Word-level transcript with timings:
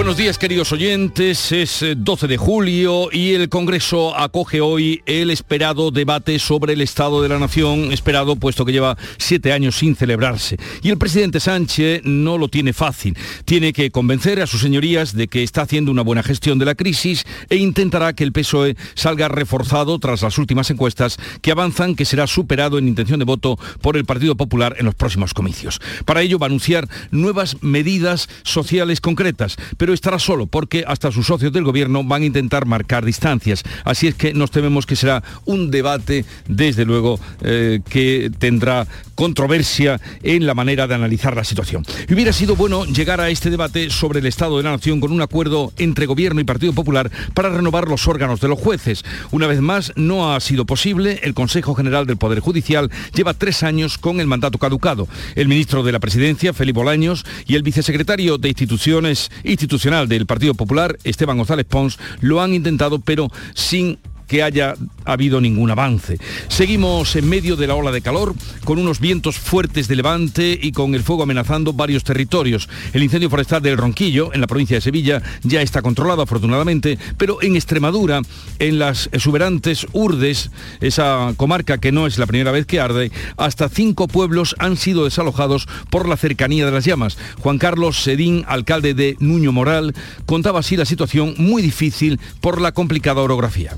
Buenos 0.00 0.16
días 0.16 0.38
queridos 0.38 0.72
oyentes, 0.72 1.52
es 1.52 1.84
12 1.94 2.24
eh, 2.24 2.28
de 2.30 2.36
julio 2.38 3.10
y 3.12 3.34
el 3.34 3.50
Congreso 3.50 4.16
acoge 4.16 4.62
hoy 4.62 5.02
el 5.04 5.28
esperado 5.30 5.90
debate 5.90 6.38
sobre 6.38 6.72
el 6.72 6.80
Estado 6.80 7.20
de 7.20 7.28
la 7.28 7.38
Nación, 7.38 7.92
esperado 7.92 8.36
puesto 8.36 8.64
que 8.64 8.72
lleva 8.72 8.96
siete 9.18 9.52
años 9.52 9.76
sin 9.76 9.94
celebrarse. 9.94 10.56
Y 10.82 10.88
el 10.88 10.96
presidente 10.96 11.38
Sánchez 11.38 12.00
no 12.04 12.38
lo 12.38 12.48
tiene 12.48 12.72
fácil, 12.72 13.14
tiene 13.44 13.74
que 13.74 13.90
convencer 13.90 14.40
a 14.40 14.46
sus 14.46 14.62
señorías 14.62 15.14
de 15.14 15.28
que 15.28 15.42
está 15.42 15.62
haciendo 15.62 15.90
una 15.90 16.00
buena 16.00 16.22
gestión 16.22 16.58
de 16.58 16.64
la 16.64 16.74
crisis 16.74 17.26
e 17.50 17.56
intentará 17.56 18.14
que 18.14 18.24
el 18.24 18.32
PSOE 18.32 18.76
salga 18.94 19.28
reforzado 19.28 19.98
tras 19.98 20.22
las 20.22 20.38
últimas 20.38 20.70
encuestas 20.70 21.18
que 21.42 21.52
avanzan 21.52 21.94
que 21.94 22.06
será 22.06 22.26
superado 22.26 22.78
en 22.78 22.88
intención 22.88 23.18
de 23.18 23.26
voto 23.26 23.58
por 23.82 23.98
el 23.98 24.06
Partido 24.06 24.34
Popular 24.34 24.76
en 24.78 24.86
los 24.86 24.94
próximos 24.94 25.34
comicios. 25.34 25.78
Para 26.06 26.22
ello 26.22 26.38
va 26.38 26.46
a 26.46 26.48
anunciar 26.48 26.88
nuevas 27.10 27.62
medidas 27.62 28.30
sociales 28.44 29.02
concretas 29.02 29.58
pero 29.76 29.89
estará 29.92 30.18
solo 30.18 30.46
porque 30.46 30.84
hasta 30.86 31.12
sus 31.12 31.26
socios 31.26 31.52
del 31.52 31.64
gobierno 31.64 32.04
van 32.04 32.22
a 32.22 32.26
intentar 32.26 32.66
marcar 32.66 33.04
distancias. 33.04 33.62
Así 33.84 34.06
es 34.06 34.14
que 34.14 34.32
nos 34.34 34.50
tememos 34.50 34.86
que 34.86 34.96
será 34.96 35.22
un 35.44 35.70
debate, 35.70 36.24
desde 36.48 36.84
luego, 36.84 37.18
eh, 37.42 37.80
que 37.88 38.30
tendrá 38.38 38.86
controversia 39.14 40.00
en 40.22 40.46
la 40.46 40.54
manera 40.54 40.86
de 40.86 40.94
analizar 40.94 41.36
la 41.36 41.44
situación. 41.44 41.84
Y 42.08 42.14
hubiera 42.14 42.32
sido 42.32 42.56
bueno 42.56 42.84
llegar 42.86 43.20
a 43.20 43.28
este 43.28 43.50
debate 43.50 43.90
sobre 43.90 44.20
el 44.20 44.26
Estado 44.26 44.56
de 44.56 44.62
la 44.62 44.70
Nación 44.70 45.00
con 45.00 45.12
un 45.12 45.20
acuerdo 45.20 45.72
entre 45.76 46.06
Gobierno 46.06 46.40
y 46.40 46.44
Partido 46.44 46.72
Popular 46.72 47.10
para 47.34 47.50
renovar 47.50 47.88
los 47.88 48.08
órganos 48.08 48.40
de 48.40 48.48
los 48.48 48.58
jueces. 48.58 49.04
Una 49.30 49.46
vez 49.46 49.60
más, 49.60 49.92
no 49.96 50.32
ha 50.32 50.40
sido 50.40 50.64
posible. 50.64 51.20
El 51.22 51.34
Consejo 51.34 51.74
General 51.74 52.06
del 52.06 52.16
Poder 52.16 52.40
Judicial 52.40 52.90
lleva 53.14 53.34
tres 53.34 53.62
años 53.62 53.98
con 53.98 54.20
el 54.20 54.26
mandato 54.26 54.58
caducado. 54.58 55.06
El 55.34 55.48
ministro 55.48 55.82
de 55.82 55.92
la 55.92 56.00
Presidencia, 56.00 56.54
Felipe 56.54 56.78
Bolaños, 56.78 57.26
y 57.46 57.56
el 57.56 57.62
vicesecretario 57.62 58.38
de 58.38 58.48
Instituciones, 58.48 59.30
instituciones 59.44 59.79
del 59.80 60.26
Partido 60.26 60.52
Popular, 60.54 60.98
Esteban 61.04 61.38
González 61.38 61.64
Pons, 61.64 61.98
lo 62.20 62.42
han 62.42 62.52
intentado, 62.52 63.00
pero 63.00 63.28
sin 63.54 63.98
que 64.30 64.44
haya 64.44 64.76
habido 65.04 65.40
ningún 65.40 65.72
avance. 65.72 66.18
Seguimos 66.46 67.16
en 67.16 67.28
medio 67.28 67.56
de 67.56 67.66
la 67.66 67.74
ola 67.74 67.90
de 67.90 68.00
calor, 68.00 68.32
con 68.64 68.78
unos 68.78 69.00
vientos 69.00 69.36
fuertes 69.40 69.88
de 69.88 69.96
levante 69.96 70.56
y 70.62 70.70
con 70.70 70.94
el 70.94 71.02
fuego 71.02 71.24
amenazando 71.24 71.72
varios 71.72 72.04
territorios. 72.04 72.68
El 72.92 73.02
incendio 73.02 73.28
forestal 73.28 73.60
del 73.60 73.76
Ronquillo, 73.76 74.32
en 74.32 74.40
la 74.40 74.46
provincia 74.46 74.76
de 74.76 74.82
Sevilla, 74.82 75.20
ya 75.42 75.62
está 75.62 75.82
controlado 75.82 76.22
afortunadamente, 76.22 76.96
pero 77.18 77.42
en 77.42 77.56
Extremadura, 77.56 78.22
en 78.60 78.78
las 78.78 79.08
exuberantes 79.10 79.88
Urdes, 79.92 80.52
esa 80.80 81.34
comarca 81.36 81.78
que 81.78 81.90
no 81.90 82.06
es 82.06 82.16
la 82.16 82.26
primera 82.28 82.52
vez 82.52 82.66
que 82.66 82.78
arde, 82.78 83.10
hasta 83.36 83.68
cinco 83.68 84.06
pueblos 84.06 84.54
han 84.60 84.76
sido 84.76 85.06
desalojados 85.06 85.66
por 85.90 86.08
la 86.08 86.16
cercanía 86.16 86.66
de 86.66 86.72
las 86.72 86.84
llamas. 86.84 87.18
Juan 87.40 87.58
Carlos 87.58 88.04
Sedín, 88.04 88.44
alcalde 88.46 88.94
de 88.94 89.16
Nuño 89.18 89.50
Moral, 89.50 89.92
contaba 90.24 90.60
así 90.60 90.76
la 90.76 90.84
situación 90.84 91.34
muy 91.36 91.62
difícil 91.62 92.20
por 92.40 92.60
la 92.60 92.70
complicada 92.70 93.22
orografía 93.22 93.74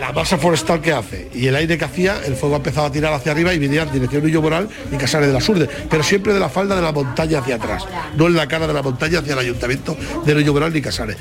la 0.00 0.12
masa 0.12 0.36
forestal 0.36 0.80
que 0.80 0.92
hace 0.92 1.30
y 1.34 1.46
el 1.46 1.56
aire 1.56 1.78
que 1.78 1.84
hacía, 1.84 2.20
el 2.24 2.36
fuego 2.36 2.56
ha 2.56 2.58
empezado 2.58 2.86
a 2.86 2.92
tirar 2.92 3.12
hacia 3.12 3.32
arriba 3.32 3.54
y 3.54 3.58
venía 3.58 3.82
en 3.82 3.92
dirección 3.92 4.22
Nuño 4.22 4.42
Moral 4.42 4.68
y 4.92 4.96
Casares 4.96 5.28
de 5.28 5.32
la 5.32 5.40
Surde, 5.40 5.68
pero 5.88 6.02
siempre 6.02 6.34
de 6.34 6.40
la 6.40 6.48
falda 6.48 6.76
de 6.76 6.82
la 6.82 6.92
montaña 6.92 7.38
hacia 7.38 7.56
atrás, 7.56 7.84
no 8.16 8.26
en 8.26 8.36
la 8.36 8.46
cara 8.46 8.66
de 8.66 8.74
la 8.74 8.82
montaña 8.82 9.20
hacia 9.20 9.32
el 9.32 9.38
ayuntamiento 9.38 9.96
de 10.24 10.34
Nuño 10.34 10.52
Moral 10.52 10.72
ni 10.72 10.82
Casares. 10.82 11.16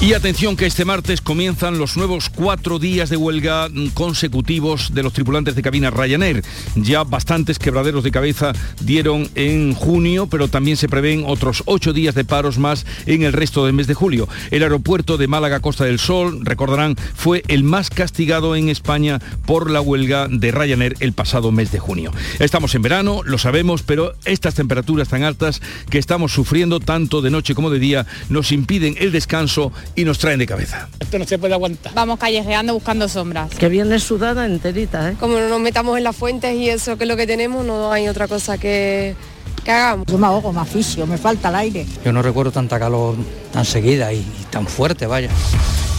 Y 0.00 0.12
atención 0.12 0.56
que 0.56 0.64
este 0.64 0.84
martes 0.84 1.20
comienzan 1.20 1.78
los 1.78 1.96
nuevos 1.96 2.30
cuatro 2.30 2.78
días 2.78 3.10
de 3.10 3.16
huelga 3.16 3.68
consecutivos 3.94 4.94
de 4.94 5.02
los 5.02 5.12
tripulantes 5.12 5.56
de 5.56 5.62
cabina 5.62 5.90
Ryanair. 5.90 6.44
Ya 6.76 7.02
bastantes 7.02 7.58
quebraderos 7.58 8.04
de 8.04 8.12
cabeza 8.12 8.52
dieron 8.80 9.28
en 9.34 9.74
junio, 9.74 10.28
pero 10.28 10.46
también 10.46 10.76
se 10.76 10.88
prevén 10.88 11.24
otros 11.26 11.64
ocho 11.66 11.92
días 11.92 12.14
de 12.14 12.24
paros 12.24 12.58
más 12.58 12.86
en 13.06 13.24
el 13.24 13.32
resto 13.32 13.66
del 13.66 13.74
mes 13.74 13.88
de 13.88 13.94
julio. 13.94 14.28
El 14.52 14.62
aeropuerto 14.62 15.16
de 15.16 15.26
Málaga 15.26 15.58
Costa 15.58 15.84
del 15.84 15.98
Sol, 15.98 16.44
recordarán, 16.44 16.94
fue 17.16 17.42
el 17.48 17.64
más 17.64 17.90
castigado 17.90 18.54
en 18.54 18.68
España 18.68 19.18
por 19.46 19.68
la 19.68 19.80
huelga 19.80 20.28
de 20.30 20.52
Ryanair 20.52 20.94
el 21.00 21.12
pasado 21.12 21.50
mes 21.50 21.72
de 21.72 21.80
junio. 21.80 22.12
Estamos 22.38 22.72
en 22.76 22.82
verano, 22.82 23.22
lo 23.24 23.36
sabemos, 23.36 23.82
pero 23.82 24.14
estas 24.24 24.54
temperaturas 24.54 25.08
tan 25.08 25.24
altas 25.24 25.60
que 25.90 25.98
estamos 25.98 26.32
sufriendo 26.32 26.78
tanto 26.78 27.20
de 27.20 27.32
noche 27.32 27.56
como 27.56 27.68
de 27.68 27.80
día 27.80 28.06
nos 28.28 28.52
impiden 28.52 28.94
el 29.00 29.10
descanso 29.10 29.72
y 29.94 30.04
nos 30.04 30.18
traen 30.18 30.38
de 30.38 30.46
cabeza. 30.46 30.88
Esto 31.00 31.18
no 31.18 31.24
se 31.24 31.38
puede 31.38 31.54
aguantar. 31.54 31.92
Vamos 31.94 32.18
callejeando 32.18 32.74
buscando 32.74 33.08
sombras. 33.08 33.50
Que 33.50 33.68
viene 33.68 33.98
sudada 33.98 34.46
enterita, 34.46 35.10
¿eh? 35.10 35.16
Como 35.18 35.38
no 35.38 35.48
nos 35.48 35.60
metamos 35.60 35.98
en 35.98 36.04
las 36.04 36.16
fuentes 36.16 36.54
y 36.54 36.68
eso 36.68 36.96
que 36.96 37.04
es 37.04 37.08
lo 37.08 37.16
que 37.16 37.26
tenemos, 37.26 37.64
no 37.64 37.90
hay 37.92 38.08
otra 38.08 38.28
cosa 38.28 38.58
que, 38.58 39.14
que 39.68 39.72
hagamos. 39.72 40.06
Yo 40.06 40.16
me 40.16 40.26
ahogo, 40.26 40.50
me 40.50 40.60
aficio, 40.60 41.06
me 41.06 41.18
falta 41.18 41.50
el 41.50 41.56
aire. 41.56 41.86
Yo 42.02 42.10
no 42.10 42.22
recuerdo 42.22 42.50
tanta 42.50 42.78
calor 42.78 43.16
tan 43.52 43.66
seguida 43.66 44.10
y 44.14 44.24
tan 44.50 44.66
fuerte, 44.66 45.06
vaya. 45.06 45.28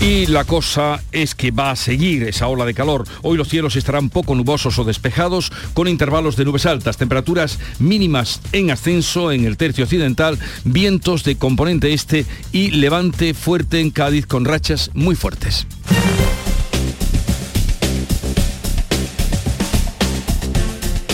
Y 0.02 0.26
la 0.26 0.44
cosa 0.44 1.04
es 1.12 1.36
que 1.36 1.52
va 1.52 1.70
a 1.70 1.76
seguir 1.76 2.24
esa 2.24 2.48
ola 2.48 2.66
de 2.66 2.74
calor. 2.74 3.06
Hoy 3.22 3.38
los 3.38 3.48
cielos 3.48 3.76
estarán 3.76 4.10
poco 4.10 4.34
nubosos 4.34 4.80
o 4.80 4.86
despejados, 4.86 5.52
con 5.76 5.88
intervalos 5.88 6.36
de 6.36 6.46
nubes 6.46 6.66
altas, 6.66 6.98
temperaturas 6.98 7.60
mínimas 7.78 8.42
en 8.54 8.72
ascenso 8.72 9.32
en 9.32 9.46
el 9.46 9.56
tercio 9.56 9.84
occidental, 9.84 10.40
vientos 10.64 11.24
de 11.24 11.38
componente 11.38 11.94
este 11.94 12.26
y 12.52 12.72
levante 12.72 13.36
fuerte 13.36 13.82
en 13.82 13.92
Cádiz 13.92 14.26
con 14.26 14.46
rachas 14.46 14.90
muy 14.96 15.16
fuertes. 15.16 15.68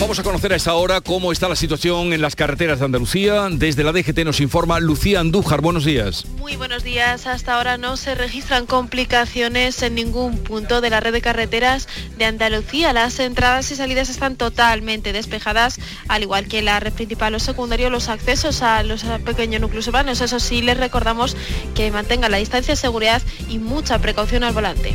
Vamos 0.06 0.20
a 0.20 0.22
conocer 0.22 0.52
a 0.52 0.56
esta 0.56 0.72
hora 0.74 1.00
cómo 1.00 1.32
está 1.32 1.48
la 1.48 1.56
situación 1.56 2.12
en 2.12 2.20
las 2.22 2.36
carreteras 2.36 2.78
de 2.78 2.84
Andalucía. 2.84 3.48
Desde 3.50 3.82
la 3.82 3.90
DGT 3.90 4.18
nos 4.24 4.38
informa 4.38 4.78
Lucía 4.78 5.18
Andújar. 5.18 5.60
Buenos 5.62 5.84
días. 5.84 6.26
Muy 6.38 6.54
buenos 6.54 6.84
días. 6.84 7.26
Hasta 7.26 7.56
ahora 7.56 7.76
no 7.76 7.96
se 7.96 8.14
registran 8.14 8.66
complicaciones 8.66 9.82
en 9.82 9.96
ningún 9.96 10.38
punto 10.38 10.80
de 10.80 10.90
la 10.90 11.00
red 11.00 11.12
de 11.12 11.20
carreteras 11.22 11.88
de 12.16 12.24
Andalucía. 12.24 12.92
Las 12.92 13.18
entradas 13.18 13.68
y 13.72 13.74
salidas 13.74 14.08
están 14.08 14.36
totalmente 14.36 15.12
despejadas, 15.12 15.80
al 16.06 16.22
igual 16.22 16.46
que 16.46 16.62
la 16.62 16.78
red 16.78 16.92
principal 16.92 17.34
o 17.34 17.40
secundario, 17.40 17.90
los 17.90 18.08
accesos 18.08 18.62
a 18.62 18.84
los 18.84 19.02
pequeños 19.24 19.60
núcleos 19.60 19.88
urbanos. 19.88 20.20
Eso 20.20 20.38
sí, 20.38 20.62
les 20.62 20.78
recordamos 20.78 21.36
que 21.74 21.90
mantengan 21.90 22.30
la 22.30 22.36
distancia 22.36 22.74
de 22.74 22.80
seguridad 22.80 23.22
y 23.48 23.58
mucha 23.58 23.98
precaución 23.98 24.44
al 24.44 24.52
volante. 24.54 24.94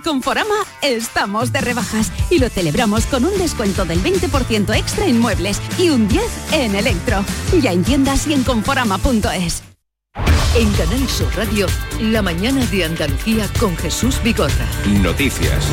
Conforama 0.00 0.54
estamos 0.82 1.52
de 1.52 1.60
rebajas 1.60 2.12
y 2.30 2.38
lo 2.38 2.48
celebramos 2.48 3.06
con 3.06 3.24
un 3.24 3.36
descuento 3.38 3.84
del 3.84 4.02
20% 4.02 4.74
extra 4.76 5.06
en 5.06 5.18
muebles 5.18 5.60
y 5.78 5.90
un 5.90 6.08
10 6.08 6.24
en 6.52 6.74
electro. 6.74 7.24
Ya 7.60 7.72
en 7.72 7.84
tiendas 7.84 8.26
y 8.26 8.34
en 8.34 8.44
conforama.es. 8.44 9.62
En 10.56 10.72
Canal 10.72 11.08
Sur 11.08 11.34
Radio, 11.36 11.66
la 12.00 12.22
mañana 12.22 12.64
de 12.66 12.84
Andalucía 12.84 13.48
con 13.58 13.76
Jesús 13.76 14.20
Bigorra. 14.22 14.66
Noticias. 15.00 15.64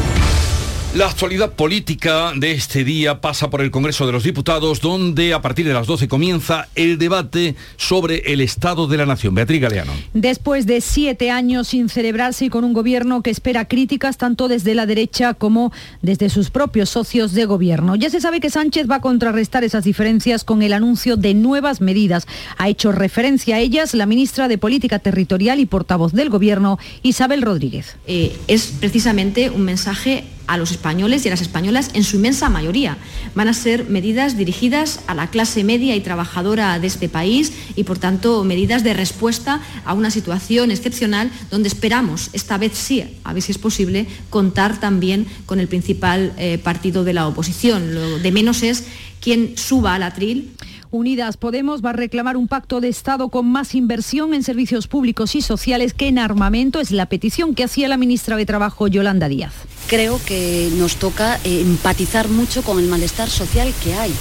La 0.97 1.05
actualidad 1.05 1.51
política 1.51 2.31
de 2.35 2.53
este 2.53 2.83
día 2.83 3.21
pasa 3.21 3.51
por 3.51 3.61
el 3.61 3.69
Congreso 3.69 4.07
de 4.07 4.11
los 4.11 4.23
Diputados, 4.23 4.81
donde 4.81 5.35
a 5.35 5.43
partir 5.43 5.67
de 5.67 5.73
las 5.75 5.85
12 5.85 6.07
comienza 6.07 6.69
el 6.73 6.97
debate 6.97 7.53
sobre 7.75 8.33
el 8.33 8.41
Estado 8.41 8.87
de 8.87 8.97
la 8.97 9.05
Nación. 9.05 9.35
Beatriz 9.35 9.61
Galeano. 9.61 9.91
Después 10.15 10.65
de 10.65 10.81
siete 10.81 11.29
años 11.29 11.67
sin 11.67 11.89
celebrarse 11.89 12.45
y 12.45 12.49
con 12.49 12.63
un 12.63 12.73
gobierno 12.73 13.21
que 13.21 13.29
espera 13.29 13.67
críticas 13.67 14.17
tanto 14.17 14.47
desde 14.47 14.73
la 14.73 14.87
derecha 14.87 15.35
como 15.35 15.71
desde 16.01 16.31
sus 16.31 16.49
propios 16.49 16.89
socios 16.89 17.33
de 17.33 17.45
gobierno. 17.45 17.95
Ya 17.95 18.09
se 18.09 18.19
sabe 18.19 18.39
que 18.39 18.49
Sánchez 18.49 18.89
va 18.89 18.95
a 18.95 19.01
contrarrestar 19.01 19.63
esas 19.63 19.83
diferencias 19.83 20.43
con 20.43 20.63
el 20.63 20.73
anuncio 20.73 21.15
de 21.15 21.35
nuevas 21.35 21.79
medidas. 21.79 22.25
Ha 22.57 22.69
hecho 22.69 22.91
referencia 22.91 23.57
a 23.57 23.59
ellas 23.59 23.93
la 23.93 24.07
ministra 24.07 24.47
de 24.47 24.57
Política 24.57 24.97
Territorial 24.97 25.59
y 25.59 25.67
portavoz 25.67 26.13
del 26.13 26.31
gobierno, 26.31 26.79
Isabel 27.03 27.43
Rodríguez. 27.43 27.97
Eh, 28.07 28.35
es 28.47 28.73
precisamente 28.79 29.51
un 29.51 29.61
mensaje 29.61 30.23
a 30.47 30.57
los 30.57 30.71
españoles 30.71 31.23
y 31.23 31.27
a 31.27 31.31
las 31.31 31.41
españolas 31.41 31.91
en 31.93 32.03
su 32.03 32.15
inmensa 32.15 32.49
mayoría. 32.49 32.97
Van 33.35 33.47
a 33.47 33.53
ser 33.53 33.89
medidas 33.89 34.37
dirigidas 34.37 35.01
a 35.07 35.13
la 35.13 35.29
clase 35.29 35.63
media 35.63 35.95
y 35.95 36.01
trabajadora 36.01 36.79
de 36.79 36.87
este 36.87 37.09
país 37.09 37.51
y, 37.75 37.83
por 37.83 37.99
tanto, 37.99 38.43
medidas 38.43 38.83
de 38.83 38.93
respuesta 38.93 39.61
a 39.85 39.93
una 39.93 40.11
situación 40.11 40.71
excepcional 40.71 41.31
donde 41.51 41.67
esperamos, 41.67 42.29
esta 42.33 42.57
vez 42.57 42.73
sí, 42.75 43.03
a 43.23 43.33
ver 43.33 43.43
si 43.43 43.51
es 43.51 43.57
posible, 43.57 44.07
contar 44.29 44.79
también 44.79 45.27
con 45.45 45.59
el 45.59 45.67
principal 45.67 46.33
eh, 46.37 46.57
partido 46.57 47.03
de 47.03 47.13
la 47.13 47.27
oposición. 47.27 47.93
Lo 47.93 48.19
de 48.19 48.31
menos 48.31 48.63
es 48.63 48.85
quien 49.19 49.57
suba 49.57 49.95
al 49.95 50.03
atril 50.03 50.53
Unidas 50.91 51.37
Podemos 51.37 51.83
va 51.83 51.91
a 51.91 51.93
reclamar 51.93 52.37
un 52.37 52.47
pacto 52.47 52.81
de 52.81 52.89
Estado 52.89 53.29
con 53.29 53.47
más 53.47 53.75
inversión 53.75 54.33
en 54.33 54.43
servicios 54.43 54.87
públicos 54.87 55.35
y 55.35 55.41
sociales 55.41 55.93
que 55.93 56.07
en 56.07 56.19
armamento. 56.19 56.79
Es 56.79 56.91
la 56.91 57.07
petición 57.07 57.55
que 57.55 57.63
hacía 57.63 57.87
la 57.87 57.97
ministra 57.97 58.35
de 58.35 58.45
Trabajo, 58.45 58.87
Yolanda 58.87 59.27
Díaz. 59.27 59.53
Creo 59.87 60.19
que 60.25 60.69
nos 60.77 60.97
toca 60.97 61.39
eh, 61.43 61.61
empatizar 61.61 62.29
mucho 62.29 62.61
con 62.61 62.79
el 62.79 62.87
malestar 62.87 63.29
social 63.29 63.73
que 63.83 63.93
hay. 63.93 64.13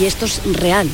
Y 0.00 0.04
esto 0.04 0.26
es 0.26 0.42
real. 0.54 0.88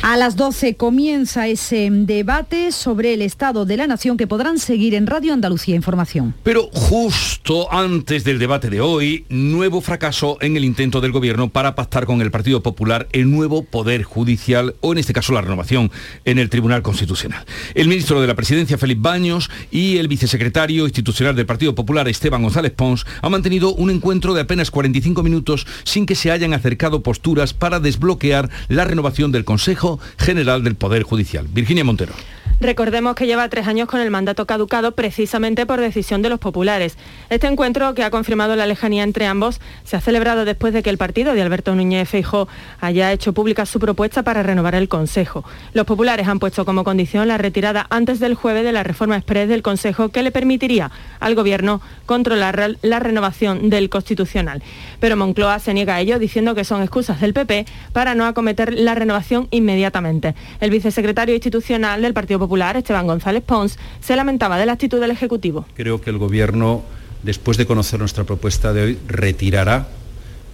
A 0.00 0.16
las 0.16 0.36
12 0.36 0.76
comienza 0.76 1.46
ese 1.46 1.88
debate 1.90 2.72
sobre 2.72 3.14
el 3.14 3.22
estado 3.22 3.66
de 3.66 3.76
la 3.76 3.86
nación 3.86 4.16
que 4.16 4.26
podrán 4.26 4.58
seguir 4.58 4.94
en 4.94 5.06
Radio 5.06 5.32
Andalucía 5.32 5.76
Información. 5.76 6.34
Pero 6.42 6.70
justo 6.72 7.72
antes 7.72 8.24
del 8.24 8.38
debate 8.38 8.70
de 8.70 8.80
hoy, 8.80 9.26
nuevo 9.28 9.80
fracaso 9.80 10.38
en 10.40 10.56
el 10.56 10.64
intento 10.64 11.00
del 11.00 11.12
gobierno 11.12 11.50
para 11.50 11.74
pactar 11.74 12.06
con 12.06 12.20
el 12.22 12.30
Partido 12.30 12.62
Popular 12.62 13.08
el 13.12 13.30
nuevo 13.30 13.64
poder 13.64 14.02
judicial 14.02 14.74
o 14.80 14.92
en 14.92 14.98
este 14.98 15.12
caso 15.12 15.32
la 15.32 15.42
renovación 15.42 15.90
en 16.24 16.38
el 16.38 16.48
Tribunal 16.48 16.82
Constitucional. 16.82 17.44
El 17.74 17.88
ministro 17.88 18.20
de 18.20 18.26
la 18.26 18.34
Presidencia, 18.34 18.78
Felipe 18.78 19.02
Baños, 19.02 19.50
y 19.70 19.98
el 19.98 20.08
vicesecretario 20.08 20.84
institucional 20.84 21.36
del 21.36 21.46
Partido 21.46 21.74
Popular, 21.74 22.08
Esteban 22.08 22.42
González 22.42 22.72
Pons, 22.72 23.04
han 23.20 23.32
mantenido 23.32 23.74
un 23.74 23.90
encuentro 23.90 24.34
de 24.34 24.42
apenas 24.42 24.70
45 24.70 25.22
minutos 25.22 25.66
sin 25.84 26.06
que 26.06 26.14
se 26.14 26.30
hayan 26.30 26.54
acercado 26.54 27.02
posturas 27.02 27.54
para 27.54 27.80
desbloquear 27.80 28.50
la 28.68 28.84
renovación 28.84 29.32
del 29.32 29.44
Consejo 29.44 29.81
General 30.18 30.62
del 30.62 30.74
Poder 30.74 31.02
Judicial. 31.02 31.46
Virginia 31.48 31.84
Montero. 31.84 32.12
Recordemos 32.62 33.16
que 33.16 33.26
lleva 33.26 33.48
tres 33.48 33.66
años 33.66 33.88
con 33.88 34.00
el 34.00 34.12
mandato 34.12 34.46
caducado 34.46 34.92
precisamente 34.92 35.66
por 35.66 35.80
decisión 35.80 36.22
de 36.22 36.28
los 36.28 36.38
populares. 36.38 36.96
Este 37.28 37.48
encuentro, 37.48 37.92
que 37.94 38.04
ha 38.04 38.10
confirmado 38.12 38.54
la 38.54 38.66
lejanía 38.66 39.02
entre 39.02 39.26
ambos, 39.26 39.60
se 39.82 39.96
ha 39.96 40.00
celebrado 40.00 40.44
después 40.44 40.72
de 40.72 40.84
que 40.84 40.90
el 40.90 40.96
partido 40.96 41.34
de 41.34 41.42
Alberto 41.42 41.74
Núñez 41.74 42.08
Feijó 42.08 42.46
haya 42.80 43.10
hecho 43.10 43.32
pública 43.32 43.66
su 43.66 43.80
propuesta 43.80 44.22
para 44.22 44.44
renovar 44.44 44.76
el 44.76 44.88
Consejo. 44.88 45.44
Los 45.72 45.86
populares 45.86 46.28
han 46.28 46.38
puesto 46.38 46.64
como 46.64 46.84
condición 46.84 47.26
la 47.26 47.36
retirada 47.36 47.88
antes 47.90 48.20
del 48.20 48.36
jueves 48.36 48.62
de 48.62 48.70
la 48.70 48.84
reforma 48.84 49.16
express 49.16 49.48
del 49.48 49.62
Consejo 49.62 50.10
que 50.10 50.22
le 50.22 50.30
permitiría 50.30 50.92
al 51.18 51.34
Gobierno 51.34 51.80
controlar 52.06 52.76
la 52.80 53.00
renovación 53.00 53.70
del 53.70 53.90
Constitucional. 53.90 54.62
Pero 55.00 55.16
Moncloa 55.16 55.58
se 55.58 55.74
niega 55.74 55.96
a 55.96 56.00
ello 56.00 56.20
diciendo 56.20 56.54
que 56.54 56.62
son 56.62 56.80
excusas 56.80 57.20
del 57.20 57.34
PP 57.34 57.66
para 57.92 58.14
no 58.14 58.24
acometer 58.24 58.72
la 58.72 58.94
renovación 58.94 59.48
inmediatamente. 59.50 60.36
El 60.60 60.70
vicesecretario 60.70 61.34
institucional 61.34 62.02
del 62.02 62.14
Partido 62.14 62.38
Popular 62.38 62.51
Esteban 62.60 63.06
González 63.06 63.42
Pons, 63.44 63.78
se 64.00 64.16
lamentaba 64.16 64.58
de 64.58 64.66
la 64.66 64.72
actitud 64.72 65.00
del 65.00 65.10
Ejecutivo. 65.10 65.66
Creo 65.74 66.00
que 66.00 66.10
el 66.10 66.18
Gobierno, 66.18 66.82
después 67.22 67.56
de 67.56 67.66
conocer 67.66 67.98
nuestra 67.98 68.24
propuesta 68.24 68.72
de 68.72 68.82
hoy, 68.82 68.98
retirará 69.08 69.88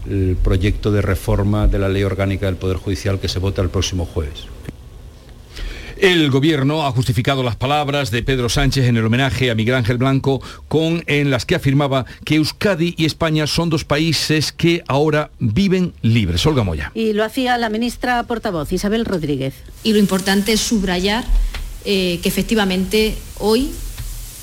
el 0.09 0.37
proyecto 0.43 0.91
de 0.93 1.03
reforma 1.03 1.67
de 1.67 1.79
la 1.79 1.89
Ley 1.89 2.05
Orgánica 2.05 2.47
del 2.47 2.57
Poder 2.57 2.77
Judicial 2.77 3.19
que 3.21 3.29
se 3.29 3.39
vota 3.39 3.63
el 3.63 3.69
próximo 3.69 4.07
jueves. 4.07 4.47
El 6.01 6.31
gobierno 6.31 6.87
ha 6.87 6.93
justificado 6.93 7.43
las 7.43 7.57
palabras 7.57 8.13
de 8.13 8.23
Pedro 8.23 8.49
Sánchez 8.49 8.87
en 8.87 8.97
el 8.97 9.05
homenaje 9.05 9.51
a 9.51 9.57
Miguel 9.57 9.75
Ángel 9.75 9.99
Blanco 9.99 10.41
con 10.69 11.03
en 11.09 11.33
las 11.33 11.45
que 11.45 11.57
afirmaba 11.57 12.07
que 12.25 12.37
Euskadi 12.37 12.95
y 12.97 13.05
España 13.05 13.49
son 13.49 13.69
dos 13.69 13.85
países 13.85 14.53
que 14.53 14.85
ahora 14.87 15.33
viven 15.41 15.95
libres. 16.03 16.47
Olga 16.47 16.63
Moya. 16.63 16.93
Y 16.95 17.15
lo 17.15 17.25
hacía 17.25 17.59
la 17.59 17.69
ministra 17.69 18.23
portavoz 18.23 18.73
Isabel 18.73 19.07
Rodríguez. 19.07 19.55
Y 19.83 19.93
lo 19.93 19.99
importante 19.99 20.53
es 20.53 20.61
subrayar 20.61 21.25
eh, 21.85 22.21
que 22.23 22.29
efectivamente 22.29 23.17
hoy 23.39 23.71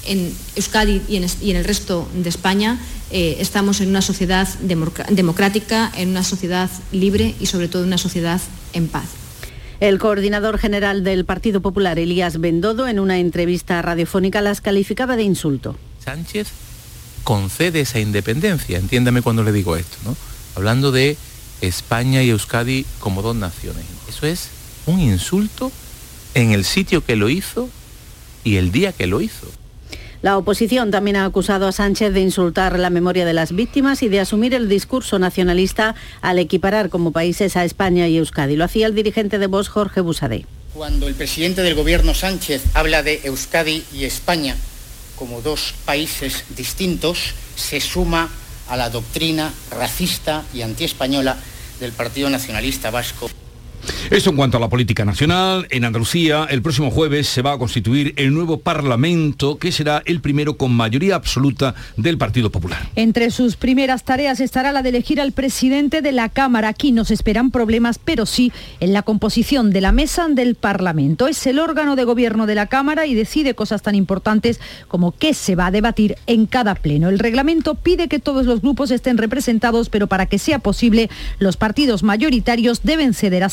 en 0.06 0.32
Euskadi 0.56 1.02
y 1.10 1.18
en, 1.18 1.56
el 1.56 1.64
resto 1.64 2.08
de 2.14 2.30
España 2.30 2.80
eh, 3.12 3.38
estamos 3.40 3.82
en 3.82 3.90
una 3.90 4.02
sociedad 4.02 4.48
democrática, 4.60 5.92
en 5.98 6.10
una 6.10 6.24
sociedad 6.24 6.70
libre 6.92 7.36
y 7.40 7.48
sobre 7.48 7.68
todo 7.68 7.84
en 7.84 7.88
una 7.88 7.98
sociedad 7.98 8.42
en 8.74 8.88
paz. 8.88 9.06
El 9.80 10.00
coordinador 10.00 10.58
general 10.58 11.04
del 11.04 11.26
Partido 11.26 11.62
Popular, 11.62 12.00
Elías 12.00 12.40
Bendodo, 12.40 12.88
en 12.88 13.00
una 13.00 13.20
entrevista 13.20 13.82
radiofónica 13.82 14.42
las 14.42 14.62
calificaba 14.62 15.16
de 15.16 15.24
insulto. 15.24 15.76
Sánchez 16.04 16.48
concede 17.24 17.82
esa 17.82 18.00
independencia, 18.00 18.78
entiéndame 18.78 19.22
cuando 19.22 19.44
le 19.44 19.52
digo 19.52 19.76
esto, 19.76 19.98
¿no? 20.06 20.16
Hablando 20.56 20.92
de 20.92 21.18
España 21.62 22.24
y 22.24 22.30
Euskadi 22.30 22.86
como 23.00 23.22
dos 23.22 23.36
naciones. 23.36 23.84
Eso 24.08 24.28
es 24.28 24.50
un 24.86 25.00
insulto 25.02 25.72
en 26.36 26.52
el 26.52 26.64
sitio 26.66 27.04
que 27.04 27.16
lo 27.16 27.30
hizo 27.30 27.70
y 28.44 28.58
el 28.58 28.72
día 28.72 28.92
que 28.92 29.08
lo 29.08 29.22
hizo. 29.22 29.48
La 30.22 30.38
oposición 30.38 30.92
también 30.92 31.18
ha 31.18 31.26
acusado 31.26 31.68
a 31.68 31.72
Sánchez 31.72 32.14
de 32.14 32.22
insultar 32.22 32.80
la 32.80 32.90
memoria 32.90 33.26
de 33.26 33.34
las 33.34 33.52
víctimas 33.54 34.02
y 34.04 34.10
de 34.10 34.20
asumir 34.20 34.54
el 34.54 34.68
discurso 34.70 35.20
nacionalista 35.20 35.96
al 36.22 36.40
equiparar 36.40 36.90
como 36.90 37.12
países 37.12 37.56
a 37.58 37.64
España 37.64 38.08
y 38.08 38.18
Euskadi. 38.18 38.56
Lo 38.56 38.66
hacía 38.66 38.88
el 38.88 38.96
dirigente 38.96 39.38
de 39.38 39.48
Vox, 39.48 39.68
Jorge 39.68 40.02
Busadé. 40.02 40.46
Cuando 40.74 41.08
el 41.08 41.16
presidente 41.16 41.62
del 41.62 41.76
gobierno 41.76 42.14
Sánchez 42.14 42.64
habla 42.74 43.02
de 43.04 43.22
Euskadi 43.24 43.84
y 43.94 44.06
España 44.06 44.56
como 45.16 45.42
dos 45.42 45.74
países 45.86 46.44
distintos, 46.58 47.34
se 47.56 47.80
suma 47.80 48.30
a 48.68 48.76
la 48.76 48.90
doctrina 48.90 49.54
racista 49.72 50.44
y 50.54 50.64
antiespañola 50.64 51.38
del 51.80 51.92
Partido 51.92 52.30
Nacionalista 52.30 52.90
Vasco. 52.90 53.30
Esto 54.10 54.30
en 54.30 54.36
cuanto 54.36 54.58
a 54.58 54.60
la 54.60 54.70
política 54.70 55.06
nacional. 55.06 55.68
En 55.70 55.84
Andalucía, 55.84 56.48
el 56.50 56.62
próximo 56.62 56.92
jueves 56.92 57.28
se 57.28 57.42
va 57.42 57.54
a 57.54 57.58
constituir 57.58 58.14
el 58.18 58.34
nuevo 58.34 58.60
Parlamento, 58.60 59.58
que 59.58 59.72
será 59.72 60.02
el 60.06 60.22
primero 60.22 60.58
con 60.58 60.72
mayoría 60.72 61.16
absoluta 61.16 61.76
del 61.98 62.18
Partido 62.18 62.52
Popular. 62.52 62.90
Entre 62.96 63.32
sus 63.32 63.56
primeras 63.56 64.04
tareas 64.04 64.40
estará 64.40 64.72
la 64.72 64.84
de 64.84 64.90
elegir 64.90 65.20
al 65.20 65.32
presidente 65.32 66.02
de 66.02 66.12
la 66.12 66.30
Cámara. 66.30 66.70
Aquí 66.70 66.92
no 66.92 67.06
se 67.06 67.14
esperan 67.14 67.52
problemas, 67.52 68.00
pero 68.04 68.26
sí 68.26 68.52
en 68.80 68.94
la 68.94 69.02
composición 69.02 69.72
de 69.72 69.82
la 69.82 69.92
mesa 69.92 70.28
del 70.30 70.56
Parlamento. 70.56 71.28
Es 71.28 71.46
el 71.48 71.60
órgano 71.60 71.96
de 71.96 72.04
gobierno 72.04 72.46
de 72.46 72.56
la 72.56 72.68
Cámara 72.68 73.06
y 73.06 73.16
decide 73.16 73.56
cosas 73.56 73.82
tan 73.82 73.96
importantes 73.96 74.60
como 74.88 75.12
qué 75.12 75.34
se 75.34 75.56
va 75.56 75.68
a 75.68 75.72
debatir 75.72 76.16
en 76.28 76.46
cada 76.46 76.76
pleno. 76.76 77.10
El 77.10 77.20
reglamento 77.20 77.76
pide 77.76 78.08
que 78.08 78.20
todos 78.20 78.46
los 78.46 78.62
grupos 78.62 78.92
estén 78.92 79.18
representados, 79.18 79.90
pero 79.90 80.08
para 80.08 80.26
que 80.26 80.40
sea 80.40 80.60
posible, 80.60 81.10
los 81.40 81.58
partidos 81.58 82.04
mayoritarios 82.04 82.82
deben 82.84 83.14
ceder 83.14 83.44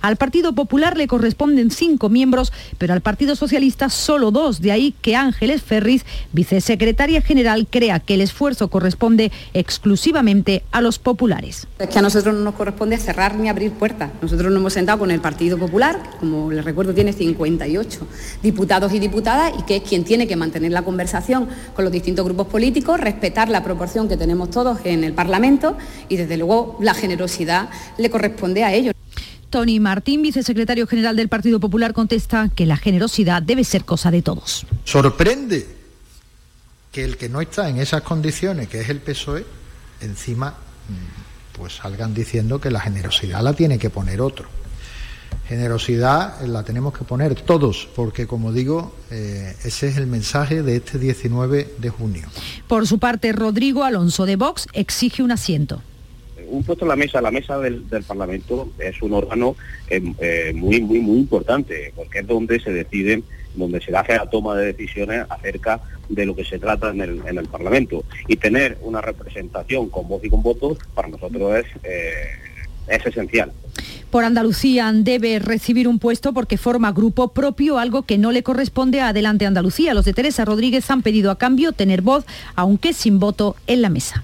Al 0.00 0.16
Partido 0.16 0.54
Popular 0.54 0.96
le 0.96 1.06
corresponden 1.06 1.70
cinco 1.70 2.08
miembros, 2.08 2.52
pero 2.78 2.92
al 2.92 3.00
Partido 3.00 3.36
Socialista 3.36 3.88
solo 3.88 4.30
dos. 4.30 4.60
De 4.60 4.72
ahí 4.72 4.94
que 5.00 5.16
Ángeles 5.16 5.62
Ferriz, 5.62 6.04
vicesecretaria 6.32 7.22
general, 7.22 7.66
crea 7.68 8.00
que 8.00 8.14
el 8.14 8.20
esfuerzo 8.20 8.68
corresponde 8.68 9.32
exclusivamente 9.54 10.62
a 10.72 10.80
los 10.80 10.98
populares. 10.98 11.66
Es 11.78 11.88
que 11.88 11.98
a 11.98 12.02
nosotros 12.02 12.34
no 12.34 12.42
nos 12.42 12.54
corresponde 12.54 12.98
cerrar 12.98 13.34
ni 13.36 13.48
abrir 13.48 13.72
puertas. 13.72 14.10
Nosotros 14.20 14.50
nos 14.50 14.60
hemos 14.60 14.72
sentado 14.72 14.98
con 14.98 15.10
el 15.10 15.20
Partido 15.20 15.58
Popular, 15.58 16.00
como 16.20 16.50
les 16.50 16.64
recuerdo 16.64 16.94
tiene 16.94 17.12
58 17.12 18.06
diputados 18.42 18.92
y 18.92 18.98
diputadas, 18.98 19.52
y 19.58 19.62
que 19.62 19.76
es 19.76 19.82
quien 19.82 20.04
tiene 20.04 20.26
que 20.26 20.36
mantener 20.36 20.72
la 20.72 20.82
conversación 20.82 21.48
con 21.74 21.84
los 21.84 21.92
distintos 21.92 22.24
grupos 22.24 22.46
políticos, 22.48 23.00
respetar 23.00 23.48
la 23.48 23.62
proporción 23.62 24.08
que 24.08 24.16
tenemos 24.16 24.50
todos 24.50 24.78
en 24.84 25.04
el 25.04 25.12
Parlamento 25.12 25.76
y 26.08 26.16
desde 26.16 26.36
luego 26.36 26.76
la 26.80 26.94
generosidad 26.94 27.68
le 27.98 28.10
corresponde 28.10 28.64
a 28.64 28.72
ellos. 28.72 28.94
Tony 29.56 29.80
Martín, 29.80 30.20
vicesecretario 30.20 30.86
general 30.86 31.16
del 31.16 31.30
Partido 31.30 31.58
Popular, 31.58 31.94
contesta 31.94 32.50
que 32.54 32.66
la 32.66 32.76
generosidad 32.76 33.40
debe 33.40 33.64
ser 33.64 33.86
cosa 33.86 34.10
de 34.10 34.20
todos. 34.20 34.66
Sorprende 34.84 35.66
que 36.92 37.02
el 37.02 37.16
que 37.16 37.30
no 37.30 37.40
está 37.40 37.66
en 37.70 37.78
esas 37.78 38.02
condiciones, 38.02 38.68
que 38.68 38.82
es 38.82 38.90
el 38.90 39.00
PSOE, 39.00 39.46
encima 40.02 40.50
mm, 40.50 41.56
pues 41.58 41.76
salgan 41.76 42.12
diciendo 42.12 42.60
que 42.60 42.70
la 42.70 42.80
generosidad 42.80 43.40
la 43.40 43.54
tiene 43.54 43.78
que 43.78 43.88
poner 43.88 44.20
otro. 44.20 44.46
Generosidad 45.48 46.38
la 46.42 46.62
tenemos 46.62 46.92
que 46.92 47.06
poner 47.06 47.34
todos, 47.34 47.88
porque 47.96 48.26
como 48.26 48.52
digo, 48.52 48.94
eh, 49.10 49.56
ese 49.64 49.88
es 49.88 49.96
el 49.96 50.06
mensaje 50.06 50.62
de 50.62 50.76
este 50.76 50.98
19 50.98 51.76
de 51.78 51.88
junio. 51.88 52.28
Por 52.68 52.86
su 52.86 52.98
parte, 52.98 53.32
Rodrigo 53.32 53.84
Alonso 53.84 54.26
de 54.26 54.36
Vox 54.36 54.66
exige 54.74 55.22
un 55.22 55.32
asiento 55.32 55.80
un 56.48 56.62
puesto 56.64 56.84
en 56.84 56.88
la 56.88 56.96
mesa, 56.96 57.20
la 57.20 57.30
mesa 57.30 57.58
del, 57.58 57.84
Parlamento 58.06 58.70
es 58.78 59.00
un 59.02 59.12
órgano 59.14 59.56
eh, 59.88 60.00
eh, 60.20 60.52
muy, 60.54 60.80
muy, 60.80 61.00
muy 61.00 61.18
importante, 61.18 61.92
porque 61.94 62.20
es 62.20 62.26
donde 62.26 62.60
se 62.60 62.72
decide, 62.72 63.22
donde 63.54 63.80
se 63.80 63.94
hace 63.96 64.16
la 64.16 64.28
toma 64.28 64.56
de 64.56 64.72
decisiones 64.72 65.26
acerca 65.28 65.80
de 66.08 66.26
lo 66.26 66.36
que 66.36 66.44
se 66.44 66.58
trata 66.58 66.90
en 66.90 67.00
el, 67.00 67.22
en 67.26 67.38
el 67.38 67.46
Parlamento. 67.46 68.04
Y 68.28 68.36
tener 68.36 68.78
una 68.82 69.00
representación 69.00 69.88
con 69.88 70.08
voz 70.08 70.24
y 70.24 70.30
con 70.30 70.42
votos 70.42 70.78
para 70.94 71.08
nosotros 71.08 71.64
eh, 71.82 72.12
es 72.88 73.06
esencial. 73.06 73.52
Por 74.10 74.24
Andalucía 74.24 74.90
debe 74.94 75.38
recibir 75.40 75.88
un 75.88 75.98
puesto 75.98 76.32
porque 76.32 76.56
forma 76.56 76.92
grupo 76.92 77.28
propio, 77.28 77.78
algo 77.78 78.02
que 78.02 78.18
no 78.18 78.32
le 78.32 78.42
corresponde 78.42 79.00
a 79.00 79.08
Adelante 79.08 79.46
Andalucía. 79.46 79.94
Los 79.94 80.04
de 80.04 80.14
Teresa 80.14 80.44
Rodríguez 80.44 80.90
han 80.90 81.02
pedido 81.02 81.30
a 81.30 81.38
cambio 81.38 81.72
tener 81.72 82.02
voz, 82.02 82.24
aunque 82.54 82.92
sin 82.92 83.18
voto, 83.18 83.56
en 83.66 83.82
la 83.82 83.90
mesa. 83.90 84.22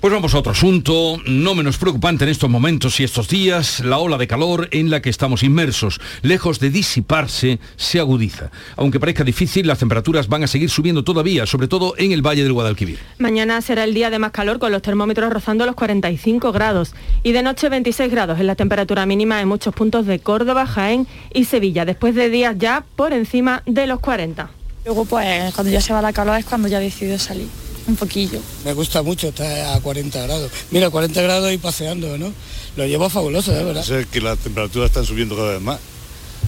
Pues 0.00 0.12
vamos 0.12 0.32
a 0.32 0.38
otro 0.38 0.52
asunto, 0.52 1.16
no 1.26 1.56
menos 1.56 1.76
preocupante 1.76 2.22
en 2.22 2.30
estos 2.30 2.48
momentos 2.48 3.00
y 3.00 3.04
estos 3.04 3.26
días, 3.26 3.80
la 3.80 3.98
ola 3.98 4.16
de 4.16 4.28
calor 4.28 4.68
en 4.70 4.90
la 4.90 5.02
que 5.02 5.10
estamos 5.10 5.42
inmersos. 5.42 6.00
Lejos 6.22 6.60
de 6.60 6.70
disiparse, 6.70 7.58
se 7.74 7.98
agudiza. 7.98 8.52
Aunque 8.76 9.00
parezca 9.00 9.24
difícil, 9.24 9.66
las 9.66 9.80
temperaturas 9.80 10.28
van 10.28 10.44
a 10.44 10.46
seguir 10.46 10.70
subiendo 10.70 11.02
todavía, 11.02 11.46
sobre 11.46 11.66
todo 11.66 11.94
en 11.98 12.12
el 12.12 12.24
Valle 12.24 12.44
del 12.44 12.52
Guadalquivir. 12.52 13.00
Mañana 13.18 13.60
será 13.60 13.82
el 13.82 13.92
día 13.92 14.08
de 14.08 14.20
más 14.20 14.30
calor 14.30 14.60
con 14.60 14.70
los 14.70 14.82
termómetros 14.82 15.32
rozando 15.32 15.66
los 15.66 15.74
45 15.74 16.52
grados 16.52 16.94
y 17.24 17.32
de 17.32 17.42
noche 17.42 17.68
26 17.68 18.08
grados 18.08 18.38
en 18.38 18.46
la 18.46 18.54
temperatura 18.54 19.04
mínima 19.04 19.40
en 19.40 19.48
muchos 19.48 19.74
puntos 19.74 20.06
de 20.06 20.20
Córdoba, 20.20 20.64
Jaén 20.64 21.08
y 21.34 21.46
Sevilla, 21.46 21.84
después 21.84 22.14
de 22.14 22.30
días 22.30 22.54
ya 22.56 22.84
por 22.94 23.12
encima 23.12 23.64
de 23.66 23.88
los 23.88 23.98
40. 23.98 24.48
Luego 24.84 25.06
pues 25.06 25.52
cuando 25.54 25.72
ya 25.72 25.80
se 25.80 25.92
va 25.92 26.00
la 26.00 26.12
calor 26.12 26.38
es 26.38 26.44
cuando 26.44 26.68
ya 26.68 26.78
decidido 26.78 27.18
salir 27.18 27.48
un 27.88 27.96
poquillo. 27.96 28.40
Me 28.64 28.72
gusta 28.74 29.02
mucho 29.02 29.28
estar 29.28 29.74
a 29.76 29.80
40 29.80 30.22
grados. 30.22 30.52
Mira, 30.70 30.90
40 30.90 31.20
grados 31.22 31.52
y 31.52 31.58
paseando, 31.58 32.16
¿no? 32.18 32.32
Lo 32.76 32.86
llevo 32.86 33.08
fabuloso, 33.08 33.52
de 33.52 33.64
verdad. 33.64 33.90
Es 33.90 34.06
que 34.06 34.20
las 34.20 34.38
temperaturas 34.38 34.90
están 34.90 35.04
subiendo 35.04 35.34
cada 35.34 35.52
vez 35.52 35.62
más. 35.62 35.80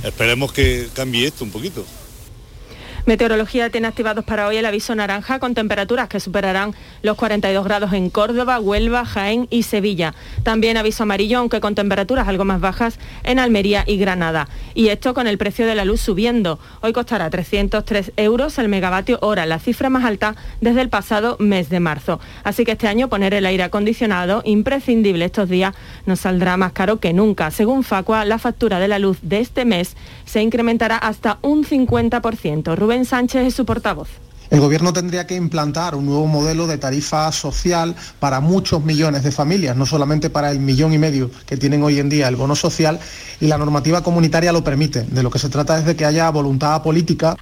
Esperemos 0.04 0.52
que 0.52 0.88
cambie 0.94 1.26
esto 1.26 1.44
un 1.44 1.50
poquito. 1.50 1.84
Meteorología 3.06 3.70
tiene 3.70 3.88
activados 3.88 4.24
para 4.24 4.46
hoy 4.46 4.56
el 4.58 4.66
aviso 4.66 4.94
naranja 4.94 5.38
con 5.38 5.54
temperaturas 5.54 6.08
que 6.08 6.20
superarán 6.20 6.74
los 7.02 7.16
42 7.16 7.64
grados 7.64 7.92
en 7.92 8.10
Córdoba, 8.10 8.60
Huelva, 8.60 9.04
Jaén 9.04 9.46
y 9.50 9.62
Sevilla. 9.62 10.14
También 10.42 10.76
aviso 10.76 11.04
amarillo, 11.04 11.38
aunque 11.38 11.60
con 11.60 11.74
temperaturas 11.74 12.28
algo 12.28 12.44
más 12.44 12.60
bajas 12.60 12.98
en 13.24 13.38
Almería 13.38 13.84
y 13.86 13.96
Granada. 13.96 14.48
Y 14.74 14.88
esto 14.88 15.14
con 15.14 15.26
el 15.26 15.38
precio 15.38 15.66
de 15.66 15.74
la 15.74 15.84
luz 15.84 16.00
subiendo. 16.00 16.58
Hoy 16.82 16.92
costará 16.92 17.30
303 17.30 18.12
euros 18.16 18.58
el 18.58 18.68
megavatio 18.68 19.18
hora, 19.22 19.46
la 19.46 19.58
cifra 19.58 19.88
más 19.88 20.04
alta 20.04 20.36
desde 20.60 20.82
el 20.82 20.90
pasado 20.90 21.36
mes 21.38 21.70
de 21.70 21.80
marzo. 21.80 22.20
Así 22.44 22.64
que 22.64 22.72
este 22.72 22.86
año 22.86 23.08
poner 23.08 23.32
el 23.32 23.46
aire 23.46 23.62
acondicionado, 23.62 24.42
imprescindible 24.44 25.24
estos 25.24 25.48
días, 25.48 25.74
nos 26.04 26.20
saldrá 26.20 26.56
más 26.56 26.72
caro 26.72 27.00
que 27.00 27.12
nunca. 27.12 27.50
Según 27.50 27.82
Facua, 27.82 28.24
la 28.24 28.38
factura 28.38 28.78
de 28.78 28.88
la 28.88 28.98
luz 28.98 29.18
de 29.22 29.40
este 29.40 29.64
mes 29.64 29.96
se 30.24 30.42
incrementará 30.42 30.96
hasta 30.96 31.38
un 31.42 31.64
50%. 31.64 32.76
Rubén 32.76 32.89
Sánchez 33.04 33.46
es 33.46 33.54
su 33.54 33.64
portavoz. 33.64 34.08
El 34.50 34.58
Gobierno 34.58 34.92
tendría 34.92 35.28
que 35.28 35.36
implantar 35.36 35.94
un 35.94 36.06
nuevo 36.06 36.26
modelo 36.26 36.66
de 36.66 36.76
tarifa 36.76 37.30
social 37.30 37.94
para 38.18 38.40
muchos 38.40 38.84
millones 38.84 39.22
de 39.22 39.30
familias, 39.30 39.76
no 39.76 39.86
solamente 39.86 40.28
para 40.28 40.50
el 40.50 40.58
millón 40.58 40.92
y 40.92 40.98
medio 40.98 41.30
que 41.46 41.56
tienen 41.56 41.84
hoy 41.84 42.00
en 42.00 42.08
día 42.08 42.26
el 42.26 42.34
bono 42.34 42.56
social, 42.56 42.98
y 43.40 43.46
la 43.46 43.58
normativa 43.58 44.02
comunitaria 44.02 44.52
lo 44.52 44.64
permite. 44.64 45.04
De 45.04 45.22
lo 45.22 45.30
que 45.30 45.38
se 45.38 45.48
trata 45.48 45.78
es 45.78 45.84
de 45.84 45.94
que 45.94 46.04
haya 46.04 46.28
voluntad 46.30 46.82
política. 46.82 47.36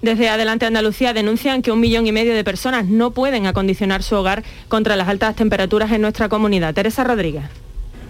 Desde 0.00 0.30
Adelante 0.30 0.64
Andalucía 0.64 1.12
denuncian 1.12 1.60
que 1.60 1.70
un 1.70 1.80
millón 1.80 2.06
y 2.06 2.12
medio 2.12 2.34
de 2.34 2.44
personas 2.44 2.86
no 2.86 3.10
pueden 3.10 3.46
acondicionar 3.46 4.02
su 4.02 4.16
hogar 4.16 4.42
contra 4.68 4.96
las 4.96 5.08
altas 5.08 5.36
temperaturas 5.36 5.92
en 5.92 6.00
nuestra 6.00 6.30
comunidad. 6.30 6.72
Teresa 6.72 7.04
Rodríguez. 7.04 7.44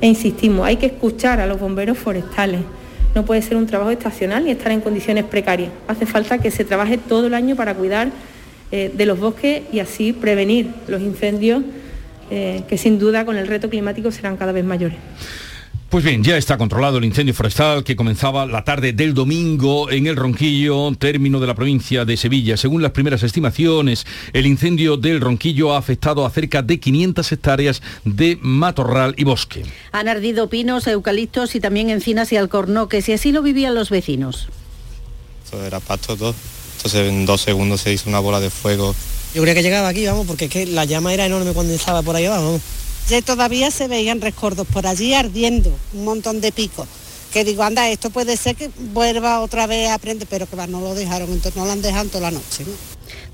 E 0.01 0.07
insistimos, 0.07 0.65
hay 0.65 0.77
que 0.77 0.87
escuchar 0.87 1.41
a 1.41 1.47
los 1.47 1.59
bomberos 1.59 1.99
forestales 1.99 2.61
no 3.15 3.25
puede 3.25 3.43
ser 3.43 3.57
un 3.57 3.67
trabajo 3.67 3.91
estacional 3.91 4.45
ni 4.45 4.51
estar 4.51 4.73
en 4.73 4.81
condiciones 4.81 5.25
precarias. 5.25 5.71
Hace 5.89 6.07
falta 6.07 6.39
que 6.39 6.51
se 6.51 6.65
trabaje 6.65 6.99
todo 6.99 7.27
el 7.27 7.35
año 7.35 7.57
para 7.57 7.75
cuidar 7.75 8.11
eh, 8.71 8.91
de 8.95 9.07
los 9.07 9.19
bosques 9.19 9.63
y 9.73 9.81
así 9.81 10.13
prevenir 10.13 10.71
los 10.89 11.03
incendios 11.03 11.63
eh, 12.31 12.63
que 12.69 12.79
sin 12.79 12.99
duda 12.99 13.27
con 13.27 13.37
el 13.37 13.47
reto 13.47 13.69
climático 13.69 14.11
serán 14.11 14.37
cada 14.37 14.53
vez 14.53 14.65
mayores. 14.65 14.97
Pues 15.93 16.07
bien, 16.07 16.25
ya 16.25 16.39
está 16.39 16.57
controlado 16.57 16.97
el 16.97 17.05
incendio 17.05 17.35
forestal 17.35 17.85
que 17.85 17.97
comenzaba 17.97 18.47
la 18.47 18.65
tarde 18.65 18.95
del 18.95 19.13
domingo 19.13 19.91
en 19.91 20.07
el 20.07 20.17
Ronquillo, 20.17 20.91
término 20.99 21.39
de 21.39 21.47
la 21.47 21.55
provincia 21.55 22.07
de 22.07 22.17
Sevilla. 22.17 22.57
Según 22.57 22.81
las 22.81 22.93
primeras 22.93 23.23
estimaciones, 23.23 24.07
el 24.33 24.47
incendio 24.47 24.97
del 24.97 25.21
Ronquillo 25.21 25.75
ha 25.75 25.77
afectado 25.77 26.25
a 26.25 26.31
cerca 26.31 26.63
de 26.63 26.81
500 26.81 27.31
hectáreas 27.33 27.83
de 28.07 28.39
matorral 28.41 29.15
y 29.19 29.25
bosque. 29.25 29.65
Han 29.93 30.09
ardido 30.09 30.49
pinos, 30.49 30.87
eucaliptos 30.87 31.55
y 31.57 31.61
también 31.61 31.91
encinas 31.91 32.33
y 32.33 32.39
alcornoques 32.39 33.11
y 33.11 33.13
así 33.13 33.31
lo 33.31 33.43
vivían 33.43 33.75
los 33.75 33.91
vecinos. 33.91 34.49
Esto 35.45 35.63
era 35.63 35.79
pasto 35.79 36.17
todo. 36.17 36.35
Entonces 36.77 37.07
en 37.07 37.27
dos 37.27 37.43
segundos 37.43 37.83
se 37.83 37.93
hizo 37.93 38.09
una 38.09 38.21
bola 38.21 38.41
de 38.41 38.49
fuego. 38.49 38.95
Yo 39.35 39.43
creo 39.43 39.55
que 39.55 39.63
llegaba 39.63 39.89
aquí, 39.89 40.07
vamos, 40.07 40.27
porque 40.27 40.47
es 40.47 40.51
que 40.51 40.65
la 40.65 40.87
llama 40.87 41.13
era 41.13 41.27
enorme 41.27 41.53
cuando 41.53 41.75
estaba 41.75 42.01
por 42.01 42.17
ahí 42.17 42.25
abajo. 42.25 42.59
Ya 43.09 43.21
todavía 43.23 43.71
se 43.71 43.89
veían 43.89 44.21
rescordos 44.21 44.67
por 44.67 44.87
allí 44.87 45.15
ardiendo, 45.15 45.73
un 45.93 46.05
montón 46.05 46.41
de 46.41 46.53
picos. 46.53 46.87
Que 47.33 47.45
digo, 47.45 47.63
anda, 47.63 47.89
esto 47.89 48.11
puede 48.11 48.37
ser 48.37 48.57
que 48.57 48.71
vuelva 48.93 49.41
otra 49.41 49.67
vez 49.67 49.91
a 49.91 49.99
prender, 49.99 50.29
pero 50.29 50.47
que 50.47 50.57
va, 50.57 50.67
no 50.67 50.81
lo 50.81 50.95
dejaron, 50.95 51.31
entonces 51.31 51.57
no 51.57 51.65
lo 51.65 51.73
han 51.73 51.83
dejado 51.83 52.09
toda 52.09 52.31
la 52.31 52.31
noche. 52.31 52.65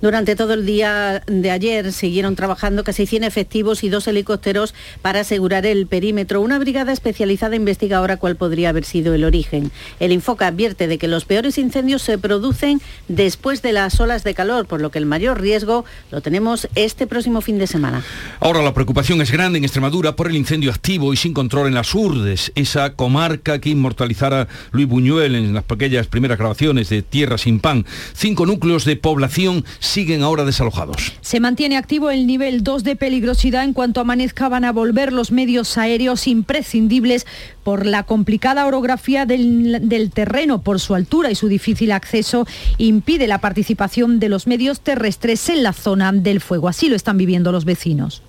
Durante 0.01 0.37
todo 0.37 0.55
el 0.55 0.67
día 0.67 1.23
de 1.27 1.51
ayer 1.51 1.93
siguieron 1.93 2.37
trabajando 2.37 2.85
casi 2.85 3.07
100 3.07 3.25
efectivos 3.25 3.85
y 3.85 3.89
dos 3.89 4.07
helicópteros 4.07 4.75
para 5.03 5.21
asegurar 5.21 5.67
el 5.67 5.87
perímetro. 5.87 6.41
Una 6.41 6.59
brigada 6.59 6.93
especializada 6.93 7.57
investiga 7.57 7.99
ahora 7.99 8.17
cuál 8.17 8.37
podría 8.37 8.71
haber 8.71 8.85
sido 8.85 9.15
el 9.15 9.25
origen. 9.25 9.71
El 10.01 10.13
Infoca 10.13 10.47
advierte 10.47 10.87
de 10.87 10.99
que 10.99 11.09
los 11.09 11.25
peores 11.25 11.59
incendios 11.59 12.03
se 12.03 12.19
producen 12.19 12.81
después 13.09 13.63
de 13.63 13.73
las 13.73 14.01
olas 14.01 14.25
de 14.25 14.35
calor, 14.35 14.67
por 14.67 14.81
lo 14.81 14.91
que 14.91 14.99
el 14.99 15.07
mayor 15.07 15.41
riesgo 15.41 15.85
lo 16.11 16.21
tenemos 16.21 16.69
este 16.75 17.07
próximo 17.07 17.41
fin 17.41 17.59
de 17.59 17.67
semana. 17.67 18.05
Ahora 18.41 18.63
la 18.63 18.75
preocupación 18.75 19.21
es 19.21 19.31
grande 19.31 19.59
en 19.59 19.65
Extremadura 19.65 20.17
por 20.17 20.29
el 20.29 20.37
incendio 20.37 20.71
activo 20.71 21.13
y 21.13 21.17
sin 21.17 21.35
control 21.35 21.69
en 21.69 21.75
las 21.75 21.95
Urdes, 21.95 22.53
esa 22.55 22.95
comarca 22.95 23.61
que 23.61 23.71
inmortalizara 23.71 24.49
Luis 24.73 24.87
Buñuel 24.89 25.35
en 25.35 25.55
las 25.55 25.65
pequeñas 25.65 26.07
primeras 26.07 26.39
grabaciones 26.39 26.89
de 26.89 27.03
Tierra 27.03 27.39
sin 27.39 27.61
pan. 27.61 27.85
Cinco 28.15 28.47
núcleos 28.47 28.85
de 28.85 28.97
población 28.97 29.65
siguen 29.79 30.23
ahora 30.23 30.45
desalojados. 30.45 31.13
Se 31.21 31.41
mantiene 31.41 31.77
activo 31.77 32.11
el 32.11 32.27
nivel 32.27 32.63
2 32.63 32.85
de 32.85 32.97
peligrosidad. 32.97 33.65
En 33.65 33.73
cuanto 33.73 34.01
amanezca 34.01 34.49
van 34.49 34.65
a 34.65 34.73
volver 34.73 35.13
los 35.13 35.33
medios 35.33 35.79
aéreos 35.79 36.27
imprescindibles 36.27 37.27
por 37.65 37.87
la 37.87 38.03
complicada 38.05 38.67
orografía 38.67 39.27
del, 39.27 39.89
del 39.89 40.11
terreno, 40.11 40.63
por 40.63 40.81
su 40.81 40.95
altura 40.95 41.31
y 41.31 41.35
su 41.35 41.49
difícil 41.49 41.93
acceso, 41.93 42.47
impide 42.79 43.27
la 43.27 43.41
participación 43.41 44.21
de 44.21 44.29
los 44.29 44.47
medios 44.47 44.81
terrestres 44.81 45.49
en 45.49 45.63
la 45.63 45.73
zona 45.73 46.13
del 46.13 46.41
fuego. 46.41 46.69
Así 46.69 46.89
lo 46.89 46.97
están 46.97 47.19
viviendo 47.19 47.53
los 47.53 47.65
vecinos. 47.65 48.23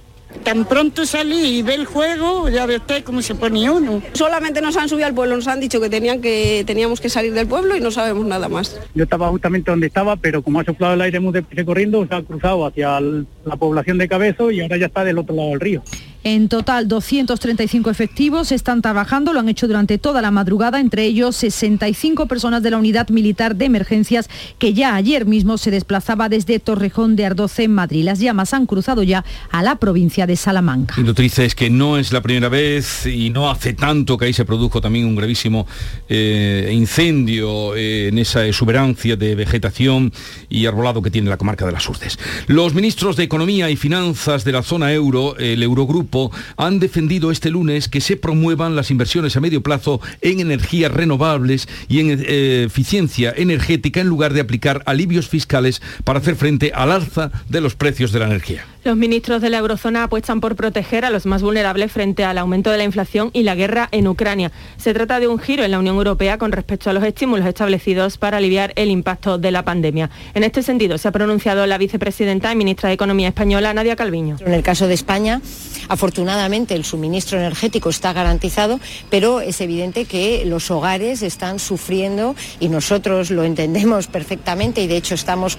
Tan 0.43 0.65
pronto 0.65 1.05
salí 1.05 1.59
y 1.59 1.61
ve 1.63 1.75
el 1.75 1.85
juego, 1.85 2.49
ya 2.49 2.65
ve 2.65 2.77
usted 2.77 3.03
cómo 3.03 3.21
se 3.21 3.35
pone 3.35 3.69
uno. 3.69 4.01
Solamente 4.13 4.61
nos 4.61 4.77
han 4.77 4.87
subido 4.87 5.07
al 5.07 5.13
pueblo, 5.13 5.35
nos 5.35 5.47
han 5.47 5.59
dicho 5.59 5.81
que, 5.81 5.89
tenían 5.89 6.21
que 6.21 6.63
teníamos 6.65 7.01
que 7.01 7.09
salir 7.09 7.33
del 7.33 7.47
pueblo 7.47 7.75
y 7.75 7.79
no 7.79 7.91
sabemos 7.91 8.25
nada 8.25 8.47
más. 8.47 8.79
Yo 8.93 9.03
estaba 9.03 9.29
justamente 9.29 9.71
donde 9.71 9.87
estaba, 9.87 10.15
pero 10.15 10.41
como 10.41 10.59
ha 10.59 10.63
soplado 10.63 10.93
el 10.93 11.01
aire 11.01 11.19
muy 11.19 11.33
deprisa 11.33 11.65
corriendo, 11.65 12.05
se 12.07 12.15
ha 12.15 12.21
cruzado 12.21 12.65
hacia 12.65 12.99
la 12.99 13.55
población 13.57 13.97
de 13.97 14.07
Cabezo 14.07 14.51
y 14.51 14.61
ahora 14.61 14.77
ya 14.77 14.85
está 14.85 15.03
del 15.03 15.17
otro 15.17 15.35
lado 15.35 15.49
del 15.49 15.59
río. 15.59 15.83
En 16.25 16.49
total, 16.49 16.89
235 16.89 17.89
efectivos 17.89 18.51
están 18.51 18.81
trabajando, 18.81 19.31
lo 19.31 19.39
han 19.39 19.47
hecho 19.47 19.67
durante 19.67 19.97
toda 19.97 20.21
la 20.21 20.31
madrugada, 20.31 20.81
entre 20.81 21.05
ellos 21.05 21.37
65 21.37 22.25
personas 22.25 22.61
de 22.61 22.71
la 22.71 22.77
Unidad 22.77 23.07
Militar 23.07 23.55
de 23.55 23.65
Emergencias 23.65 24.29
que 24.57 24.73
ya 24.73 24.95
ayer 24.95 25.25
mismo 25.25 25.57
se 25.57 25.71
desplazaba 25.71 26.27
desde 26.27 26.59
Torrejón 26.59 27.15
de 27.15 27.25
Ardoce 27.25 27.63
en 27.63 27.73
Madrid. 27.73 28.03
Las 28.03 28.19
llamas 28.19 28.53
han 28.53 28.65
cruzado 28.65 29.01
ya 29.03 29.23
a 29.49 29.63
la 29.63 29.77
provincia 29.77 30.27
de 30.27 30.35
Salamanca. 30.35 30.95
Y 30.97 31.03
lo 31.03 31.13
triste 31.13 31.45
es 31.45 31.55
que 31.55 31.69
no 31.69 31.97
es 31.97 32.11
la 32.11 32.21
primera 32.21 32.49
vez 32.49 33.05
y 33.05 33.29
no 33.29 33.49
hace 33.49 33.71
tanto 33.71 34.17
que 34.17 34.25
ahí 34.25 34.33
se 34.33 34.43
produjo 34.43 34.81
también 34.81 35.05
un 35.05 35.15
gravísimo 35.15 35.67
eh, 36.09 36.69
incendio 36.73 37.75
eh, 37.77 38.09
en 38.09 38.17
esa 38.17 38.45
exuberancia 38.45 39.15
de 39.15 39.35
vegetación 39.35 40.11
y 40.49 40.65
arbolado 40.65 41.01
que 41.01 41.11
tiene 41.11 41.29
la 41.29 41.37
comarca 41.37 41.65
de 41.65 41.71
las 41.71 41.87
Urdes. 41.87 42.19
Los 42.47 42.73
ministros 42.73 43.15
de 43.15 43.23
Economía 43.23 43.69
y 43.69 43.77
Finanzas 43.77 44.43
de 44.43 44.51
la 44.51 44.63
zona 44.63 44.91
euro, 44.91 45.37
el 45.37 45.63
Eurogrupo, 45.63 46.08
han 46.57 46.79
defendido 46.79 47.31
este 47.31 47.49
lunes 47.49 47.87
que 47.87 48.01
se 48.01 48.17
promuevan 48.17 48.75
las 48.75 48.91
inversiones 48.91 49.35
a 49.35 49.41
medio 49.41 49.61
plazo 49.61 50.01
en 50.21 50.39
energías 50.39 50.91
renovables 50.91 51.67
y 51.87 51.99
en 51.99 52.23
eh, 52.25 52.63
eficiencia 52.65 53.33
energética 53.35 54.01
en 54.01 54.07
lugar 54.07 54.33
de 54.33 54.41
aplicar 54.41 54.83
alivios 54.85 55.29
fiscales 55.29 55.81
para 56.03 56.19
hacer 56.19 56.35
frente 56.35 56.71
al 56.73 56.91
alza 56.91 57.31
de 57.47 57.61
los 57.61 57.75
precios 57.75 58.11
de 58.11 58.19
la 58.19 58.25
energía. 58.25 58.65
Los 58.85 58.95
ministros 58.95 59.41
de 59.41 59.49
la 59.49 59.57
eurozona 59.57 60.03
apuestan 60.03 60.39
por 60.39 60.55
proteger 60.55 61.03
a 61.03 61.09
los 61.09 61.25
más 61.25 61.41
vulnerables 61.41 61.91
frente 61.91 62.23
al 62.23 62.37
aumento 62.37 62.71
de 62.71 62.77
la 62.77 62.85
inflación 62.85 63.29
y 63.33 63.43
la 63.43 63.53
guerra 63.53 63.89
en 63.91 64.07
Ucrania. 64.07 64.53
Se 64.77 64.93
trata 64.93 65.19
de 65.19 65.27
un 65.27 65.37
giro 65.37 65.65
en 65.65 65.71
la 65.71 65.79
Unión 65.79 65.97
Europea 65.97 66.37
con 66.37 66.53
respecto 66.53 66.89
a 66.89 66.93
los 66.93 67.03
estímulos 67.03 67.45
establecidos 67.45 68.17
para 68.17 68.37
aliviar 68.37 68.71
el 68.77 68.89
impacto 68.89 69.37
de 69.37 69.51
la 69.51 69.65
pandemia. 69.65 70.09
En 70.33 70.45
este 70.45 70.63
sentido, 70.63 70.97
se 70.97 71.09
ha 71.09 71.11
pronunciado 71.11 71.67
la 71.67 71.77
vicepresidenta 71.77 72.53
y 72.53 72.55
ministra 72.55 72.87
de 72.87 72.95
Economía 72.95 73.27
española, 73.27 73.73
Nadia 73.73 73.97
Calviño. 73.97 74.37
En 74.45 74.53
el 74.53 74.63
caso 74.63 74.87
de 74.87 74.93
España, 74.93 75.41
afortunadamente 75.89 76.73
el 76.73 76.85
suministro 76.85 77.37
energético 77.37 77.89
está 77.89 78.13
garantizado, 78.13 78.79
pero 79.09 79.41
es 79.41 79.59
evidente 79.59 80.05
que 80.05 80.45
los 80.45 80.71
hogares 80.71 81.21
están 81.21 81.59
sufriendo 81.59 82.33
y 82.61 82.69
nosotros 82.69 83.29
lo 83.29 83.43
entendemos 83.43 84.07
perfectamente 84.07 84.81
y 84.81 84.87
de 84.87 84.95
hecho 84.95 85.15
estamos 85.15 85.57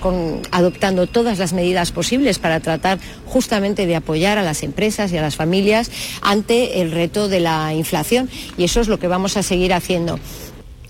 adoptando 0.53 1.07
todas 1.07 1.39
las 1.39 1.53
medidas 1.53 1.93
posibles 1.93 2.39
para 2.39 2.61
tratar 2.61 2.99
justamente 3.26 3.87
de 3.87 3.97
apoyar 3.97 4.38
a 4.38 4.43
las 4.43 4.62
empresas 4.62 5.12
y 5.12 5.19
a 5.19 5.23
las 5.23 5.37
familias 5.37 5.90
ante 6.23 6.81
el 6.81 6.90
reto 6.90 7.29
de 7.29 7.40
la 7.40 7.75
inflación 7.75 8.29
y 8.57 8.64
eso 8.64 8.81
es 8.81 8.88
lo 8.88 8.99
que 8.99 9.09
vamos 9.09 9.37
a 9.37 9.43
seguir 9.43 9.73
haciendo. 9.73 10.19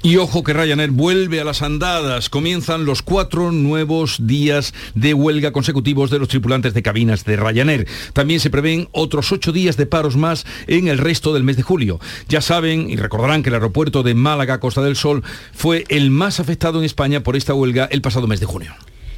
Y 0.03 0.17
ojo 0.17 0.43
que 0.43 0.55
Ryanair 0.55 0.93
vuelve 0.93 1.43
a 1.43 1.45
las 1.45 1.61
andadas. 1.61 2.31
Comienzan 2.31 2.87
los 2.87 3.03
cuatro 3.03 3.53
nuevos 3.53 4.17
días 4.27 4.73
de 4.95 5.13
huelga 5.13 5.53
consecutivos 5.53 6.09
de 6.09 6.19
los 6.19 6.29
tripulantes 6.29 6.73
de 6.73 6.83
cabinas 6.83 7.27
de 7.27 7.37
Ryanair. 7.37 7.87
También 8.15 8.41
se 8.41 8.49
prevén 8.49 8.89
otros 8.93 9.31
ocho 9.31 9.53
días 9.53 9.77
de 9.77 9.85
paros 9.85 10.17
más 10.17 10.47
en 10.67 10.89
el 10.89 10.97
resto 10.97 11.35
del 11.35 11.45
mes 11.45 11.59
de 11.59 11.65
julio. 11.65 12.01
Ya 12.31 12.41
saben 12.41 12.89
y 12.89 12.97
recordarán 12.97 13.43
que 13.43 13.51
el 13.51 13.57
aeropuerto 13.57 14.03
de 14.03 14.15
Málaga, 14.15 14.59
Costa 14.59 14.81
del 14.81 14.97
Sol, 14.97 15.23
fue 15.53 15.85
el 15.89 16.11
más 16.11 16.41
afectado 16.41 16.79
en 16.79 16.87
España 16.87 17.23
por 17.23 17.37
esta 17.37 17.53
huelga 17.53 17.87
el 17.93 18.01
pasado 18.01 18.27
mes 18.27 18.41
de 18.41 18.47
junio. 18.47 18.75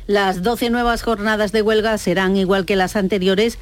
Las 0.08 0.42
12 0.42 0.70
nuevas 0.70 1.02
jornadas 1.02 1.52
de 1.52 1.62
huelga 1.62 1.96
serán 1.96 2.36
igual 2.36 2.66
que 2.66 2.74
las 2.74 2.96
anteriores 2.96 3.58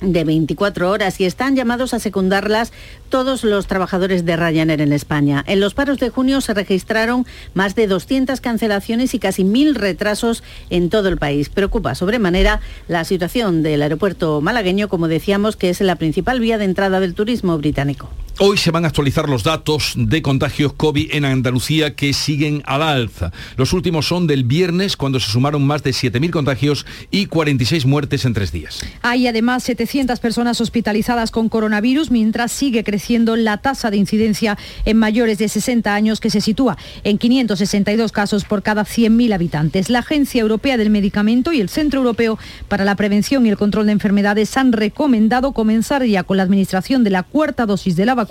de 0.00 0.24
24 0.24 0.88
horas 0.88 1.20
y 1.20 1.24
están 1.24 1.56
llamados 1.56 1.92
a 1.92 1.98
secundarlas 1.98 2.72
todos 3.08 3.42
los 3.42 3.66
trabajadores 3.66 4.24
de 4.24 4.36
Ryanair 4.36 4.80
en 4.80 4.92
España. 4.92 5.44
En 5.46 5.60
los 5.60 5.74
paros 5.74 5.98
de 5.98 6.08
junio 6.08 6.40
se 6.40 6.54
registraron 6.54 7.26
más 7.54 7.74
de 7.74 7.88
200 7.88 8.40
cancelaciones 8.40 9.14
y 9.14 9.18
casi 9.18 9.44
mil 9.44 9.74
retrasos 9.74 10.42
en 10.70 10.90
todo 10.90 11.08
el 11.08 11.18
país. 11.18 11.48
Preocupa 11.48 11.96
sobremanera 11.96 12.60
la 12.86 13.04
situación 13.04 13.62
del 13.62 13.82
aeropuerto 13.82 14.40
malagueño, 14.40 14.88
como 14.88 15.08
decíamos, 15.08 15.56
que 15.56 15.70
es 15.70 15.80
la 15.80 15.96
principal 15.96 16.40
vía 16.40 16.56
de 16.56 16.64
entrada 16.64 17.00
del 17.00 17.14
turismo 17.14 17.58
británico. 17.58 18.08
Hoy 18.42 18.56
se 18.56 18.70
van 18.70 18.86
a 18.86 18.88
actualizar 18.88 19.28
los 19.28 19.44
datos 19.44 19.92
de 19.96 20.22
contagios 20.22 20.72
COVID 20.72 21.10
en 21.12 21.26
Andalucía 21.26 21.94
que 21.94 22.14
siguen 22.14 22.62
al 22.64 22.80
alza. 22.80 23.32
Los 23.58 23.74
últimos 23.74 24.06
son 24.06 24.26
del 24.26 24.44
viernes, 24.44 24.96
cuando 24.96 25.20
se 25.20 25.30
sumaron 25.30 25.66
más 25.66 25.82
de 25.82 25.90
7.000 25.90 26.30
contagios 26.30 26.86
y 27.10 27.26
46 27.26 27.84
muertes 27.84 28.24
en 28.24 28.32
tres 28.32 28.50
días. 28.50 28.80
Hay 29.02 29.26
además 29.26 29.64
700 29.64 30.20
personas 30.20 30.58
hospitalizadas 30.62 31.32
con 31.32 31.50
coronavirus, 31.50 32.10
mientras 32.10 32.50
sigue 32.50 32.82
creciendo 32.82 33.36
la 33.36 33.58
tasa 33.58 33.90
de 33.90 33.98
incidencia 33.98 34.56
en 34.86 34.96
mayores 34.96 35.36
de 35.36 35.50
60 35.50 35.94
años, 35.94 36.18
que 36.18 36.30
se 36.30 36.40
sitúa 36.40 36.78
en 37.04 37.18
562 37.18 38.10
casos 38.10 38.46
por 38.46 38.62
cada 38.62 38.86
100.000 38.86 39.34
habitantes. 39.34 39.90
La 39.90 39.98
Agencia 39.98 40.40
Europea 40.40 40.78
del 40.78 40.88
Medicamento 40.88 41.52
y 41.52 41.60
el 41.60 41.68
Centro 41.68 41.98
Europeo 42.00 42.38
para 42.68 42.86
la 42.86 42.96
Prevención 42.96 43.44
y 43.44 43.50
el 43.50 43.58
Control 43.58 43.84
de 43.84 43.92
Enfermedades 43.92 44.56
han 44.56 44.72
recomendado 44.72 45.52
comenzar 45.52 46.06
ya 46.06 46.22
con 46.22 46.38
la 46.38 46.42
administración 46.44 47.04
de 47.04 47.10
la 47.10 47.22
cuarta 47.22 47.66
dosis 47.66 47.96
de 47.96 48.06
la 48.06 48.14
vacuna 48.14 48.29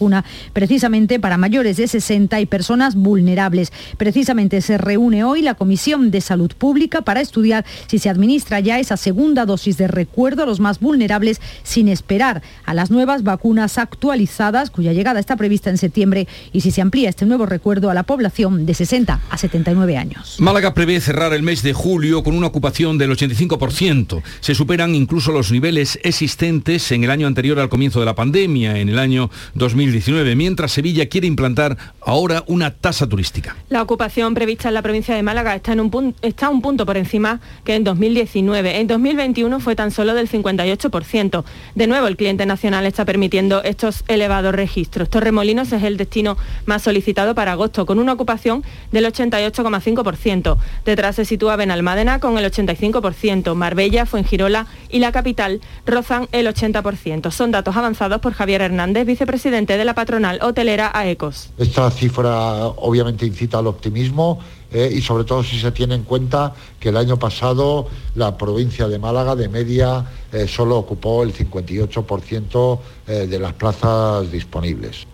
precisamente 0.53 1.19
para 1.19 1.37
mayores 1.37 1.77
de 1.77 1.87
60 1.87 2.39
y 2.39 2.45
personas 2.45 2.95
vulnerables. 2.95 3.71
Precisamente 3.97 4.61
se 4.61 4.77
reúne 4.77 5.23
hoy 5.23 5.41
la 5.41 5.55
Comisión 5.55 6.11
de 6.11 6.21
Salud 6.21 6.51
Pública 6.57 7.01
para 7.01 7.21
estudiar 7.21 7.65
si 7.87 7.99
se 7.99 8.09
administra 8.09 8.59
ya 8.59 8.79
esa 8.79 8.97
segunda 8.97 9.45
dosis 9.45 9.77
de 9.77 9.87
recuerdo 9.87 10.43
a 10.43 10.45
los 10.45 10.59
más 10.59 10.79
vulnerables 10.79 11.41
sin 11.63 11.87
esperar 11.87 12.41
a 12.65 12.73
las 12.73 12.91
nuevas 12.91 13.23
vacunas 13.23 13.77
actualizadas 13.77 14.69
cuya 14.69 14.93
llegada 14.93 15.19
está 15.19 15.35
prevista 15.35 15.69
en 15.69 15.77
septiembre 15.77 16.27
y 16.53 16.61
si 16.61 16.71
se 16.71 16.81
amplía 16.81 17.09
este 17.09 17.25
nuevo 17.25 17.45
recuerdo 17.45 17.89
a 17.89 17.93
la 17.93 18.03
población 18.03 18.65
de 18.65 18.73
60 18.73 19.19
a 19.29 19.37
79 19.37 19.97
años. 19.97 20.37
Málaga 20.39 20.73
prevé 20.73 20.99
cerrar 21.01 21.33
el 21.33 21.43
mes 21.43 21.63
de 21.63 21.73
julio 21.73 22.23
con 22.23 22.35
una 22.35 22.47
ocupación 22.47 22.97
del 22.97 23.11
85%. 23.11 24.21
Se 24.39 24.55
superan 24.55 24.95
incluso 24.95 25.31
los 25.31 25.51
niveles 25.51 25.99
existentes 26.03 26.91
en 26.91 27.03
el 27.03 27.11
año 27.11 27.27
anterior 27.27 27.59
al 27.59 27.69
comienzo 27.69 27.99
de 27.99 28.05
la 28.05 28.15
pandemia, 28.15 28.77
en 28.77 28.89
el 28.89 28.99
año 28.99 29.29
2000 29.55 29.88
2019, 29.89 30.35
mientras 30.35 30.71
Sevilla 30.71 31.07
quiere 31.07 31.27
implantar 31.27 31.77
ahora 32.01 32.43
una 32.47 32.71
tasa 32.71 33.07
turística. 33.07 33.55
La 33.69 33.81
ocupación 33.81 34.33
prevista 34.33 34.67
en 34.67 34.75
la 34.75 34.81
provincia 34.81 35.15
de 35.15 35.23
Málaga 35.23 35.55
está, 35.55 35.73
en 35.73 35.79
un, 35.79 35.89
punto, 35.89 36.19
está 36.21 36.49
un 36.49 36.61
punto 36.61 36.85
por 36.85 36.97
encima 36.97 37.39
que 37.63 37.75
en 37.75 37.83
2019. 37.83 38.79
En 38.79 38.87
2021 38.87 39.59
fue 39.59 39.75
tan 39.75 39.91
solo 39.91 40.13
del 40.13 40.29
58%. 40.29 41.43
De 41.75 41.87
nuevo, 41.87 42.07
el 42.07 42.17
cliente 42.17 42.45
nacional 42.45 42.85
está 42.85 43.05
permitiendo 43.05 43.63
estos 43.63 44.03
elevados 44.07 44.53
registros. 44.53 45.09
Torremolinos 45.09 45.71
es 45.71 45.83
el 45.83 45.97
destino 45.97 46.37
más 46.65 46.83
solicitado 46.83 47.33
para 47.33 47.53
agosto, 47.53 47.85
con 47.85 47.99
una 47.99 48.13
ocupación 48.13 48.63
del 48.91 49.05
88,5%. 49.05 50.57
Detrás 50.85 51.15
se 51.15 51.25
sitúa 51.25 51.55
Benalmádena 51.55 52.19
con 52.19 52.37
el 52.37 52.51
85%, 52.51 53.55
Marbella, 53.55 54.05
Fuengirola 54.05 54.67
y 54.89 54.99
la 54.99 55.11
capital 55.11 55.61
rozan 55.85 56.27
el 56.31 56.47
80%. 56.47 57.31
Son 57.31 57.51
datos 57.51 57.75
avanzados 57.75 58.21
por 58.21 58.33
Javier 58.33 58.61
Hernández, 58.61 59.05
vicepresidente 59.05 59.68
de 59.77 59.85
la 59.85 59.93
patronal 59.93 60.39
hotelera 60.41 60.91
AECOS. 60.93 61.51
Esta 61.57 61.89
cifra 61.91 62.67
obviamente 62.67 63.25
incita 63.25 63.59
al 63.59 63.67
optimismo 63.67 64.39
eh, 64.71 64.91
y 64.93 65.01
sobre 65.01 65.23
todo 65.23 65.43
si 65.43 65.59
se 65.59 65.71
tiene 65.71 65.95
en 65.95 66.03
cuenta 66.03 66.53
que 66.79 66.89
el 66.89 66.97
año 66.97 67.17
pasado 67.17 67.87
la 68.15 68.37
provincia 68.37 68.87
de 68.87 68.99
Málaga 68.99 69.35
de 69.35 69.49
media 69.49 70.05
eh, 70.31 70.47
solo 70.47 70.77
ocupó 70.77 71.23
el 71.23 71.33
58% 71.33 72.79
eh, 73.07 73.27
de 73.27 73.39
las 73.39 73.53
plazas 73.53 74.31
disponibles. 74.31 75.07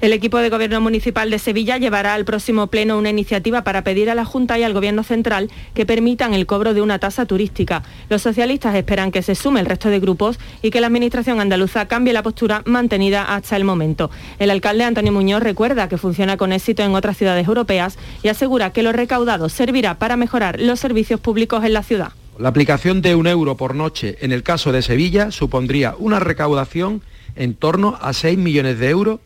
El 0.00 0.12
equipo 0.12 0.38
de 0.38 0.48
Gobierno 0.48 0.80
Municipal 0.80 1.28
de 1.28 1.40
Sevilla 1.40 1.76
llevará 1.76 2.14
al 2.14 2.24
próximo 2.24 2.68
pleno 2.68 2.96
una 2.96 3.10
iniciativa 3.10 3.64
para 3.64 3.82
pedir 3.82 4.10
a 4.10 4.14
la 4.14 4.24
Junta 4.24 4.56
y 4.56 4.62
al 4.62 4.72
Gobierno 4.72 5.02
Central 5.02 5.50
que 5.74 5.86
permitan 5.86 6.34
el 6.34 6.46
cobro 6.46 6.72
de 6.72 6.80
una 6.80 7.00
tasa 7.00 7.26
turística. 7.26 7.82
Los 8.08 8.22
socialistas 8.22 8.76
esperan 8.76 9.10
que 9.10 9.22
se 9.22 9.34
sume 9.34 9.58
el 9.58 9.66
resto 9.66 9.90
de 9.90 9.98
grupos 9.98 10.38
y 10.62 10.70
que 10.70 10.80
la 10.80 10.86
Administración 10.86 11.40
andaluza 11.40 11.88
cambie 11.88 12.12
la 12.12 12.22
postura 12.22 12.62
mantenida 12.64 13.24
hasta 13.24 13.56
el 13.56 13.64
momento. 13.64 14.08
El 14.38 14.50
alcalde 14.50 14.84
Antonio 14.84 15.10
Muñoz 15.10 15.42
recuerda 15.42 15.88
que 15.88 15.98
funciona 15.98 16.36
con 16.36 16.52
éxito 16.52 16.84
en 16.84 16.94
otras 16.94 17.16
ciudades 17.16 17.48
europeas 17.48 17.98
y 18.22 18.28
asegura 18.28 18.70
que 18.70 18.84
lo 18.84 18.92
recaudado 18.92 19.48
servirá 19.48 19.98
para 19.98 20.16
mejorar 20.16 20.60
los 20.60 20.78
servicios 20.78 21.18
públicos 21.18 21.64
en 21.64 21.72
la 21.72 21.82
ciudad. 21.82 22.12
La 22.38 22.50
aplicación 22.50 23.02
de 23.02 23.16
un 23.16 23.26
euro 23.26 23.56
por 23.56 23.74
noche 23.74 24.16
en 24.20 24.30
el 24.30 24.44
caso 24.44 24.70
de 24.70 24.82
Sevilla 24.82 25.32
supondría 25.32 25.96
una 25.98 26.20
recaudación 26.20 27.02
en 27.34 27.54
torno 27.54 27.98
a 28.00 28.12
6 28.12 28.38
millones 28.38 28.78
de 28.78 28.90
euros 28.90 29.18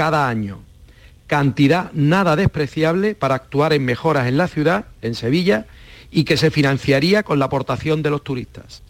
cada 0.00 0.30
año. 0.30 0.60
Cantidad 1.26 1.92
nada 1.92 2.34
despreciable 2.34 3.14
para 3.14 3.34
actuar 3.34 3.74
en 3.74 3.84
mejoras 3.84 4.28
en 4.28 4.38
la 4.38 4.48
ciudad, 4.48 4.86
en 5.02 5.14
Sevilla, 5.14 5.66
y 6.10 6.24
que 6.24 6.38
se 6.38 6.50
financiaría 6.50 7.22
con 7.22 7.38
la 7.38 7.44
aportación 7.44 8.00
de 8.00 8.08
los 8.08 8.24
turistas. 8.24 8.82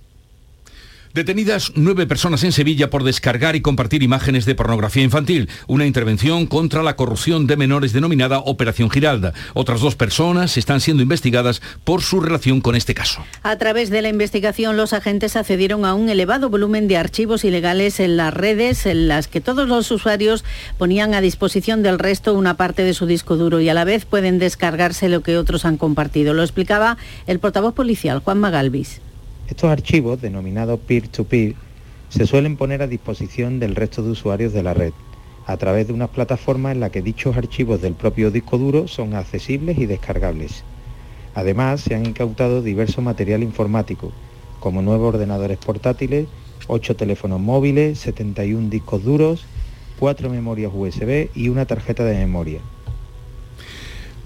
Detenidas 1.12 1.72
nueve 1.74 2.06
personas 2.06 2.44
en 2.44 2.52
Sevilla 2.52 2.88
por 2.88 3.02
descargar 3.02 3.56
y 3.56 3.60
compartir 3.60 4.04
imágenes 4.04 4.44
de 4.44 4.54
pornografía 4.54 5.02
infantil. 5.02 5.48
Una 5.66 5.84
intervención 5.84 6.46
contra 6.46 6.84
la 6.84 6.94
corrupción 6.94 7.48
de 7.48 7.56
menores 7.56 7.92
denominada 7.92 8.38
Operación 8.38 8.90
Giralda. 8.90 9.32
Otras 9.54 9.80
dos 9.80 9.96
personas 9.96 10.56
están 10.56 10.80
siendo 10.80 11.02
investigadas 11.02 11.62
por 11.82 12.02
su 12.02 12.20
relación 12.20 12.60
con 12.60 12.76
este 12.76 12.94
caso. 12.94 13.24
A 13.42 13.56
través 13.56 13.90
de 13.90 14.02
la 14.02 14.08
investigación, 14.08 14.76
los 14.76 14.92
agentes 14.92 15.34
accedieron 15.34 15.84
a 15.84 15.94
un 15.94 16.08
elevado 16.10 16.48
volumen 16.48 16.86
de 16.86 16.96
archivos 16.96 17.44
ilegales 17.44 17.98
en 17.98 18.16
las 18.16 18.32
redes 18.32 18.86
en 18.86 19.08
las 19.08 19.26
que 19.26 19.40
todos 19.40 19.66
los 19.66 19.90
usuarios 19.90 20.44
ponían 20.78 21.14
a 21.14 21.20
disposición 21.20 21.82
del 21.82 21.98
resto 21.98 22.34
una 22.34 22.56
parte 22.56 22.84
de 22.84 22.94
su 22.94 23.06
disco 23.06 23.36
duro 23.36 23.60
y 23.60 23.68
a 23.68 23.74
la 23.74 23.82
vez 23.82 24.04
pueden 24.04 24.38
descargarse 24.38 25.08
lo 25.08 25.22
que 25.22 25.38
otros 25.38 25.64
han 25.64 25.76
compartido. 25.76 26.34
Lo 26.34 26.44
explicaba 26.44 26.98
el 27.26 27.40
portavoz 27.40 27.74
policial, 27.74 28.20
Juan 28.20 28.38
Magalvis. 28.38 29.00
Estos 29.50 29.68
archivos, 29.68 30.20
denominados 30.20 30.78
peer-to-peer, 30.78 31.56
se 32.08 32.24
suelen 32.24 32.56
poner 32.56 32.82
a 32.82 32.86
disposición 32.86 33.58
del 33.58 33.74
resto 33.74 34.00
de 34.00 34.12
usuarios 34.12 34.52
de 34.52 34.62
la 34.62 34.74
red, 34.74 34.92
a 35.44 35.56
través 35.56 35.88
de 35.88 35.92
unas 35.92 36.10
plataformas 36.10 36.72
en 36.72 36.78
las 36.78 36.92
que 36.92 37.02
dichos 37.02 37.36
archivos 37.36 37.82
del 37.82 37.94
propio 37.94 38.30
disco 38.30 38.58
duro 38.58 38.86
son 38.86 39.14
accesibles 39.14 39.76
y 39.78 39.86
descargables. 39.86 40.62
Además, 41.34 41.80
se 41.80 41.96
han 41.96 42.06
incautado 42.06 42.62
diverso 42.62 43.02
material 43.02 43.42
informático, 43.42 44.12
como 44.60 44.82
nuevos 44.82 45.14
ordenadores 45.14 45.58
portátiles, 45.58 46.28
8 46.68 46.94
teléfonos 46.94 47.40
móviles, 47.40 47.98
71 47.98 48.70
discos 48.70 49.02
duros, 49.02 49.46
4 49.98 50.30
memorias 50.30 50.70
USB 50.72 51.28
y 51.34 51.48
una 51.48 51.66
tarjeta 51.66 52.04
de 52.04 52.18
memoria. 52.18 52.60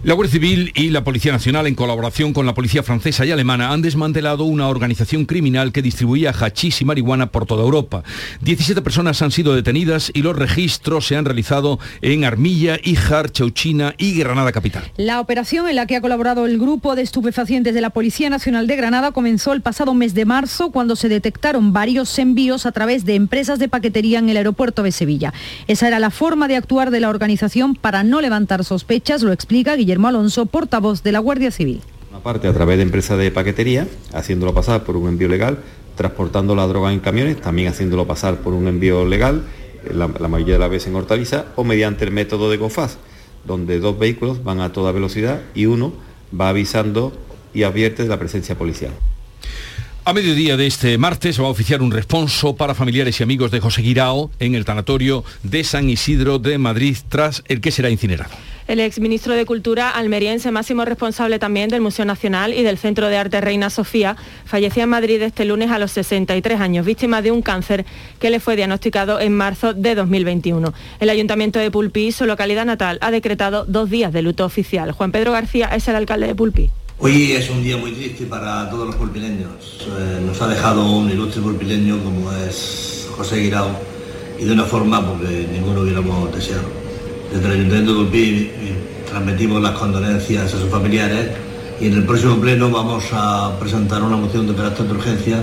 La 0.05 0.13
Guardia 0.13 0.33
Civil 0.33 0.71
y 0.75 0.91
la 0.91 1.03
Policía 1.03 1.33
Nacional, 1.33 1.67
en 1.67 1.75
colaboración 1.75 2.35
con 2.35 2.45
la 2.45 2.53
Policía 2.53 2.83
Francesa 2.83 3.25
y 3.25 3.31
Alemana, 3.31 3.71
han 3.71 3.81
desmantelado 3.81 4.45
una 4.45 4.69
organización 4.69 5.25
criminal 5.25 5.73
que 5.73 5.81
distribuía 5.81 6.31
hachís 6.31 6.83
y 6.83 6.85
marihuana 6.85 7.31
por 7.31 7.47
toda 7.47 7.63
Europa. 7.63 8.03
17 8.43 8.83
personas 8.83 9.23
han 9.23 9.31
sido 9.31 9.55
detenidas 9.55 10.11
y 10.13 10.21
los 10.21 10.37
registros 10.37 11.07
se 11.07 11.17
han 11.17 11.25
realizado 11.25 11.79
en 12.03 12.27
Armilla, 12.27 12.77
Ijar, 12.83 13.33
Chauchina 13.33 13.95
y 13.97 14.19
Granada 14.19 14.53
Capital. 14.53 14.85
La 14.99 15.21
operación 15.21 15.71
en 15.71 15.77
la 15.77 15.87
que 15.87 15.97
ha 15.97 16.03
colaborado 16.03 16.45
el 16.45 16.59
grupo 16.59 16.97
de 16.97 17.01
estupefacientes 17.01 17.73
de 17.73 17.81
la 17.81 17.89
Policía 17.89 18.29
Nacional 18.29 18.67
de 18.67 18.77
Granada 18.77 19.13
comenzó 19.13 19.55
el 19.55 19.63
pasado 19.63 19.95
mes 19.95 20.13
de 20.13 20.27
marzo 20.27 20.71
cuando 20.71 20.97
se 20.97 21.09
detectaron 21.09 21.73
varios 21.73 22.19
envíos 22.19 22.67
a 22.67 22.73
través 22.73 23.07
de 23.07 23.15
empresas 23.15 23.59
de 23.59 23.71
paquetería 23.71 24.19
en 24.19 24.29
el 24.29 24.37
aeropuerto 24.37 24.83
de 24.83 24.93
Sevilla. 24.93 25.33
Esa 25.67 25.89
era 25.89 25.99
la 25.99 26.11
forma 26.11 26.47
de 26.47 26.57
actuar 26.57 26.91
de 26.91 27.01
la 27.01 27.09
organización 27.09 27.75
para 27.75 28.05
no 28.05 28.21
levantar 28.21 28.65
sospechas, 28.65 29.23
lo 29.23 29.33
explica 29.33 29.77
Guillermo 29.77 29.94
Alonso, 30.03 30.47
portavoz 30.47 31.03
de 31.03 31.13
la 31.13 31.21
Guardia 31.21 31.51
Civil. 31.51 31.81
Una 32.11 32.21
parte 32.21 32.49
a 32.49 32.53
través 32.53 32.77
de 32.77 32.83
empresas 32.83 33.19
de 33.19 33.31
paquetería, 33.31 33.87
haciéndolo 34.13 34.55
pasar 34.55 34.85
por 34.85 34.97
un 34.97 35.09
envío 35.09 35.29
legal, 35.29 35.59
transportando 35.97 36.55
la 36.55 36.67
droga 36.67 36.93
en 36.93 37.01
camiones, 37.01 37.41
también 37.41 37.69
haciéndolo 37.69 38.07
pasar 38.07 38.37
por 38.39 38.53
un 38.53 38.69
envío 38.69 39.05
legal, 39.05 39.43
la, 39.93 40.09
mayoría 40.09 40.55
de 40.55 40.61
las 40.61 40.71
veces 40.71 40.89
en 40.89 40.97
hortaliza, 40.97 41.47
o 41.57 41.65
mediante 41.65 42.05
el 42.05 42.11
método 42.11 42.51
de 42.51 42.57
GOFAS, 42.57 42.99
donde 43.45 43.79
dos 43.79 43.99
vehículos 43.99 44.43
van 44.43 44.61
a 44.61 44.73
toda 44.73 44.93
velocidad 44.93 45.43
y 45.55 45.67
uno 45.67 45.93
va 46.39 46.49
avisando 46.49 47.13
y 47.53 47.63
advierte 47.63 48.03
de 48.03 48.09
la 48.09 48.19
presencia 48.19 48.57
policial. 48.57 48.93
A 50.07 50.13
mediodía 50.13 50.59
de 50.59 50.67
este 50.67 50.99
martes 50.99 51.41
va 51.41 51.47
a 51.47 51.49
oficiar 51.49 51.81
un 51.81 51.91
responso 51.91 52.55
para 52.57 52.75
familiares 52.75 53.21
y 53.21 53.23
amigos 53.23 53.51
de 53.51 53.61
José 53.61 53.81
Guirao 53.81 54.31
en 54.39 54.55
el 54.55 54.67
tanatorio 54.67 55.25
de 55.43 55.65
San 55.65 55.89
Isidro 55.89 56.39
de 56.39 56.59
Madrid 56.59 56.97
tras 57.09 57.43
el 57.49 57.63
que 57.63 57.71
será 57.71 57.89
incinerado. 57.89 58.35
El 58.67 58.81
exministro 58.81 59.35
de 59.35 59.45
Cultura 59.45 59.91
almeriense, 59.91 60.51
máximo 60.51 60.87
responsable 60.87 61.39
también 61.39 61.69
del 61.69 61.83
Museo 61.83 62.07
Nacional 62.07 62.55
y 62.55 62.63
del 62.63 62.79
Centro 62.79 63.09
de 63.09 63.19
Arte 63.19 63.43
Reina 63.43 63.69
Sofía, 63.69 64.17
fallecía 64.47 64.85
en 64.85 64.89
Madrid 64.89 65.21
este 65.21 65.45
lunes 65.45 65.71
a 65.71 65.79
los 65.79 65.93
63 65.93 66.59
años, 66.61 66.87
víctima 66.87 67.21
de 67.21 67.31
un 67.31 67.43
cáncer 67.43 67.85
que 68.19 68.31
le 68.31 68.41
fue 68.41 68.57
diagnosticado 68.57 69.21
en 69.21 69.37
marzo 69.37 69.75
de 69.75 69.95
2021. 69.95 70.73
El 70.99 71.11
Ayuntamiento 71.11 71.59
de 71.59 71.71
Pulpí, 71.71 72.11
su 72.11 72.25
localidad 72.25 72.65
natal, 72.65 72.97
ha 73.03 73.11
decretado 73.11 73.67
dos 73.67 73.91
días 73.91 74.15
de 74.15 74.23
luto 74.23 74.47
oficial. 74.47 74.93
Juan 74.93 75.13
Pedro 75.13 75.33
García 75.33 75.67
es 75.67 75.87
el 75.89 75.97
alcalde 75.97 76.29
de 76.29 76.35
Pulpí. 76.35 76.71
Hoy 77.01 77.33
es 77.33 77.51
un 77.51 77.63
día 77.63 77.77
muy 77.77 77.93
triste 77.93 78.25
para 78.25 78.71
todos 78.71 78.87
los 78.87 78.97
pulpileños. 78.97 79.87
Eh, 79.87 80.23
nos 80.25 80.41
ha 80.41 80.49
dejado 80.49 80.91
un 80.91 81.11
ilustre 81.11 81.43
pulpileño 81.43 82.03
como 82.03 82.33
es 82.33 83.09
José 83.15 83.41
Guirao 83.41 83.79
y 84.39 84.45
de 84.45 84.53
una 84.53 84.65
forma 84.65 85.07
porque 85.07 85.47
ninguno 85.53 85.83
hubiéramos 85.83 86.35
deseado. 86.35 86.84
Desde 87.33 87.47
el 87.47 87.53
Ayuntamiento 87.53 87.93
de 87.93 87.99
Pulpí 87.99 88.51
eh, 88.53 88.75
transmitimos 89.09 89.63
las 89.63 89.73
condolencias 89.73 90.55
a 90.55 90.59
sus 90.59 90.71
familiares 90.71 91.31
y 91.81 91.89
en 91.89 91.95
el 91.95 92.05
próximo 92.05 92.37
pleno 92.37 92.71
vamos 92.71 93.05
a 93.13 93.57
presentar 93.59 94.03
una 94.03 94.17
moción 94.17 94.47
de 94.47 94.55
carácter 94.55 94.87
de 94.87 94.93
urgencia 94.93 95.39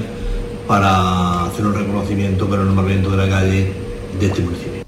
para 0.68 1.46
hacer 1.46 1.66
un 1.66 1.74
reconocimiento 1.74 2.48
para 2.48 2.62
el 2.62 2.68
nombramiento 2.70 3.12
de 3.12 3.18
la 3.18 3.30
calle 3.30 3.74
de 4.20 4.26
este 4.26 4.42
municipio. 4.42 4.81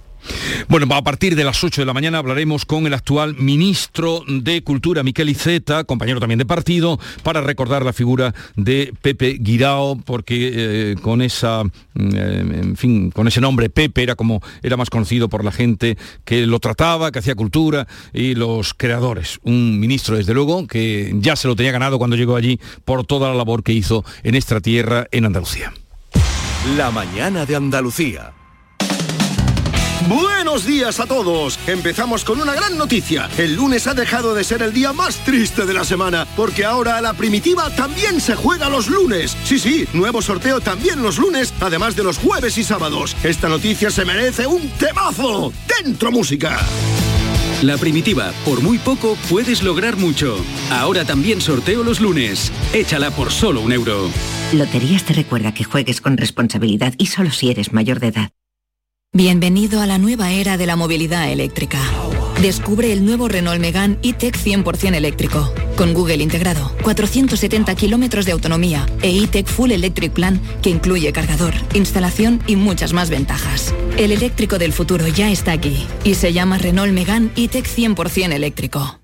Bueno, 0.67 0.87
a 0.93 1.03
partir 1.03 1.35
de 1.35 1.43
las 1.43 1.63
8 1.63 1.81
de 1.81 1.85
la 1.85 1.93
mañana 1.93 2.17
hablaremos 2.17 2.65
con 2.65 2.87
el 2.87 2.93
actual 2.93 3.35
ministro 3.35 4.23
de 4.27 4.63
Cultura, 4.63 5.03
Miquel 5.03 5.29
Iceta, 5.29 5.83
compañero 5.83 6.19
también 6.19 6.39
de 6.39 6.45
partido, 6.45 6.99
para 7.23 7.41
recordar 7.41 7.83
la 7.83 7.93
figura 7.93 8.33
de 8.55 8.93
Pepe 9.01 9.37
Guirao, 9.39 9.97
porque 10.03 10.51
eh, 10.53 10.95
con 11.01 11.21
esa, 11.21 11.63
mm, 11.63 12.15
eh, 12.15 12.59
en 12.61 12.77
fin, 12.77 13.11
con 13.11 13.27
ese 13.27 13.41
nombre 13.41 13.69
Pepe 13.69 14.03
era 14.03 14.15
como 14.15 14.41
era 14.61 14.77
más 14.77 14.89
conocido 14.89 15.29
por 15.29 15.43
la 15.43 15.51
gente 15.51 15.97
que 16.25 16.45
lo 16.45 16.59
trataba, 16.59 17.11
que 17.11 17.19
hacía 17.19 17.35
cultura 17.35 17.87
y 18.13 18.35
los 18.35 18.73
creadores. 18.73 19.39
Un 19.43 19.79
ministro, 19.79 20.17
desde 20.17 20.33
luego, 20.33 20.67
que 20.67 21.13
ya 21.15 21.35
se 21.35 21.47
lo 21.47 21.55
tenía 21.55 21.71
ganado 21.71 21.97
cuando 21.97 22.15
llegó 22.15 22.35
allí 22.35 22.59
por 22.85 23.05
toda 23.05 23.29
la 23.29 23.35
labor 23.35 23.63
que 23.63 23.73
hizo 23.73 24.03
en 24.23 24.35
esta 24.35 24.59
tierra, 24.61 25.07
en 25.11 25.25
Andalucía. 25.25 25.73
La 26.77 26.91
mañana 26.91 27.45
de 27.45 27.55
Andalucía. 27.55 28.33
Buenos 30.07 30.65
días 30.65 30.99
a 30.99 31.05
todos. 31.05 31.57
Empezamos 31.65 32.25
con 32.25 32.41
una 32.41 32.53
gran 32.53 32.77
noticia. 32.77 33.29
El 33.37 33.55
lunes 33.55 33.87
ha 33.87 33.93
dejado 33.93 34.33
de 34.33 34.43
ser 34.43 34.61
el 34.61 34.73
día 34.73 34.91
más 34.91 35.17
triste 35.23 35.65
de 35.65 35.73
la 35.73 35.85
semana, 35.85 36.27
porque 36.35 36.65
ahora 36.65 36.99
la 36.99 37.13
primitiva 37.13 37.69
también 37.69 38.19
se 38.19 38.35
juega 38.35 38.69
los 38.69 38.89
lunes. 38.89 39.37
Sí, 39.45 39.59
sí, 39.59 39.87
nuevo 39.93 40.21
sorteo 40.21 40.59
también 40.59 41.01
los 41.01 41.17
lunes, 41.17 41.53
además 41.61 41.95
de 41.95 42.03
los 42.03 42.17
jueves 42.17 42.57
y 42.57 42.63
sábados. 42.63 43.15
Esta 43.23 43.47
noticia 43.47 43.91
se 43.91 44.03
merece 44.03 44.45
un 44.45 44.69
temazo. 44.71 45.53
Dentro 45.81 46.11
música. 46.11 46.59
La 47.61 47.77
primitiva, 47.77 48.33
por 48.43 48.61
muy 48.61 48.79
poco 48.79 49.17
puedes 49.29 49.63
lograr 49.63 49.95
mucho. 49.95 50.35
Ahora 50.69 51.05
también 51.05 51.39
sorteo 51.39 51.81
los 51.81 52.01
lunes. 52.01 52.51
Échala 52.73 53.09
por 53.11 53.31
solo 53.31 53.61
un 53.61 53.71
euro. 53.71 54.09
Loterías 54.51 55.03
te 55.03 55.13
recuerda 55.13 55.53
que 55.53 55.63
juegues 55.63 56.01
con 56.01 56.17
responsabilidad 56.17 56.93
y 56.97 57.05
solo 57.05 57.31
si 57.31 57.51
eres 57.51 57.71
mayor 57.71 58.01
de 58.01 58.07
edad. 58.07 58.31
Bienvenido 59.15 59.79
a 59.79 59.85
la 59.85 59.99
nueva 59.99 60.31
era 60.31 60.57
de 60.57 60.65
la 60.65 60.75
movilidad 60.75 61.31
eléctrica. 61.31 61.79
Descubre 62.41 62.91
el 62.91 63.05
nuevo 63.05 63.27
Renault 63.27 63.61
Megane 63.61 63.99
E-Tech 64.01 64.35
100% 64.35 64.95
eléctrico, 64.95 65.53
con 65.77 65.93
Google 65.93 66.23
integrado, 66.23 66.75
470 66.81 67.75
kilómetros 67.75 68.25
de 68.25 68.31
autonomía 68.31 68.87
e 69.03 69.23
E-Tech 69.23 69.45
Full 69.45 69.71
Electric 69.71 70.13
Plan 70.13 70.41
que 70.63 70.71
incluye 70.71 71.13
cargador, 71.13 71.53
instalación 71.75 72.41
y 72.47 72.55
muchas 72.55 72.93
más 72.93 73.11
ventajas. 73.11 73.75
El 73.99 74.11
eléctrico 74.11 74.57
del 74.57 74.73
futuro 74.73 75.07
ya 75.07 75.29
está 75.29 75.51
aquí 75.51 75.85
y 76.03 76.15
se 76.15 76.33
llama 76.33 76.57
Renault 76.57 76.91
Megane 76.91 77.29
E-Tech 77.35 77.67
100% 77.67 78.33
eléctrico. 78.33 78.99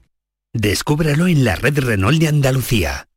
Descúbralo 0.53 1.27
en 1.27 1.43
la 1.43 1.55
red 1.55 1.77
Renault 1.77 2.19
de 2.19 2.29
Andalucía. 2.29 3.08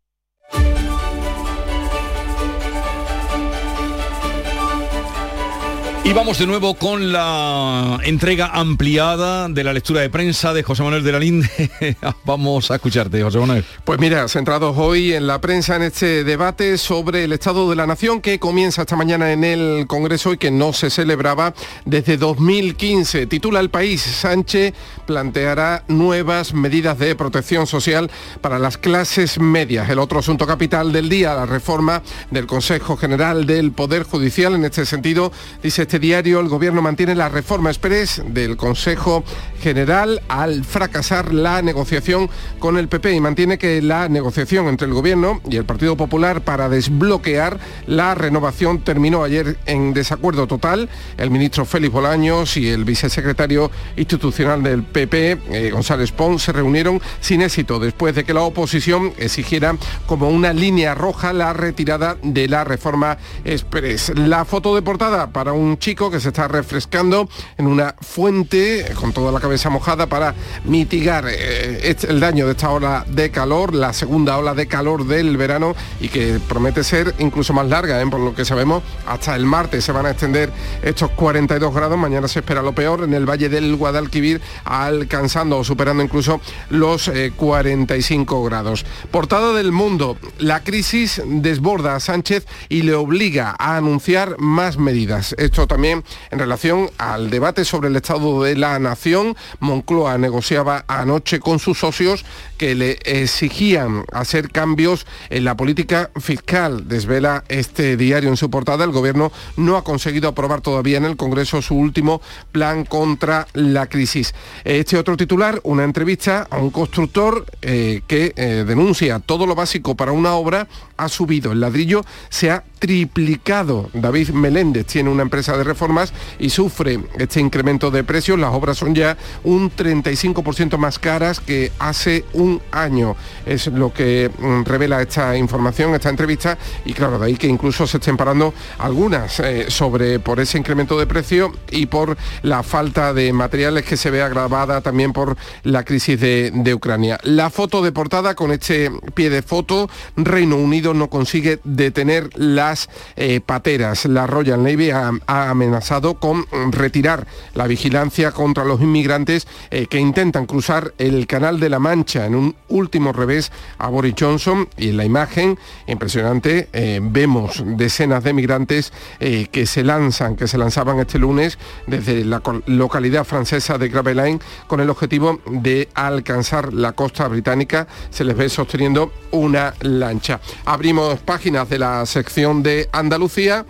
Y 6.05 6.13
vamos 6.13 6.41
de 6.41 6.49
nuevo 6.49 6.75
con 6.75 7.13
la 7.13 8.01
entrega 8.03 8.47
ampliada 8.47 9.49
de 9.49 9.63
la 9.63 9.73
lectura 9.73 10.01
de 10.01 10.11
prensa 10.11 10.53
de 10.53 10.65
José 10.65 10.83
Manuel 10.83 11.05
de 11.05 11.13
la 11.13 11.21
Linde. 11.21 11.49
vamos 12.25 12.73
a 12.73 12.75
escucharte, 12.75 13.23
José 13.23 13.39
Manuel. 13.39 13.65
Pues 13.85 14.01
mira, 14.01 14.27
centrados 14.27 14.77
hoy 14.77 15.13
en 15.13 15.29
la 15.29 15.41
prensa 15.41 15.77
en 15.77 15.83
este 15.83 16.25
debate 16.25 16.77
sobre 16.77 17.23
el 17.23 17.33
Estado 17.33 17.71
de 17.71 17.77
la 17.77 17.87
Nación 17.87 18.21
que 18.21 18.41
comienza 18.41 18.83
esta 18.83 18.97
mañana 18.97 19.31
en 19.31 19.45
el 19.45 19.87
Congreso 19.87 20.33
y 20.33 20.39
que 20.39 20.51
no 20.51 20.73
se 20.73 20.91
celebraba 20.91 21.55
desde 21.85 22.17
2015. 22.17 23.29
Titula 23.29 23.61
El 23.61 23.71
País, 23.71 24.03
Sánchez 24.03 24.75
planteará 25.07 25.85
nuevas 25.87 26.53
medidas 26.53 26.99
de 26.99 27.15
protección 27.15 27.69
social 27.69 28.11
para 28.41 28.59
las 28.59 28.77
clases 28.77 29.39
medias. 29.39 29.89
El 29.89 30.01
otro 30.01 30.19
asunto 30.19 30.49
capital 30.49 30.91
del 30.91 31.09
día, 31.09 31.33
la 31.35 31.47
reforma 31.47 32.03
del 32.33 32.49
Consejo 32.49 32.97
General 32.97 33.47
del 33.47 33.71
Poder 33.71 34.03
Judicial. 34.03 34.57
En 34.57 34.65
este 34.65 34.85
sentido, 34.85 35.31
dice 35.63 35.92
este 35.93 36.07
diario, 36.07 36.41
el 36.41 36.49
Gobierno 36.49 36.81
mantiene 36.81 37.15
la 37.15 37.29
reforma 37.29 37.69
express 37.69 38.23
del 38.27 38.57
Consejo 38.57 39.25
General 39.61 40.23
al 40.27 40.65
fracasar 40.65 41.35
la 41.35 41.61
negociación 41.61 42.31
con 42.59 42.79
el 42.79 42.89
PP 42.89 43.13
y 43.13 43.21
mantiene 43.21 43.59
que 43.59 43.83
la 43.83 44.09
negociación 44.09 44.69
entre 44.69 44.87
el 44.89 44.95
Gobierno 44.95 45.43
y 45.51 45.59
el 45.59 45.67
Partido 45.67 45.95
Popular 45.95 46.41
para 46.41 46.71
desbloquear 46.71 47.59
la 47.87 48.15
renovación 48.15 48.81
terminó 48.81 49.23
ayer 49.23 49.59
en 49.67 49.93
desacuerdo 49.93 50.47
total. 50.47 50.89
El 51.19 51.31
ministro 51.31 51.67
Félix 51.67 51.93
Bolaños 51.93 52.57
y 52.57 52.71
el 52.71 52.87
vicesecretario 52.87 53.71
institucional 53.97 54.63
del 54.63 54.85
PP, 54.85 55.39
eh, 55.51 55.71
González 55.73 56.11
Pons, 56.11 56.43
se 56.43 56.53
reunieron 56.53 57.03
sin 57.21 57.43
éxito 57.43 57.79
después 57.79 58.15
de 58.15 58.25
que 58.25 58.33
la 58.33 58.41
oposición 58.41 59.13
exigiera 59.19 59.77
como 60.07 60.31
una 60.31 60.55
línea 60.55 60.95
roja 60.95 61.35
la 61.35 61.53
retirada 61.53 62.17
de 62.23 62.49
la 62.49 62.65
reforma 62.65 63.19
express. 63.45 64.17
La 64.17 64.47
foto 64.47 64.75
de 64.75 64.81
portada 64.81 65.27
para 65.27 65.53
un 65.53 65.82
chico 65.83 66.13
que 66.13 66.21
se 66.21 66.29
está 66.29 66.47
refrescando 66.47 67.29
en 67.59 67.67
una 67.67 67.97
fuente 68.01 68.87
con 68.95 69.13
toda 69.13 69.33
la 69.33 69.41
cabeza 69.41 69.69
mojada 69.69 70.07
para 70.07 70.33
mitigar 70.65 71.25
eh, 71.29 71.97
el 72.09 72.21
daño 72.21 72.47
de 72.47 72.53
esta 72.53 72.71
ola 72.71 73.05
de 73.09 73.33
calor, 73.33 73.75
la 73.75 73.93
segunda 73.93 74.39
ola 74.39 74.55
de 74.55 74.69
calor 74.69 75.05
del 75.05 75.37
verano 75.37 75.75
y 76.01 76.09
que 76.09 76.39
promete 76.49 76.85
ser 76.85 77.17
incluso 77.19 77.53
más 77.53 77.67
larga, 77.67 78.01
¿eh? 78.01 78.07
por 78.07 78.21
lo 78.21 78.33
que 78.33 78.45
sabemos, 78.45 78.85
hasta 79.09 79.35
el 79.35 79.45
martes 79.45 79.85
se 79.85 79.91
van 79.91 80.07
a 80.07 80.11
extender 80.11 80.53
estos 80.83 81.11
42 81.11 81.75
grados, 81.75 81.99
mañana 81.99 82.29
se 82.29 82.39
espera 82.39 82.63
lo 82.63 82.73
peor 82.73 83.03
en 83.03 83.13
el 83.13 83.29
Valle 83.29 83.49
del 83.49 83.75
Guadalquivir, 83.75 84.41
alcanzando 84.65 85.59
o 85.59 85.65
superando 85.65 86.05
incluso 86.05 86.41
los 86.71 87.11
45 87.37 88.37
eh, 88.47 88.49
grados. 88.49 88.87
Portada 89.11 89.53
del 89.53 89.73
mundo, 89.73 90.17
la 90.39 90.63
crisis 90.63 91.21
desborda 91.27 91.97
a 91.97 92.01
Sánchez 92.01 92.47
y 92.69 92.83
le 92.83 92.95
obliga 92.95 93.57
a 93.59 93.77
anunciar 93.77 94.37
más 94.39 94.79
medidas. 94.79 95.35
Esto 95.39 95.67
también 95.73 96.05
en 96.31 96.39
relación 96.39 96.91
al 96.99 97.31
debate 97.31 97.65
sobre 97.65 97.89
el 97.89 97.97
estado 97.97 98.43
de 98.43 98.57
la 98.57 98.79
nación. 98.79 99.35
Moncloa 99.59 100.19
negociaba 100.19 100.85
anoche 100.87 101.41
con 101.41 101.59
sus 101.59 101.79
socios 101.79 102.27
que 102.63 102.77
le 102.77 102.97
exigían 103.07 104.05
hacer 104.13 104.49
cambios 104.49 105.05
en 105.31 105.43
la 105.43 105.57
política 105.57 106.13
fiscal. 106.21 106.87
Desvela 106.87 107.43
este 107.49 107.97
diario 107.97 108.31
en 108.31 108.37
su 108.37 108.51
portada. 108.51 108.85
El 108.85 108.93
gobierno 108.93 109.33
no 109.57 109.77
ha 109.77 109.83
conseguido 109.83 110.29
aprobar 110.29 110.61
todavía 110.61 110.99
en 110.99 111.05
el 111.05 111.17
Congreso 111.17 111.61
su 111.61 111.75
último 111.75 112.23
plan 112.53 112.85
contra 112.85 113.49
la 113.55 113.89
crisis. 113.89 114.33
Este 114.63 114.97
otro 114.97 115.17
titular, 115.17 115.59
una 115.65 115.83
entrevista 115.83 116.47
a 116.49 116.59
un 116.59 116.71
constructor 116.71 117.47
eh, 117.63 118.03
que 118.07 118.33
eh, 118.37 118.65
denuncia 118.65 119.19
todo 119.19 119.45
lo 119.45 119.57
básico 119.57 119.97
para 119.97 120.13
una 120.13 120.35
obra 120.35 120.69
ha 120.97 121.09
subido. 121.09 121.51
El 121.51 121.59
ladrillo 121.59 122.05
se 122.29 122.53
ha 122.53 122.63
triplicado. 122.79 123.91
David 123.93 124.31
Meléndez 124.31 124.87
tiene 124.87 125.11
una 125.11 125.23
empresa 125.23 125.57
de 125.57 125.65
reformas 125.65 126.13
y 126.39 126.51
sufre 126.51 127.01
este 127.19 127.41
incremento 127.41 127.91
de 127.91 128.05
precios. 128.05 128.39
Las 128.39 128.55
obras 128.55 128.79
son 128.79 128.95
ya 128.95 129.17
un 129.43 129.71
35% 129.71 130.79
más 130.79 131.01
caras 131.01 131.41
que 131.41 131.73
hace 131.81 132.25
un 132.33 132.52
año. 132.71 133.17
Es 133.47 133.67
lo 133.69 133.93
que 133.93 134.31
mm, 134.37 134.65
revela 134.65 135.01
esta 135.01 135.37
información, 135.37 135.95
esta 135.95 136.11
entrevista. 136.11 136.59
Y 136.85 136.93
claro, 136.93 137.19
de 137.19 137.27
ahí 137.27 137.37
que 137.37 137.47
incluso 137.47 137.87
se 137.87 137.99
estén 137.99 138.17
parando 138.17 138.53
algunas 138.79 139.41
eh, 139.41 139.67
sobre 139.69 140.19
por 140.19 140.41
ese 140.41 140.59
incremento 140.59 140.99
de 140.99 141.07
precio 141.07 141.53
y 141.71 141.87
por 141.87 142.17
la 142.43 142.63
falta 142.63 143.13
de 143.13 143.33
materiales 143.33 143.85
que 143.85 143.97
se 143.97 144.11
ve 144.11 144.23
agravada 144.23 144.81
también 144.81 145.13
por 145.13 145.37
la 145.63 145.85
crisis 145.85 146.21
de, 146.21 146.73
Ucrania. 146.73 147.19
La 147.23 147.51
foto 147.51 147.83
de 147.83 147.93
portada 147.93 148.35
con 148.35 148.51
este 148.51 148.91
pie 149.15 149.29
de 149.29 149.43
foto, 149.43 149.91
Reino 150.17 150.57
Unido 150.57 150.95
no 150.95 151.11
consigue 151.11 151.61
detener 151.65 152.31
las 152.35 152.89
eh, 153.17 153.41
pateras. 153.45 154.07
La 154.07 154.27
Royal 154.27 154.63
Navy 154.63 154.91
ha, 154.91 155.13
amenazado 155.27 156.15
con 156.15 156.47
retirar 156.71 157.27
la 157.55 157.67
vigilancia 157.67 158.33
contra 158.33 158.65
los 158.65 158.81
inmigrantes 158.81 159.47
eh, 159.71 159.87
que 159.87 159.99
intentan 159.99 160.47
cruzar 160.47 160.95
el 160.99 161.27
Canal 161.27 161.61
de 161.61 161.69
la 161.69 161.79
Mancha 161.79 162.27
en 162.27 162.35
un 162.35 162.42
último 162.69 163.13
revés 163.13 163.53
a 163.79 163.89
Boris 163.89 164.15
Johnson 164.19 164.69
y 164.77 164.91
en 164.91 164.97
la 164.97 165.05
imagen 165.05 165.59
impresionante 165.87 166.69
eh, 166.73 167.01
vemos 167.03 167.63
decenas 167.65 168.25
de 168.25 168.33
migrantes 168.33 168.93
eh, 169.21 169.49
que 169.51 169.67
se 169.67 169.85
lanzan, 169.85 170.37
que 170.37 170.49
se 170.49 170.59
lanzaban 170.59 170.99
este 170.99 171.19
lunes 171.19 171.59
desde 171.87 172.25
la 172.25 172.43
localidad 172.67 173.25
francesa 173.25 173.79
de 173.79 173.89
Gravelines 173.89 174.41
con 174.67 174.81
el 174.81 174.91
objetivo 174.91 175.41
de 175.47 175.89
alcanzar 175.95 176.73
la 176.73 176.93
costa 176.93 177.29
británica. 177.29 177.87
Se 178.11 178.25
les 178.25 178.37
ve 178.37 178.49
sosteniendo 178.49 179.13
una 179.31 179.75
lancha. 179.81 180.41
Abrimos 180.65 181.21
páginas 181.21 181.69
de 181.69 181.79
la 181.79 182.05
sección 182.07 182.63
de 182.63 182.89
Andalucía 182.93 183.65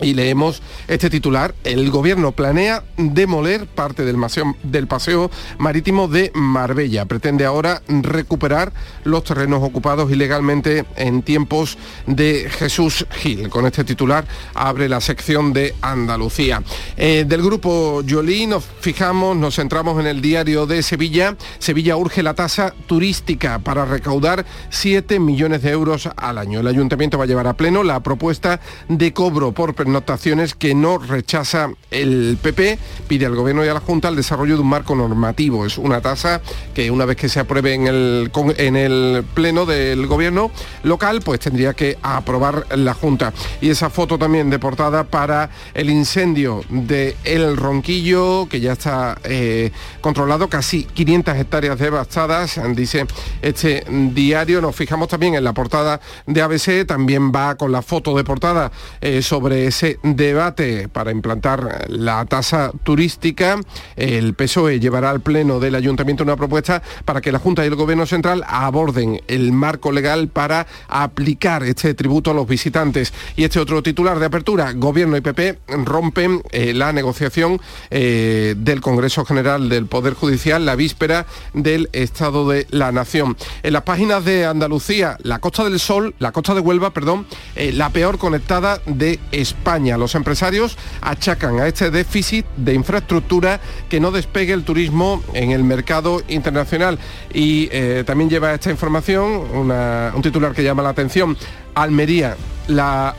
y 0.00 0.14
leemos 0.14 0.62
este 0.88 1.10
titular, 1.10 1.54
el 1.64 1.90
gobierno 1.90 2.32
planea 2.32 2.82
demoler 2.96 3.66
parte 3.66 4.04
del, 4.04 4.16
del, 4.62 4.86
paseo 4.86 5.30
marítimo 5.58 6.08
de 6.08 6.32
Marbella. 6.34 7.04
Pretende 7.04 7.44
ahora 7.44 7.82
recuperar 7.88 8.72
los 9.04 9.24
terrenos 9.24 9.62
ocupados 9.62 10.10
ilegalmente 10.10 10.84
en 10.96 11.22
tiempos 11.22 11.78
de 12.06 12.48
Jesús 12.50 13.06
Gil. 13.10 13.48
Con 13.48 13.66
este 13.66 13.84
titular 13.84 14.24
abre 14.54 14.88
la 14.88 15.00
sección 15.00 15.52
de 15.52 15.74
Andalucía. 15.82 16.62
Eh, 16.96 17.24
del 17.26 17.42
grupo 17.42 18.02
Yolí 18.02 18.46
nos 18.46 18.64
fijamos, 18.80 19.36
nos 19.36 19.56
centramos 19.56 20.00
en 20.00 20.06
el 20.06 20.20
diario 20.20 20.66
de 20.66 20.82
Sevilla. 20.82 21.36
Sevilla 21.58 21.96
urge 21.96 22.22
la 22.22 22.34
tasa 22.34 22.74
turística 22.86 23.58
para 23.58 23.84
recaudar 23.84 24.44
7 24.70 25.20
millones 25.20 25.62
de 25.62 25.70
euros 25.70 26.08
al 26.16 26.38
año. 26.38 26.60
El 26.60 26.66
ayuntamiento 26.66 27.18
va 27.18 27.24
a 27.24 27.26
llevar 27.26 27.46
a 27.46 27.56
pleno 27.56 27.82
la 27.82 28.00
propuesta 28.00 28.60
de 28.88 29.12
cobro 29.12 29.52
por 29.52 29.74
notaciones 29.86 30.54
que 30.54 30.74
no 30.74 30.98
rechaza 30.98 31.70
el 31.90 32.38
PP, 32.40 32.78
pide 33.08 33.26
al 33.26 33.34
Gobierno 33.34 33.64
y 33.64 33.68
a 33.68 33.74
la 33.74 33.80
Junta 33.80 34.08
el 34.08 34.16
desarrollo 34.16 34.54
de 34.54 34.62
un 34.62 34.68
marco 34.68 34.94
normativo. 34.94 35.66
Es 35.66 35.78
una 35.78 36.00
tasa 36.00 36.40
que 36.74 36.90
una 36.90 37.04
vez 37.04 37.16
que 37.16 37.28
se 37.28 37.40
apruebe 37.40 37.74
en 37.74 37.86
el, 37.86 38.30
en 38.56 38.76
el 38.76 39.24
Pleno 39.34 39.66
del 39.66 40.06
Gobierno 40.06 40.50
local, 40.82 41.20
pues 41.24 41.40
tendría 41.40 41.74
que 41.74 41.98
aprobar 42.02 42.66
la 42.76 42.94
Junta. 42.94 43.32
Y 43.60 43.70
esa 43.70 43.90
foto 43.90 44.18
también 44.18 44.50
de 44.50 44.58
portada 44.58 45.04
para 45.04 45.50
el 45.74 45.90
incendio 45.90 46.62
de 46.68 47.16
El 47.24 47.56
Ronquillo, 47.56 48.48
que 48.48 48.60
ya 48.60 48.72
está 48.72 49.18
eh, 49.24 49.70
controlado, 50.00 50.48
casi 50.48 50.84
500 50.84 51.36
hectáreas 51.36 51.78
devastadas, 51.78 52.60
dice 52.74 53.06
este 53.40 53.84
diario. 53.88 54.60
Nos 54.60 54.76
fijamos 54.76 55.08
también 55.08 55.34
en 55.34 55.44
la 55.44 55.52
portada 55.52 56.00
de 56.26 56.42
ABC, 56.42 56.86
también 56.86 57.32
va 57.32 57.56
con 57.56 57.72
la 57.72 57.82
foto 57.82 58.16
de 58.16 58.24
portada 58.24 58.70
eh, 59.00 59.22
sobre 59.22 59.66
ese 59.72 59.98
debate 60.02 60.88
para 60.88 61.12
implantar 61.12 61.86
la 61.88 62.26
tasa 62.26 62.72
turística. 62.84 63.58
El 63.96 64.34
PSOE 64.34 64.80
llevará 64.80 65.08
al 65.08 65.20
Pleno 65.22 65.60
del 65.60 65.74
Ayuntamiento 65.74 66.24
una 66.24 66.36
propuesta 66.36 66.82
para 67.06 67.22
que 67.22 67.32
la 67.32 67.38
Junta 67.38 67.64
y 67.64 67.68
el 67.68 67.74
Gobierno 67.74 68.04
Central 68.04 68.44
aborden 68.46 69.22
el 69.28 69.52
marco 69.52 69.90
legal 69.90 70.28
para 70.28 70.66
aplicar 70.88 71.62
este 71.62 71.94
tributo 71.94 72.30
a 72.30 72.34
los 72.34 72.46
visitantes. 72.46 73.14
Y 73.34 73.44
este 73.44 73.60
otro 73.60 73.82
titular 73.82 74.18
de 74.18 74.26
apertura, 74.26 74.72
Gobierno 74.74 75.16
y 75.16 75.22
PP 75.22 75.60
rompen 75.86 76.42
eh, 76.50 76.74
la 76.74 76.92
negociación 76.92 77.58
eh, 77.90 78.54
del 78.58 78.82
Congreso 78.82 79.24
General 79.24 79.70
del 79.70 79.86
Poder 79.86 80.12
Judicial 80.12 80.66
la 80.66 80.76
víspera 80.76 81.24
del 81.54 81.88
Estado 81.94 82.46
de 82.46 82.66
la 82.70 82.92
Nación. 82.92 83.38
En 83.62 83.72
las 83.72 83.84
páginas 83.84 84.22
de 84.26 84.44
Andalucía, 84.44 85.16
la 85.22 85.38
Costa 85.38 85.64
del 85.64 85.80
Sol, 85.80 86.14
la 86.18 86.32
Costa 86.32 86.54
de 86.54 86.60
Huelva, 86.60 86.90
perdón, 86.90 87.26
eh, 87.56 87.72
la 87.72 87.88
peor 87.88 88.18
conectada 88.18 88.82
de 88.84 89.18
España 89.30 89.61
los 89.96 90.14
empresarios 90.14 90.76
achacan 91.00 91.60
a 91.60 91.68
este 91.68 91.90
déficit 91.90 92.44
de 92.56 92.74
infraestructura 92.74 93.60
que 93.88 94.00
no 94.00 94.10
despegue 94.10 94.52
el 94.52 94.64
turismo 94.64 95.22
en 95.34 95.52
el 95.52 95.64
mercado 95.64 96.22
internacional. 96.28 96.98
Y 97.32 97.68
eh, 97.70 98.02
también 98.04 98.28
lleva 98.28 98.54
esta 98.54 98.70
información 98.70 99.22
un 99.22 100.22
titular 100.22 100.52
que 100.52 100.62
llama 100.62 100.82
la 100.82 100.90
atención. 100.90 101.36
Almería 101.74 102.36
la, 102.68 103.16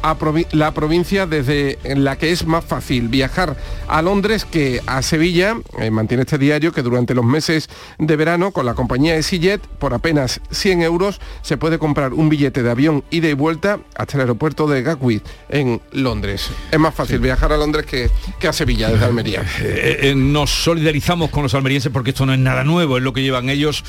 la, 0.52 0.74
provincia 0.74 1.26
desde 1.26 1.78
la 1.96 2.18
que 2.18 2.32
es 2.32 2.46
más 2.46 2.64
fácil 2.64 3.08
viajar 3.08 3.58
a 3.88 4.02
Londres 4.02 4.46
que 4.46 4.82
a 4.86 5.02
Sevilla. 5.02 5.58
Eh, 5.80 5.92
mantiene 5.92 6.24
este 6.24 6.38
diario 6.38 6.72
que 6.72 6.82
durante 6.82 7.14
los 7.14 7.26
meses 7.26 7.70
de 7.98 8.16
verano 8.16 8.52
con 8.52 8.66
la 8.66 8.74
compañía 8.74 9.16
EasyJet 9.16 9.62
por 9.62 9.94
apenas 9.94 10.42
100 10.52 10.82
euros 10.82 11.20
se 11.42 11.58
puede 11.58 11.78
comprar 11.78 12.14
un 12.14 12.30
billete 12.30 12.64
de 12.64 12.72
avión 12.72 13.04
ida 13.10 13.30
y 13.30 13.34
vuelta 13.34 13.80
hasta 13.96 14.18
el 14.18 14.22
aeropuerto 14.22 14.68
de 14.68 14.82
Gatwick 14.82 15.24
en 15.50 15.82
Londres. 15.92 16.50
Es 16.72 16.80
más 16.80 16.96
fácil 16.96 17.20
viajar 17.20 17.52
a 17.52 17.58
Londres 17.58 17.86
que, 17.86 18.10
que 18.40 18.48
a 18.48 18.54
Sevilla 18.54 18.90
desde 18.90 19.06
Almería. 19.06 19.44
Eh, 19.64 20.10
eh, 20.10 20.16
nos 20.16 20.50
solidarizamos 20.50 21.30
con 21.30 21.44
los 21.44 21.54
almerienses 21.54 21.92
porque 21.92 22.12
esto 22.12 22.26
no 22.26 22.34
es 22.34 22.40
nada 22.40 22.64
nuevo, 22.64 22.98
es 22.98 23.04
lo 23.04 23.14
que 23.14 23.22
llevan 23.22 23.50
ellos 23.50 23.84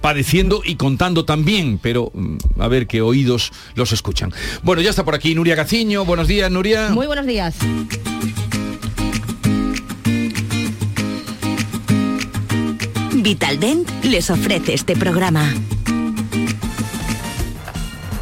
padeciendo 0.00 0.62
y 0.64 0.76
contando 0.76 1.24
también, 1.24 1.78
pero 1.78 2.10
mm, 2.12 2.36
a 2.58 2.68
ver 2.68 2.86
qué 2.86 3.02
oídos 3.02 3.52
los 3.74 3.92
escuchan. 3.92 4.32
Bueno, 4.62 4.82
ya 4.82 4.90
está 4.90 5.04
por 5.04 5.14
aquí 5.14 5.34
Nuria 5.34 5.54
Gaciño. 5.54 6.04
Buenos 6.04 6.28
días, 6.28 6.50
Nuria. 6.50 6.90
Muy 6.90 7.06
buenos 7.06 7.26
días. 7.26 7.56
Vitaldent 13.12 13.88
les 14.04 14.30
ofrece 14.30 14.74
este 14.74 14.96
programa. 14.96 15.52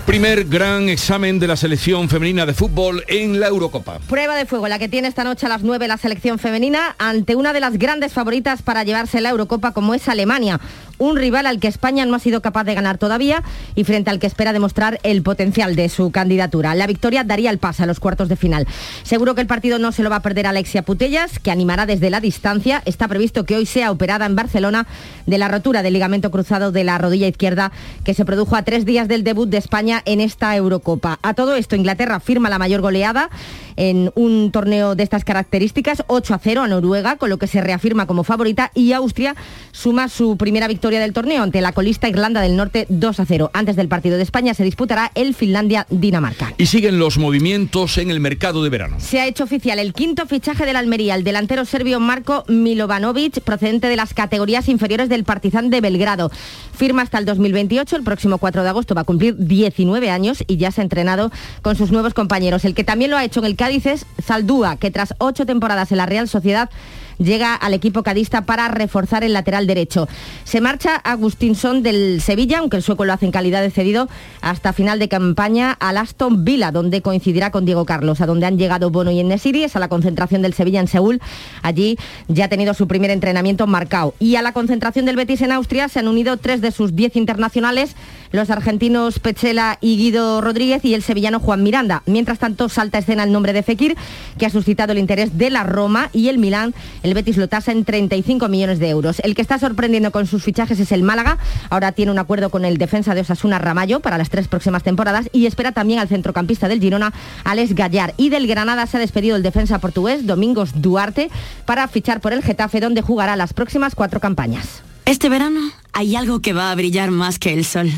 Primer 0.08 0.44
gran 0.44 0.88
examen 0.88 1.38
de 1.38 1.46
la 1.46 1.54
selección 1.54 2.08
femenina 2.08 2.46
de 2.46 2.54
fútbol 2.54 3.04
en 3.08 3.38
la 3.38 3.48
Eurocopa. 3.48 3.98
Prueba 4.08 4.36
de 4.36 4.46
fuego, 4.46 4.66
la 4.66 4.78
que 4.78 4.88
tiene 4.88 5.06
esta 5.06 5.22
noche 5.22 5.44
a 5.44 5.50
las 5.50 5.62
9 5.62 5.86
la 5.86 5.98
selección 5.98 6.38
femenina 6.38 6.96
ante 6.98 7.36
una 7.36 7.52
de 7.52 7.60
las 7.60 7.78
grandes 7.78 8.14
favoritas 8.14 8.62
para 8.62 8.84
llevarse 8.84 9.20
la 9.20 9.28
Eurocopa 9.28 9.72
como 9.72 9.92
es 9.92 10.08
Alemania 10.08 10.60
un 10.98 11.16
rival 11.16 11.46
al 11.46 11.60
que 11.60 11.68
España 11.68 12.04
no 12.04 12.14
ha 12.14 12.18
sido 12.18 12.42
capaz 12.42 12.64
de 12.64 12.74
ganar 12.74 12.98
todavía 12.98 13.42
y 13.74 13.84
frente 13.84 14.10
al 14.10 14.18
que 14.18 14.26
espera 14.26 14.52
demostrar 14.52 15.00
el 15.02 15.22
potencial 15.22 15.76
de 15.76 15.88
su 15.88 16.10
candidatura. 16.10 16.74
La 16.74 16.86
victoria 16.86 17.24
daría 17.24 17.50
el 17.50 17.58
pase 17.58 17.82
a 17.82 17.86
los 17.86 18.00
cuartos 18.00 18.28
de 18.28 18.36
final. 18.36 18.66
Seguro 19.02 19.34
que 19.34 19.40
el 19.40 19.46
partido 19.46 19.78
no 19.78 19.92
se 19.92 20.02
lo 20.02 20.10
va 20.10 20.16
a 20.16 20.22
perder 20.22 20.46
Alexia 20.46 20.82
Putellas, 20.82 21.38
que 21.38 21.50
animará 21.50 21.86
desde 21.86 22.10
la 22.10 22.20
distancia. 22.20 22.82
Está 22.84 23.08
previsto 23.08 23.44
que 23.44 23.56
hoy 23.56 23.66
sea 23.66 23.90
operada 23.90 24.26
en 24.26 24.36
Barcelona 24.36 24.86
de 25.26 25.38
la 25.38 25.48
rotura 25.48 25.82
del 25.82 25.94
ligamento 25.94 26.30
cruzado 26.30 26.72
de 26.72 26.84
la 26.84 26.98
rodilla 26.98 27.28
izquierda 27.28 27.72
que 28.04 28.14
se 28.14 28.24
produjo 28.24 28.56
a 28.56 28.62
tres 28.62 28.84
días 28.84 29.08
del 29.08 29.24
debut 29.24 29.48
de 29.48 29.58
España 29.58 30.02
en 30.04 30.20
esta 30.20 30.54
Eurocopa. 30.56 31.18
A 31.22 31.34
todo 31.34 31.54
esto, 31.54 31.76
Inglaterra 31.76 32.20
firma 32.20 32.50
la 32.50 32.58
mayor 32.58 32.80
goleada 32.80 33.30
en 33.76 34.10
un 34.16 34.50
torneo 34.50 34.96
de 34.96 35.04
estas 35.04 35.24
características, 35.24 36.02
8 36.08 36.34
a 36.34 36.38
0 36.38 36.62
a 36.62 36.68
Noruega, 36.68 37.16
con 37.16 37.30
lo 37.30 37.38
que 37.38 37.46
se 37.46 37.60
reafirma 37.60 38.06
como 38.06 38.24
favorita 38.24 38.72
y 38.74 38.92
Austria 38.92 39.36
suma 39.70 40.08
su 40.08 40.36
primera 40.36 40.66
victoria 40.66 40.87
del 40.96 41.12
torneo 41.12 41.42
ante 41.42 41.60
la 41.60 41.72
colista 41.72 42.08
Irlanda 42.08 42.40
del 42.40 42.56
Norte 42.56 42.86
2 42.88 43.20
a 43.20 43.26
0. 43.26 43.50
Antes 43.52 43.76
del 43.76 43.88
partido 43.88 44.16
de 44.16 44.22
España 44.22 44.54
se 44.54 44.64
disputará 44.64 45.12
el 45.14 45.34
Finlandia-Dinamarca. 45.34 46.54
Y 46.56 46.66
siguen 46.66 46.98
los 46.98 47.18
movimientos 47.18 47.98
en 47.98 48.10
el 48.10 48.20
mercado 48.20 48.64
de 48.64 48.70
verano. 48.70 48.96
Se 48.98 49.20
ha 49.20 49.26
hecho 49.26 49.44
oficial 49.44 49.78
el 49.78 49.92
quinto 49.92 50.26
fichaje 50.26 50.64
de 50.64 50.72
la 50.72 50.78
Almería, 50.78 51.14
el 51.14 51.24
delantero 51.24 51.66
serbio 51.66 52.00
Marco 52.00 52.44
Milovanovic, 52.48 53.42
procedente 53.42 53.88
de 53.88 53.96
las 53.96 54.14
categorías 54.14 54.68
inferiores 54.68 55.10
del 55.10 55.24
Partizan 55.24 55.68
de 55.68 55.82
Belgrado. 55.82 56.30
Firma 56.72 57.02
hasta 57.02 57.18
el 57.18 57.26
2028, 57.26 57.96
el 57.96 58.04
próximo 58.04 58.38
4 58.38 58.62
de 58.62 58.68
agosto 58.70 58.94
va 58.94 59.02
a 59.02 59.04
cumplir 59.04 59.36
19 59.36 60.10
años 60.10 60.42
y 60.46 60.56
ya 60.56 60.70
se 60.70 60.80
ha 60.80 60.84
entrenado 60.84 61.30
con 61.60 61.76
sus 61.76 61.90
nuevos 61.92 62.14
compañeros. 62.14 62.64
El 62.64 62.74
que 62.74 62.84
también 62.84 63.10
lo 63.10 63.18
ha 63.18 63.24
hecho 63.24 63.40
en 63.40 63.46
el 63.46 63.56
dices 63.68 64.06
Saldúa, 64.24 64.76
que 64.76 64.90
tras 64.90 65.14
ocho 65.18 65.44
temporadas 65.44 65.90
en 65.90 65.98
la 65.98 66.06
Real 66.06 66.28
Sociedad 66.28 66.70
llega 67.18 67.54
al 67.54 67.74
equipo 67.74 68.02
cadista 68.02 68.42
para 68.42 68.68
reforzar 68.68 69.24
el 69.24 69.32
lateral 69.32 69.66
derecho. 69.66 70.08
Se 70.44 70.60
marcha 70.60 70.96
Agustinson 70.96 71.82
del 71.82 72.20
Sevilla, 72.20 72.58
aunque 72.58 72.76
el 72.76 72.82
sueco 72.82 73.04
lo 73.04 73.12
hace 73.12 73.26
en 73.26 73.32
calidad 73.32 73.62
de 73.62 73.70
cedido, 73.70 74.08
hasta 74.40 74.72
final 74.72 74.98
de 74.98 75.08
campaña 75.08 75.72
al 75.72 75.98
Aston 75.98 76.44
Villa, 76.44 76.72
donde 76.72 77.02
coincidirá 77.02 77.50
con 77.50 77.64
Diego 77.64 77.84
Carlos, 77.84 78.20
a 78.20 78.26
donde 78.26 78.46
han 78.46 78.58
llegado 78.58 78.90
Bono 78.90 79.10
y 79.10 79.20
Enesiri, 79.20 79.64
es 79.64 79.76
a 79.76 79.78
la 79.78 79.88
concentración 79.88 80.42
del 80.42 80.54
Sevilla 80.54 80.80
en 80.80 80.88
Seúl. 80.88 81.20
Allí 81.62 81.98
ya 82.28 82.46
ha 82.46 82.48
tenido 82.48 82.74
su 82.74 82.88
primer 82.88 83.10
entrenamiento 83.10 83.66
marcado. 83.66 84.14
Y 84.18 84.36
a 84.36 84.42
la 84.42 84.52
concentración 84.52 85.04
del 85.06 85.16
Betis 85.16 85.42
en 85.42 85.52
Austria 85.52 85.88
se 85.88 85.98
han 85.98 86.08
unido 86.08 86.36
tres 86.36 86.60
de 86.60 86.70
sus 86.70 86.94
diez 86.94 87.16
internacionales, 87.16 87.94
los 88.30 88.50
argentinos 88.50 89.18
Pechela 89.18 89.78
y 89.80 89.96
Guido 89.96 90.40
Rodríguez 90.40 90.84
y 90.84 90.94
el 90.94 91.02
sevillano 91.02 91.40
Juan 91.40 91.62
Miranda. 91.62 92.02
Mientras 92.06 92.38
tanto, 92.38 92.68
salta 92.68 92.98
escena 92.98 93.24
el 93.24 93.32
nombre 93.32 93.52
de 93.52 93.62
Fekir, 93.62 93.96
que 94.38 94.46
ha 94.46 94.50
suscitado 94.50 94.92
el 94.92 94.98
interés 94.98 95.38
de 95.38 95.50
la 95.50 95.64
Roma 95.64 96.10
y 96.12 96.28
el 96.28 96.38
Milán 96.38 96.74
Betis 97.14 97.36
lo 97.36 97.48
tasa 97.48 97.72
en 97.72 97.84
35 97.84 98.48
millones 98.48 98.78
de 98.78 98.88
euros. 98.88 99.20
El 99.20 99.34
que 99.34 99.42
está 99.42 99.58
sorprendiendo 99.58 100.10
con 100.10 100.26
sus 100.26 100.42
fichajes 100.42 100.80
es 100.80 100.92
el 100.92 101.02
Málaga. 101.02 101.38
Ahora 101.70 101.92
tiene 101.92 102.12
un 102.12 102.18
acuerdo 102.18 102.50
con 102.50 102.64
el 102.64 102.78
defensa 102.78 103.14
de 103.14 103.20
Osasuna 103.20 103.58
Ramallo 103.58 104.00
para 104.00 104.18
las 104.18 104.30
tres 104.30 104.48
próximas 104.48 104.82
temporadas 104.82 105.28
y 105.32 105.46
espera 105.46 105.72
también 105.72 106.00
al 106.00 106.08
centrocampista 106.08 106.68
del 106.68 106.80
Girona, 106.80 107.12
Alex 107.44 107.74
Gallar. 107.74 108.14
Y 108.16 108.28
del 108.30 108.46
Granada 108.46 108.86
se 108.86 108.96
ha 108.96 109.00
despedido 109.00 109.36
el 109.36 109.42
defensa 109.42 109.78
portugués, 109.78 110.26
Domingos 110.26 110.80
Duarte, 110.80 111.30
para 111.64 111.88
fichar 111.88 112.20
por 112.20 112.32
el 112.32 112.42
Getafe, 112.42 112.80
donde 112.80 113.02
jugará 113.02 113.36
las 113.36 113.52
próximas 113.52 113.94
cuatro 113.94 114.20
campañas. 114.20 114.82
Este 115.04 115.28
verano 115.28 115.60
hay 115.92 116.16
algo 116.16 116.40
que 116.40 116.52
va 116.52 116.70
a 116.70 116.74
brillar 116.74 117.10
más 117.10 117.38
que 117.38 117.54
el 117.54 117.64
sol. 117.64 117.90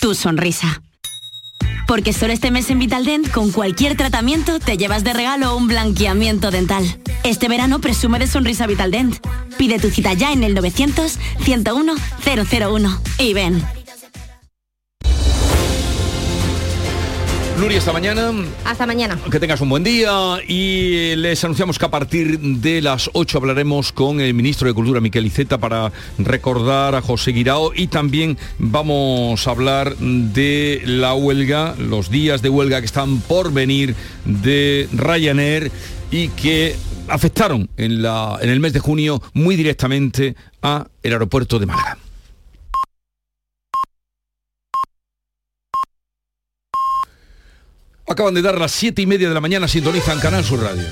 Tu 0.00 0.14
sonrisa. 0.14 0.80
Porque 1.88 2.12
solo 2.12 2.34
este 2.34 2.50
mes 2.50 2.68
en 2.68 2.78
Vitaldent, 2.78 3.30
con 3.30 3.50
cualquier 3.50 3.96
tratamiento, 3.96 4.60
te 4.60 4.76
llevas 4.76 5.04
de 5.04 5.14
regalo 5.14 5.56
un 5.56 5.68
blanqueamiento 5.68 6.50
dental. 6.50 6.84
Este 7.24 7.48
verano 7.48 7.80
presume 7.80 8.18
de 8.18 8.26
sonrisa 8.26 8.66
Vitaldent. 8.66 9.16
Pide 9.56 9.78
tu 9.78 9.88
cita 9.88 10.12
ya 10.12 10.30
en 10.30 10.44
el 10.44 10.54
900 10.54 11.18
101 11.40 11.94
001 12.60 13.02
y 13.18 13.32
ven. 13.32 13.77
Nuria, 17.58 17.78
esta 17.78 17.92
mañana. 17.92 18.32
Hasta 18.64 18.86
mañana. 18.86 19.18
Que 19.30 19.40
tengas 19.40 19.60
un 19.60 19.68
buen 19.68 19.82
día 19.82 20.10
y 20.46 21.16
les 21.16 21.42
anunciamos 21.42 21.76
que 21.76 21.86
a 21.86 21.90
partir 21.90 22.38
de 22.38 22.80
las 22.80 23.10
8 23.12 23.38
hablaremos 23.38 23.90
con 23.90 24.20
el 24.20 24.32
ministro 24.32 24.68
de 24.68 24.74
Cultura, 24.74 25.00
Miquel 25.00 25.26
Iceta, 25.26 25.58
para 25.58 25.90
recordar 26.18 26.94
a 26.94 27.02
José 27.02 27.32
Guirao 27.32 27.72
y 27.74 27.88
también 27.88 28.38
vamos 28.60 29.48
a 29.48 29.50
hablar 29.50 29.96
de 29.96 30.82
la 30.84 31.14
huelga, 31.14 31.74
los 31.78 32.10
días 32.10 32.42
de 32.42 32.48
huelga 32.48 32.78
que 32.78 32.86
están 32.86 33.18
por 33.22 33.52
venir 33.52 33.96
de 34.24 34.88
Ryanair 34.92 35.72
y 36.12 36.28
que 36.28 36.76
afectaron 37.08 37.68
en, 37.76 38.02
la, 38.02 38.38
en 38.40 38.50
el 38.50 38.60
mes 38.60 38.72
de 38.72 38.78
junio 38.78 39.20
muy 39.34 39.56
directamente 39.56 40.36
a 40.62 40.86
el 41.02 41.12
aeropuerto 41.12 41.58
de 41.58 41.66
Málaga. 41.66 41.98
Acaban 48.08 48.34
de 48.34 48.42
dar 48.42 48.58
las 48.58 48.72
siete 48.72 49.02
y 49.02 49.06
media 49.06 49.28
de 49.28 49.34
la 49.34 49.40
mañana, 49.40 49.68
sintonizan 49.68 50.18
Canal 50.18 50.42
Sur 50.42 50.62
Radio. 50.62 50.84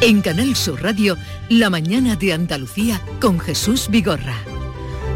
En 0.00 0.22
Canal 0.22 0.56
Sur 0.56 0.82
Radio, 0.82 1.18
La 1.50 1.68
mañana 1.68 2.16
de 2.16 2.32
Andalucía 2.32 3.02
con 3.20 3.38
Jesús 3.38 3.88
Vigorra. 3.90 4.36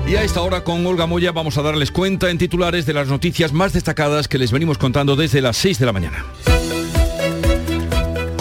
Y 0.07 0.17
a 0.17 0.25
esta 0.25 0.43
hora 0.43 0.65
con 0.65 0.85
Olga 0.85 1.07
Moya 1.07 1.33
vamos 1.33 1.57
a 1.57 1.63
darles 1.63 1.91
cuenta 1.91 2.29
en 2.31 2.37
titulares 2.37 2.85
de 2.85 2.93
las 2.93 3.09
noticias 3.09 3.53
más 3.53 3.73
destacadas 3.73 4.29
que 4.29 4.39
les 4.39 4.53
venimos 4.53 4.77
contando 4.77 5.17
desde 5.17 5.41
las 5.41 5.57
6 5.57 5.79
de 5.79 5.87
la 5.87 5.93
mañana. 5.93 6.25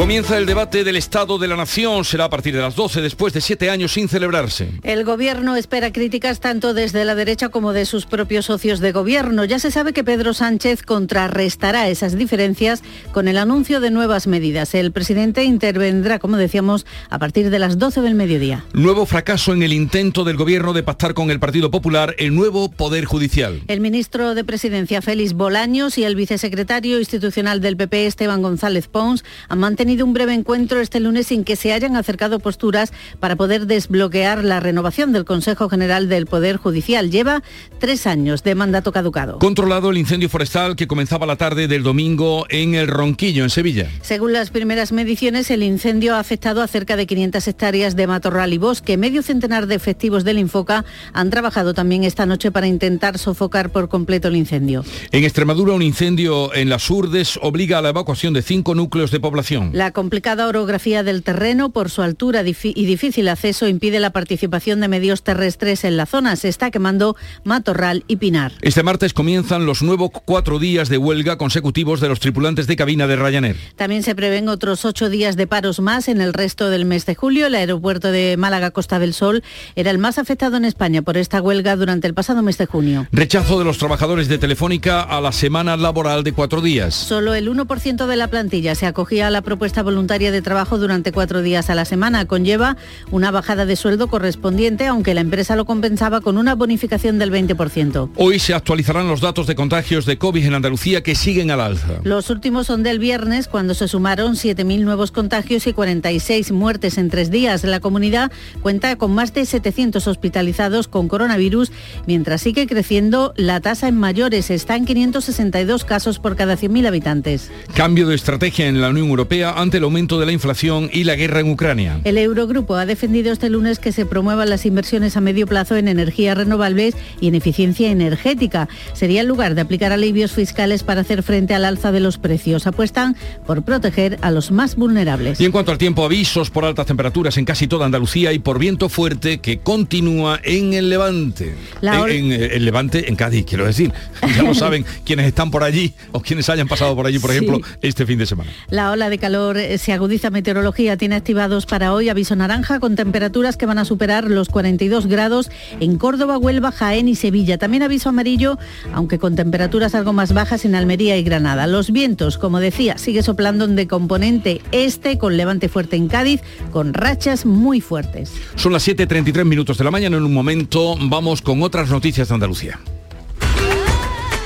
Comienza 0.02 0.36
el 0.40 0.48
debate 0.48 0.84
del 0.84 0.96
Estado 0.96 1.38
de 1.38 1.48
la 1.48 1.56
Nación. 1.56 2.04
Será 2.06 2.26
a 2.26 2.30
partir 2.32 2.56
de 2.56 2.62
las 2.62 2.76
12, 2.76 3.02
después 3.02 3.34
de 3.34 3.40
siete 3.40 3.70
años 3.70 3.92
sin 3.92 4.10
celebrarse. 4.10 4.72
El 4.82 5.04
Gobierno 5.04 5.56
espera 5.56 5.94
críticas 5.94 6.40
tanto 6.40 6.74
desde 6.74 7.06
la 7.06 7.14
derecha 7.14 7.50
como 7.50 7.72
de 7.72 7.86
sus 7.86 8.08
propios 8.08 8.48
socios 8.48 8.80
de 8.80 8.94
Gobierno. 8.94 9.46
Ya 9.46 9.60
se 9.60 9.70
sabe 9.70 9.94
que 9.94 10.04
Pedro 10.04 10.34
Sánchez 10.34 10.82
contrarrestará 10.82 11.88
esas 11.88 12.18
diferencias 12.18 12.82
con 13.12 13.28
el 13.28 13.38
anuncio 13.38 13.80
de 13.80 13.92
nuevas 13.92 14.26
medidas. 14.26 14.74
El 14.74 14.92
presidente 14.92 15.44
intervendrá, 15.44 16.18
como 16.18 16.36
decíamos, 16.36 16.88
a 17.12 17.20
partir 17.20 17.52
de 17.52 17.60
las 17.60 17.78
12 17.78 18.02
del 18.02 18.16
mediodía. 18.16 18.66
Nuevo 18.74 19.06
fracaso 19.06 19.54
en 19.54 19.62
el 19.62 19.72
intento 19.72 20.24
del 20.24 20.36
Gobierno 20.36 20.74
de 20.74 20.82
pactar 20.82 21.14
con 21.14 21.30
el 21.30 21.40
Partido 21.40 21.70
Popular 21.70 22.16
el 22.18 22.34
nuevo 22.34 22.72
Poder 22.72 23.06
Judicial. 23.06 23.62
El 23.68 23.82
ministro 23.82 24.34
de 24.34 24.44
Presidencia, 24.44 25.04
Félix 25.04 25.34
Bolaños, 25.34 26.00
y 26.00 26.06
el 26.06 26.16
vicesecretario 26.16 26.98
institucional 26.98 27.62
del 27.62 27.78
PP, 27.78 28.08
Esteban 28.08 28.42
González 28.42 28.88
Pons, 28.88 29.24
han 29.48 29.60
mantenido 29.60 29.91
un 30.00 30.14
breve 30.14 30.34
encuentro 30.34 30.80
este 30.80 31.00
lunes 31.00 31.28
sin 31.28 31.44
que 31.44 31.56
se 31.56 31.74
hayan 31.74 31.98
acercado 31.98 32.40
posturas 32.40 32.94
para 33.20 33.36
poder 33.36 33.68
desbloquear 33.68 34.44
la 34.44 34.60
renovación 34.60 35.12
del 35.12 35.26
Consejo 35.26 35.68
General 35.68 36.08
del 36.08 36.28
Poder 36.28 36.58
Judicial. 36.58 37.12
Lleva 37.12 37.44
tres 37.80 38.08
años 38.08 38.44
de 38.44 38.56
mandato 38.56 38.92
caducado. 38.92 39.40
Controlado 39.40 39.90
el 39.90 39.98
incendio 39.98 40.30
forestal 40.30 40.76
que 40.76 40.88
comenzaba 40.88 41.26
la 41.26 41.36
tarde 41.36 41.68
del 41.68 41.84
domingo 41.84 42.46
en 42.50 42.76
el 42.76 42.88
Ronquillo, 42.88 43.44
en 43.44 43.50
Sevilla. 43.50 43.90
Según 44.02 44.32
las 44.32 44.50
primeras 44.50 44.92
mediciones, 44.92 45.52
el 45.52 45.64
incendio 45.64 46.16
ha 46.16 46.20
afectado 46.20 46.62
a 46.62 46.68
cerca 46.68 46.96
de 46.96 47.06
500 47.06 47.48
hectáreas 47.48 47.96
de 47.96 48.08
matorral 48.08 48.54
y 48.54 48.58
bosque. 48.58 48.98
Medio 48.98 49.24
centenar 49.24 49.68
de 49.68 49.76
efectivos 49.76 50.24
del 50.24 50.40
Infoca 50.40 50.86
han 51.12 51.30
trabajado 51.30 51.74
también 51.74 52.04
esta 52.04 52.26
noche 52.26 52.52
para 52.52 52.68
intentar 52.68 53.18
sofocar 53.18 53.72
por 53.72 53.90
completo 53.90 54.30
el 54.30 54.36
incendio. 54.36 54.86
En 55.12 55.24
Extremadura, 55.24 55.74
un 55.74 55.82
incendio 55.82 56.54
en 56.54 56.70
las 56.70 56.90
Urdes 56.90 57.40
obliga 57.42 57.80
a 57.80 57.82
la 57.82 57.90
evacuación 57.90 58.34
de 58.34 58.42
cinco 58.42 58.76
núcleos 58.76 59.12
de 59.12 59.20
población. 59.20 59.72
La 59.74 59.81
complicada 59.90 60.48
orografía 60.48 61.02
del 61.02 61.24
terreno, 61.24 61.72
por 61.72 61.90
su 61.90 62.04
altura 62.04 62.42
y 62.42 62.86
difícil 62.86 63.28
acceso, 63.28 63.68
impide 63.68 64.00
la 64.00 64.12
participación 64.12 64.80
de 64.82 64.88
medios 64.88 65.24
terrestres 65.24 65.84
en 65.84 65.98
la 65.98 66.06
zona. 66.06 66.36
Se 66.36 66.48
está 66.48 66.70
quemando 66.70 67.16
matorral 67.44 68.04
y 68.08 68.18
pinar. 68.18 68.52
Este 68.62 68.84
martes 68.84 69.14
comienzan 69.14 69.66
los 69.66 69.82
nuevos 69.82 70.12
cuatro 70.26 70.60
días 70.60 70.90
de 70.90 71.00
huelga 71.00 71.40
consecutivos 71.40 72.02
de 72.02 72.10
los 72.10 72.20
tripulantes 72.20 72.68
de 72.68 72.76
cabina 72.76 73.08
de 73.08 73.16
Ryanair. 73.16 73.56
También 73.76 74.04
se 74.04 74.14
prevén 74.14 74.50
otros 74.50 74.86
ocho 74.86 75.10
días 75.10 75.36
de 75.38 75.48
paros 75.48 75.80
más 75.80 76.08
en 76.08 76.22
el 76.22 76.34
resto 76.34 76.70
del 76.70 76.86
mes 76.86 77.06
de 77.06 77.16
julio. 77.16 77.48
El 77.48 77.56
aeropuerto 77.56 78.12
de 78.12 78.36
Málaga 78.38 78.72
Costa 78.72 79.00
del 79.00 79.14
Sol 79.14 79.44
era 79.76 79.90
el 79.90 79.98
más 79.98 80.18
afectado 80.18 80.58
en 80.58 80.66
España 80.66 81.02
por 81.02 81.18
esta 81.18 81.42
huelga 81.42 81.76
durante 81.76 82.08
el 82.08 82.14
pasado 82.14 82.42
mes 82.42 82.58
de 82.58 82.66
junio. 82.66 83.08
Rechazo 83.12 83.58
de 83.58 83.66
los 83.66 83.78
trabajadores 83.78 84.28
de 84.28 84.38
Telefónica 84.38 85.02
a 85.02 85.22
la 85.22 85.32
semana 85.32 85.78
laboral 85.78 86.24
de 86.24 86.34
cuatro 86.34 86.60
días. 86.62 86.94
Solo 86.94 87.34
el 87.34 87.50
1% 87.50 88.06
de 88.06 88.16
la 88.18 88.28
plantilla 88.28 88.76
se 88.76 88.86
acogía 88.86 89.28
a 89.28 89.32
la 89.32 89.42
propuesta 89.42 89.71
voluntaria 89.80 90.32
de 90.32 90.42
trabajo 90.42 90.78
durante 90.78 91.14
cuatro 91.14 91.42
días 91.42 91.70
a 91.70 91.76
la 91.76 91.86
semana. 91.86 92.26
Conlleva 92.26 92.76
una 93.10 93.32
bajada 93.32 93.66
de 93.66 93.78
sueldo 93.78 94.08
correspondiente, 94.08 94.88
aunque 94.88 95.14
la 95.14 95.22
empresa 95.22 95.56
lo 95.56 95.64
compensaba 95.66 96.20
con 96.20 96.38
una 96.38 96.54
bonificación 96.54 97.18
del 97.18 97.32
20%. 97.32 98.10
Hoy 98.18 98.40
se 98.40 98.54
actualizarán 98.54 99.08
los 99.08 99.22
datos 99.22 99.48
de 99.48 99.56
contagios 99.56 100.06
de 100.06 100.18
COVID 100.18 100.46
en 100.46 100.54
Andalucía 100.54 101.02
que 101.02 101.16
siguen 101.16 101.50
al 101.50 101.62
alza. 101.62 102.02
Los 102.04 102.30
últimos 102.30 102.68
son 102.68 102.84
del 102.84 103.00
viernes, 103.00 103.48
cuando 103.48 103.74
se 103.74 103.88
sumaron 103.88 104.34
7.000 104.34 104.82
nuevos 104.82 105.12
contagios 105.12 105.66
y 105.68 105.74
46 105.74 106.52
muertes 106.52 106.98
en 106.98 107.10
tres 107.10 107.32
días. 107.32 107.64
La 107.64 107.80
comunidad 107.80 108.32
cuenta 108.62 108.98
con 108.98 109.14
más 109.14 109.34
de 109.34 109.46
700 109.46 110.06
hospitalizados 110.08 110.88
con 110.88 111.08
coronavirus, 111.08 111.72
mientras 112.06 112.42
sigue 112.42 112.68
creciendo 112.68 113.34
la 113.38 113.62
tasa 113.62 113.88
en 113.88 113.98
mayores. 113.98 114.50
Está 114.50 114.76
en 114.76 114.86
562 114.86 115.86
casos 115.86 116.20
por 116.20 116.36
cada 116.36 116.58
100.000 116.58 116.88
habitantes. 116.88 117.52
Cambio 117.76 118.08
de 118.08 118.16
estrategia 118.16 118.68
en 118.68 118.82
la 118.82 118.90
Unión 118.90 119.08
Europea 119.08 119.54
ante 119.62 119.78
el 119.78 119.84
aumento 119.84 120.20
de 120.20 120.26
la 120.26 120.32
inflación 120.32 120.90
y 120.92 121.04
la 121.04 121.16
guerra 121.16 121.40
en 121.40 121.52
Ucrania. 121.52 122.00
El 122.04 122.18
Eurogrupo 122.18 122.76
ha 122.76 122.86
defendido 122.86 123.32
este 123.32 123.50
lunes 123.50 123.80
que 123.80 123.92
se 123.92 124.06
promuevan 124.06 124.50
las 124.50 124.66
inversiones 124.66 125.18
a 125.18 125.22
medio 125.22 125.48
plazo 125.48 125.76
en 125.76 125.88
energías 125.88 126.38
renovables 126.38 126.96
y 127.20 127.28
en 127.28 127.36
eficiencia 127.36 127.92
energética. 127.92 128.68
Sería 128.94 129.22
el 129.22 129.28
lugar 129.28 129.56
de 129.56 129.62
aplicar 129.62 129.92
alivios 129.92 130.32
fiscales 130.32 130.84
para 130.84 131.02
hacer 131.02 131.24
frente 131.24 131.54
al 131.54 131.66
alza 131.66 131.92
de 131.92 132.00
los 132.00 132.18
precios. 132.18 132.68
Apuestan 132.68 133.16
por 133.46 133.64
proteger 133.64 134.18
a 134.22 134.32
los 134.32 134.52
más 134.52 134.76
vulnerables. 134.76 135.40
Y 135.40 135.46
en 135.46 135.52
cuanto 135.52 135.72
al 135.72 135.78
tiempo, 135.78 136.04
avisos 136.04 136.50
por 136.50 136.66
altas 136.66 136.86
temperaturas 136.86 137.38
en 137.38 137.46
casi 137.46 137.68
toda 137.68 137.86
Andalucía 137.86 138.34
y 138.34 138.40
por 138.40 138.60
viento 138.60 138.90
fuerte 138.90 139.40
que 139.40 139.60
continúa 139.60 140.40
en 140.44 140.74
el 140.74 140.90
Levante. 140.90 141.56
En, 141.82 142.32
en, 142.32 142.32
el 142.32 142.66
Levante, 142.66 143.10
en 143.10 143.16
Cádiz, 143.16 143.46
quiero 143.46 143.66
decir. 143.66 143.92
Ya 144.36 144.44
lo 144.44 144.54
saben 144.54 144.86
quienes 145.04 145.26
están 145.26 145.52
por 145.52 145.64
allí 145.64 145.94
o 146.14 146.22
quienes 146.22 146.48
hayan 146.50 146.68
pasado 146.68 146.96
por 146.96 147.06
allí, 147.06 147.20
por 147.20 147.32
ejemplo, 147.32 147.60
este 147.82 148.06
fin 148.06 148.18
de 148.18 148.26
semana. 148.26 148.50
La 148.70 148.92
ola 148.92 149.10
de 149.10 149.18
calor 149.18 149.51
se 149.56 149.94
agudiza 149.94 150.30
meteorología. 150.30 150.98
Tiene 150.98 151.16
activados 151.16 151.66
para 151.66 151.94
hoy 151.94 152.10
aviso 152.10 152.36
naranja 152.36 152.80
con 152.80 152.96
temperaturas 152.96 153.58
que 153.58 153.66
van 153.66 153.78
a 153.78 153.86
superar 153.86 154.30
los 154.30 154.50
42 154.50 155.08
grados 155.08 155.50
en 155.80 155.98
Córdoba, 155.98 156.38
Huelva, 156.38 156.72
Jaén 156.72 157.08
y 157.08 157.16
Sevilla. 157.16 157.58
También 157.58 157.84
aviso 157.84 158.10
amarillo, 158.10 158.58
aunque 158.94 159.20
con 159.20 159.36
temperaturas 159.36 159.96
algo 159.96 160.14
más 160.14 160.34
bajas 160.34 160.66
en 160.66 160.76
Almería 160.76 161.18
y 161.18 161.24
Granada. 161.24 161.68
Los 161.68 161.92
vientos, 161.92 162.38
como 162.38 162.60
decía, 162.60 162.98
sigue 162.98 163.24
soplando 163.24 163.68
de 163.68 163.88
componente 163.88 164.62
este 164.72 165.18
con 165.18 165.38
levante 165.38 165.70
fuerte 165.70 165.96
en 165.96 166.08
Cádiz, 166.08 166.42
con 166.72 166.94
rachas 166.94 167.46
muy 167.46 167.82
fuertes. 167.82 168.32
Son 168.56 168.74
las 168.74 168.88
7.33 168.88 169.46
minutos 169.46 169.78
de 169.78 169.84
la 169.84 169.92
mañana. 169.92 170.18
En 170.18 170.24
un 170.24 170.34
momento 170.34 170.96
vamos 171.00 171.42
con 171.42 171.62
otras 171.62 171.90
noticias 171.90 172.28
de 172.28 172.34
Andalucía. 172.34 172.80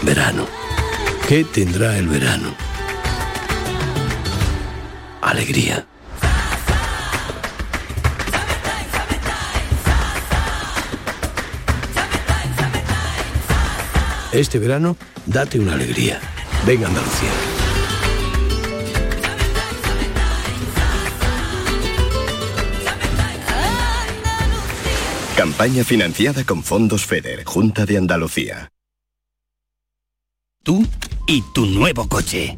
Verano. 0.03 0.45
¿Qué 1.27 1.43
tendrá 1.43 1.97
el 1.97 2.07
verano? 2.07 2.64
Alegría. 5.29 5.87
Este 14.31 14.59
verano, 14.59 14.97
date 15.25 15.59
una 15.59 15.73
alegría. 15.73 16.19
Venga 16.65 16.87
Andalucía. 16.87 17.29
Campaña 25.37 25.83
financiada 25.83 26.43
con 26.43 26.63
fondos 26.63 27.05
FEDER, 27.05 27.43
Junta 27.45 27.85
de 27.85 27.97
Andalucía. 27.97 28.71
Tú 30.63 30.85
y 31.27 31.43
tu 31.53 31.65
nuevo 31.65 32.07
coche. 32.09 32.57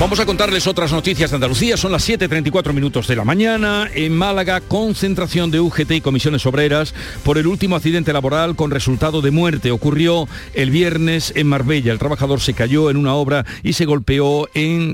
Vamos 0.00 0.18
a 0.18 0.24
contarles 0.24 0.66
otras 0.66 0.92
noticias 0.92 1.28
de 1.28 1.34
Andalucía. 1.34 1.76
Son 1.76 1.92
las 1.92 2.08
7.34 2.08 2.72
minutos 2.72 3.06
de 3.06 3.16
la 3.16 3.22
mañana. 3.22 3.86
En 3.94 4.16
Málaga, 4.16 4.62
concentración 4.62 5.50
de 5.50 5.60
UGT 5.60 5.90
y 5.90 6.00
comisiones 6.00 6.46
obreras 6.46 6.94
por 7.22 7.36
el 7.36 7.46
último 7.46 7.76
accidente 7.76 8.10
laboral 8.14 8.56
con 8.56 8.70
resultado 8.70 9.20
de 9.20 9.30
muerte. 9.30 9.70
Ocurrió 9.70 10.26
el 10.54 10.70
viernes 10.70 11.34
en 11.36 11.48
Marbella. 11.48 11.92
El 11.92 11.98
trabajador 11.98 12.40
se 12.40 12.54
cayó 12.54 12.88
en 12.88 12.96
una 12.96 13.12
obra 13.12 13.44
y 13.62 13.74
se 13.74 13.84
golpeó 13.84 14.48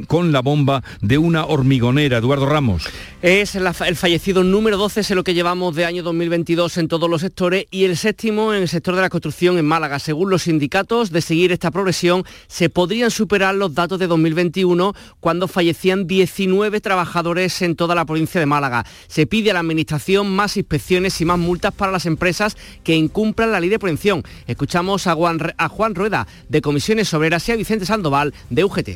con 0.09 0.33
la 0.33 0.43
bomba 0.43 0.83
de 1.01 1.19
una 1.19 1.47
hormigonera. 1.47 2.19
Eduardo 2.19 2.47
Ramos. 2.47 2.89
Es 3.23 3.55
el 3.55 3.97
fallecido 3.97 4.43
número 4.43 4.77
12, 4.77 5.01
es 5.01 5.11
lo 5.11 5.23
que 5.23 5.35
llevamos 5.35 5.77
de 5.77 5.85
año 5.85 6.03
2022 6.03 6.79
en 6.79 6.89
todos 6.89 7.09
los 7.09 7.21
sectores 7.21 7.67
y 7.71 7.85
el 7.85 7.97
séptimo 7.97 8.53
en 8.53 8.63
el 8.63 8.69
sector 8.69 8.97
de 8.97 9.03
la 9.03 9.09
construcción 9.09 9.57
en 9.57 9.67
Málaga. 9.67 10.01
Según 10.01 10.31
los 10.31 10.43
sindicatos, 10.43 11.13
de 11.13 11.23
seguir 11.23 11.53
esta 11.53 11.71
progresión, 11.71 12.25
se 12.49 12.71
podrían 12.71 13.13
superar 13.13 13.55
los 13.55 13.73
datos 13.73 14.01
de 14.01 14.09
2021 14.09 14.96
cuando 15.21 15.49
fallecían 15.49 16.07
19 16.07 16.81
trabajadores 16.81 17.63
en 17.63 17.77
toda 17.77 17.95
la 17.95 18.05
provincia 18.05 18.41
de 18.41 18.47
Málaga. 18.47 18.85
Se 19.09 19.27
pide 19.27 19.51
a 19.51 19.55
la 19.55 19.61
Administración 19.61 20.31
más 20.35 20.57
inspecciones 20.57 21.21
y 21.21 21.25
más 21.25 21.39
multas 21.39 21.73
para 21.73 21.93
las 21.93 22.07
empresas 22.07 22.57
que 22.85 22.95
incumplan 22.95 23.53
la 23.53 23.61
ley 23.61 23.69
de 23.69 23.79
prevención. 23.79 24.23
Escuchamos 24.47 25.07
a 25.07 25.15
Juan, 25.15 25.39
a 25.57 25.69
Juan 25.69 25.95
Rueda 25.95 26.27
de 26.49 26.61
Comisiones 26.61 27.13
Obreras 27.15 27.49
y 27.49 27.53
a 27.53 27.57
Vicente 27.57 27.87
Sandoval 27.87 28.35
de 28.51 28.65
UGT. 28.65 28.89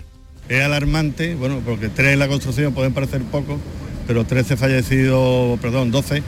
Es 0.49 0.65
alarmante, 0.65 1.35
bueno, 1.37 1.63
porque 1.65 1.89
tres 1.89 2.15
en 2.15 2.19
la 2.19 2.29
construcción 2.29 2.75
pueden 2.75 2.93
parecer 2.93 3.23
poco, 3.23 3.59
pero 4.07 4.25
13 4.25 4.57
fallecidos, 4.57 5.61
perdón, 5.61 5.91
12 5.93 6.23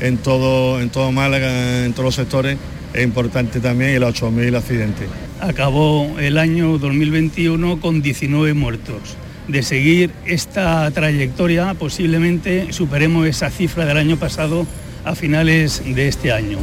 en 0.00 0.18
todo, 0.18 0.80
en 0.80 0.90
todo 0.90 1.12
Málaga, 1.12 1.84
en 1.84 1.92
todos 1.92 2.04
los 2.04 2.14
sectores, 2.14 2.58
es 2.94 3.04
importante 3.04 3.60
también 3.60 3.94
y 3.94 3.98
los 3.98 4.14
8.000 4.22 4.56
accidentes. 4.56 5.08
Acabó 5.40 6.18
el 6.18 6.38
año 6.38 6.78
2021 6.78 7.80
con 7.80 8.02
19 8.02 8.54
muertos 8.54 9.16
de 9.48 9.62
seguir 9.62 10.10
esta 10.26 10.90
trayectoria, 10.90 11.74
posiblemente 11.74 12.72
superemos 12.72 13.26
esa 13.26 13.50
cifra 13.50 13.86
del 13.86 13.96
año 13.96 14.18
pasado 14.18 14.66
a 15.04 15.14
finales 15.14 15.82
de 15.84 16.06
este 16.06 16.32
año. 16.32 16.58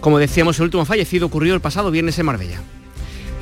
Como 0.00 0.18
decíamos, 0.18 0.58
el 0.58 0.64
último 0.64 0.84
fallecido 0.84 1.26
ocurrió 1.26 1.54
el 1.54 1.60
pasado 1.60 1.90
viernes 1.90 2.18
en 2.18 2.26
Marbella. 2.26 2.60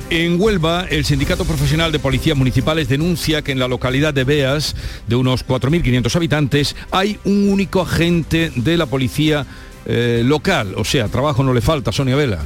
En 0.09 0.39
Huelva, 0.39 0.85
el 0.89 1.03
Sindicato 1.03 1.43
Profesional 1.43 1.91
de 1.91 1.99
Policías 1.99 2.37
Municipales 2.37 2.87
denuncia 2.87 3.41
que 3.41 3.51
en 3.51 3.59
la 3.59 3.67
localidad 3.67 4.13
de 4.13 4.23
Beas, 4.23 4.73
de 5.05 5.17
unos 5.17 5.45
4.500 5.45 6.15
habitantes, 6.15 6.75
hay 6.91 7.19
un 7.25 7.49
único 7.49 7.81
agente 7.81 8.53
de 8.55 8.77
la 8.77 8.85
policía 8.85 9.45
eh, 9.87 10.21
local. 10.23 10.73
O 10.77 10.83
sea, 10.83 11.07
trabajo 11.07 11.43
no 11.43 11.53
le 11.53 11.61
falta, 11.61 11.91
Sonia 11.91 12.15
Vela. 12.15 12.39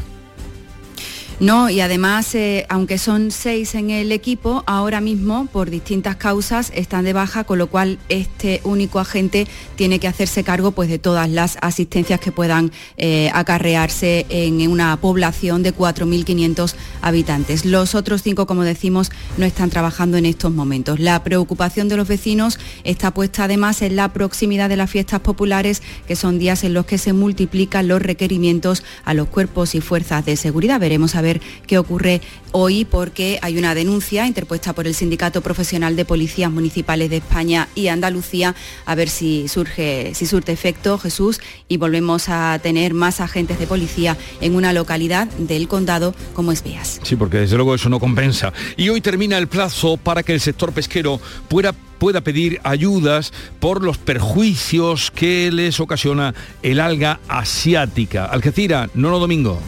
No, 1.41 1.71
y 1.71 1.81
además, 1.81 2.35
eh, 2.35 2.67
aunque 2.69 2.99
son 2.99 3.31
seis 3.31 3.73
en 3.73 3.89
el 3.89 4.11
equipo, 4.11 4.63
ahora 4.67 5.01
mismo 5.01 5.47
por 5.51 5.71
distintas 5.71 6.15
causas 6.15 6.71
están 6.75 7.03
de 7.03 7.13
baja, 7.13 7.45
con 7.45 7.57
lo 7.57 7.65
cual 7.65 7.97
este 8.09 8.61
único 8.63 8.99
agente 8.99 9.47
tiene 9.75 9.97
que 9.97 10.07
hacerse 10.07 10.43
cargo 10.43 10.69
pues, 10.69 10.87
de 10.87 10.99
todas 10.99 11.27
las 11.27 11.57
asistencias 11.61 12.19
que 12.19 12.31
puedan 12.31 12.71
eh, 12.97 13.31
acarrearse 13.33 14.27
en 14.29 14.69
una 14.69 14.95
población 14.97 15.63
de 15.63 15.73
4.500 15.73 16.75
habitantes. 17.01 17.65
Los 17.65 17.95
otros 17.95 18.21
cinco, 18.21 18.45
como 18.45 18.63
decimos, 18.63 19.09
no 19.39 19.45
están 19.47 19.71
trabajando 19.71 20.17
en 20.17 20.27
estos 20.27 20.53
momentos. 20.53 20.99
La 20.99 21.23
preocupación 21.23 21.89
de 21.89 21.97
los 21.97 22.07
vecinos 22.07 22.59
está 22.83 23.15
puesta 23.15 23.45
además 23.45 23.81
en 23.81 23.95
la 23.95 24.13
proximidad 24.13 24.69
de 24.69 24.77
las 24.77 24.91
fiestas 24.91 25.21
populares, 25.21 25.81
que 26.07 26.15
son 26.15 26.37
días 26.37 26.63
en 26.63 26.75
los 26.75 26.85
que 26.85 26.99
se 26.99 27.13
multiplican 27.13 27.87
los 27.87 27.99
requerimientos 27.99 28.83
a 29.05 29.15
los 29.15 29.27
cuerpos 29.27 29.73
y 29.73 29.81
fuerzas 29.81 30.23
de 30.23 30.35
seguridad. 30.35 30.79
Veremos 30.79 31.15
a 31.15 31.21
ver 31.23 31.30
qué 31.67 31.77
ocurre 31.77 32.21
hoy 32.51 32.83
porque 32.83 33.39
hay 33.41 33.57
una 33.57 33.75
denuncia 33.75 34.27
interpuesta 34.27 34.73
por 34.73 34.87
el 34.87 34.93
Sindicato 34.93 35.41
Profesional 35.41 35.95
de 35.95 36.03
Policías 36.03 36.51
Municipales 36.51 37.09
de 37.09 37.17
España 37.17 37.69
y 37.75 37.87
Andalucía, 37.87 38.55
a 38.85 38.95
ver 38.95 39.09
si 39.09 39.47
surge, 39.47 40.13
si 40.13 40.25
surte 40.25 40.51
efecto, 40.51 40.97
Jesús, 40.97 41.39
y 41.67 41.77
volvemos 41.77 42.27
a 42.27 42.59
tener 42.61 42.93
más 42.93 43.21
agentes 43.21 43.59
de 43.59 43.67
policía 43.67 44.17
en 44.41 44.55
una 44.55 44.73
localidad 44.73 45.27
del 45.37 45.67
condado 45.67 46.13
como 46.33 46.51
es 46.51 46.63
Beas. 46.63 46.99
Sí, 47.03 47.15
porque 47.15 47.37
desde 47.37 47.55
luego 47.55 47.75
eso 47.75 47.89
no 47.89 47.99
compensa. 47.99 48.51
Y 48.75 48.89
hoy 48.89 49.01
termina 49.01 49.37
el 49.37 49.47
plazo 49.47 49.97
para 49.97 50.23
que 50.23 50.33
el 50.33 50.41
sector 50.41 50.73
pesquero 50.73 51.21
pueda 51.47 51.73
pueda 52.01 52.21
pedir 52.21 52.59
ayudas 52.63 53.31
por 53.59 53.83
los 53.83 53.99
perjuicios 53.99 55.11
que 55.11 55.51
les 55.51 55.79
ocasiona 55.79 56.33
el 56.63 56.79
alga 56.79 57.19
asiática. 57.27 58.25
Algeciras, 58.25 58.89
no 58.95 59.19
Domingo. 59.19 59.61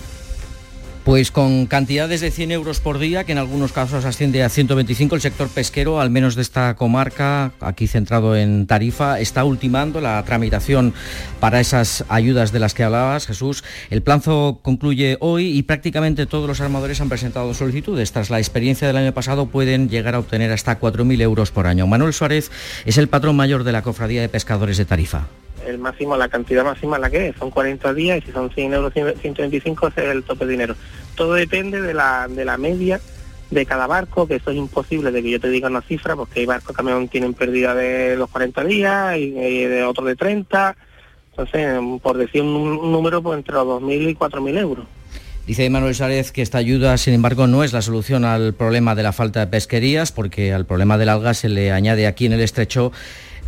Pues 1.04 1.32
con 1.32 1.66
cantidades 1.66 2.22
de 2.22 2.32
100 2.32 2.52
euros 2.52 2.80
por 2.80 2.98
día, 2.98 3.26
que 3.26 3.34
en 3.34 3.38
algunos 3.38 3.74
casos 3.74 4.06
asciende 4.06 4.42
a 4.42 4.48
125, 4.48 5.16
el 5.16 5.22
sector 5.22 5.50
pesquero, 5.50 6.00
al 6.00 6.10
menos 6.10 6.36
de 6.36 6.42
esta 6.42 6.76
comarca, 6.76 7.52
aquí 7.60 7.88
centrado 7.88 8.38
en 8.38 8.68
Tarifa, 8.68 9.20
está 9.20 9.44
ultimando 9.44 10.00
la 10.00 10.24
tramitación 10.24 10.94
para 11.42 11.60
esas 11.60 12.06
ayudas 12.08 12.54
de 12.54 12.60
las 12.60 12.74
que 12.74 12.86
hablabas, 12.86 13.28
Jesús. 13.28 13.66
El 13.90 14.02
plazo 14.02 14.60
concluye 14.62 15.18
hoy 15.20 15.58
y 15.58 15.64
prácticamente 15.64 16.26
todos 16.26 16.48
los 16.48 16.62
armadores 16.62 17.02
han 17.02 17.10
presentado 17.10 17.54
solicitudes. 17.54 18.14
Tras 18.14 18.30
la 18.30 18.40
experiencia 18.40 18.88
del 18.88 18.96
año 18.96 19.14
pasado, 19.14 19.48
pueden 19.48 19.90
llegar 19.90 20.16
a 20.16 20.20
obtener 20.20 20.54
hasta 20.54 20.80
4.000 20.80 21.22
euros 21.22 21.52
por 21.52 21.68
año. 21.68 21.86
Manuel 21.86 22.14
Suárez 22.14 22.50
es 22.86 22.98
el 22.98 23.10
patrón 23.10 23.36
mayor 23.36 23.66
de 23.66 23.74
la 23.74 23.82
Cofradía 23.82 24.22
de 24.22 24.30
Pescadores 24.30 24.78
de 24.78 24.86
Tarifa 24.86 25.28
el 25.68 25.78
máximo, 25.78 26.18
la 26.18 26.30
cantidad 26.30 26.64
máxima 26.64 26.98
la 26.98 27.10
que 27.10 27.30
es, 27.30 27.36
son 27.38 27.50
40 27.50 27.94
días 27.94 28.20
y 28.20 28.22
si 28.26 28.32
son 28.32 28.50
100 28.50 28.74
euros 28.74 28.94
125 28.94 29.88
ese 29.88 30.04
es 30.06 30.12
el 30.12 30.24
tope 30.24 30.46
de 30.46 30.52
dinero. 30.52 30.76
Todo 31.16 31.34
depende 31.34 31.82
de 31.82 31.94
la, 31.94 32.28
de 32.28 32.46
la 32.46 32.58
media 32.58 33.00
de 33.54 33.66
cada 33.66 33.88
barco, 33.88 34.28
que 34.28 34.36
eso 34.36 34.52
es 34.52 34.58
imposible 34.58 35.12
de 35.12 35.22
que 35.22 35.30
yo 35.30 35.40
te 35.40 35.50
diga 35.50 35.70
una 35.70 35.82
cifra, 35.82 36.16
porque 36.16 36.42
hay 36.42 36.46
barcos 36.46 36.76
que 36.76 37.08
tienen 37.08 37.34
pérdida 37.34 37.76
de 37.76 38.16
los 38.16 38.30
40 38.30 38.64
días 38.64 39.18
y, 39.18 39.32
de 39.32 39.84
otros 39.84 40.08
de 40.08 40.16
30, 40.16 40.76
entonces 41.32 41.80
por 42.02 42.18
decir 42.18 42.42
un, 42.42 42.92
número 42.92 43.22
pues 43.22 43.38
entre 43.38 43.54
los 43.56 43.66
2.000 43.82 44.10
y 44.10 44.16
4.000 44.16 44.58
euros. 44.58 44.86
Dice 45.46 45.70
Manuel 45.70 45.94
Sárez 45.94 46.32
que 46.32 46.42
esta 46.42 46.58
ayuda, 46.58 46.98
sin 46.98 47.14
embargo, 47.14 47.48
no 47.48 47.66
es 47.66 47.74
la 47.74 47.82
solución 47.82 48.24
al 48.24 48.54
problema 48.54 48.96
de 48.96 49.04
la 49.04 49.12
falta 49.12 49.42
de 49.42 49.48
pesquerías, 49.48 50.14
porque 50.14 50.54
al 50.54 50.66
problema 50.66 50.98
del 50.98 51.10
alga 51.10 51.34
se 51.34 51.50
le 51.50 51.72
añade 51.72 52.08
aquí 52.08 52.26
en 52.26 52.34
el 52.34 52.40
estrecho 52.40 52.94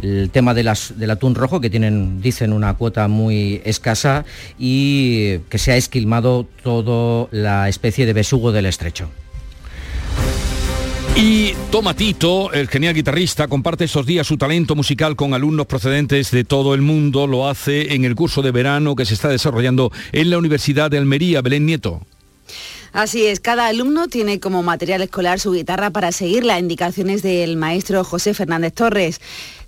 el 0.01 0.29
tema 0.31 0.53
del 0.53 0.67
atún 0.67 1.35
rojo, 1.35 1.61
que 1.61 1.69
tienen, 1.69 2.21
dicen, 2.21 2.53
una 2.53 2.73
cuota 2.75 3.07
muy 3.07 3.61
escasa 3.65 4.25
y 4.57 5.39
que 5.49 5.57
se 5.57 5.71
ha 5.71 5.77
esquilmado 5.77 6.47
toda 6.63 7.27
la 7.31 7.69
especie 7.69 8.05
de 8.05 8.13
besugo 8.13 8.51
del 8.51 8.65
estrecho. 8.65 9.09
Y 11.17 11.53
Tomatito, 11.71 12.51
el 12.51 12.67
genial 12.67 12.93
guitarrista, 12.93 13.47
comparte 13.47 13.85
estos 13.85 14.05
días 14.05 14.27
su 14.27 14.37
talento 14.37 14.75
musical 14.75 15.15
con 15.15 15.33
alumnos 15.33 15.65
procedentes 15.65 16.29
de 16.31 16.43
todo 16.43 16.73
el 16.73 16.81
mundo. 16.81 17.25
Lo 17.25 17.47
hace 17.47 17.93
en 17.93 18.03
el 18.03 18.15
curso 18.15 18.41
de 18.41 18.51
verano 18.51 18.97
que 18.97 19.05
se 19.05 19.13
está 19.13 19.29
desarrollando 19.29 19.93
en 20.11 20.29
la 20.29 20.37
Universidad 20.37 20.91
de 20.91 20.97
Almería. 20.97 21.41
Belén 21.41 21.65
Nieto. 21.65 22.01
Así 22.91 23.25
es, 23.25 23.41
cada 23.41 23.67
alumno 23.67 24.07
tiene 24.07 24.39
como 24.39 24.63
material 24.63 25.01
escolar 25.01 25.39
su 25.39 25.51
guitarra 25.51 25.89
para 25.89 26.13
seguir 26.13 26.45
las 26.45 26.61
indicaciones 26.61 27.21
del 27.23 27.57
maestro 27.57 28.05
José 28.05 28.33
Fernández 28.33 28.73
Torres. 28.73 29.19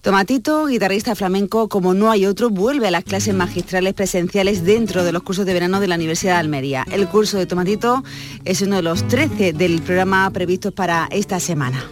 Tomatito, 0.02 0.68
guitarrista 0.68 1.16
flamenco 1.16 1.68
como 1.68 1.94
no 1.94 2.12
hay 2.12 2.26
otro, 2.26 2.50
vuelve 2.50 2.88
a 2.88 2.92
las 2.92 3.04
clases 3.04 3.34
mm. 3.34 3.38
magistrales 3.38 3.94
presenciales 3.94 4.64
dentro 4.64 5.04
de 5.04 5.12
los 5.12 5.24
cursos 5.24 5.46
de 5.46 5.54
verano 5.54 5.80
de 5.80 5.88
la 5.88 5.96
Universidad 5.96 6.34
de 6.34 6.40
Almería. 6.40 6.86
El 6.92 7.08
curso 7.08 7.38
de 7.38 7.46
Tomatito 7.46 8.04
es 8.46 8.62
uno 8.62 8.78
de 8.78 8.84
los 8.84 9.08
13 9.08 9.54
del 9.54 9.82
programa 9.82 10.30
previstos 10.32 10.74
para 10.74 11.08
esta 11.12 11.40
semana. 11.40 11.84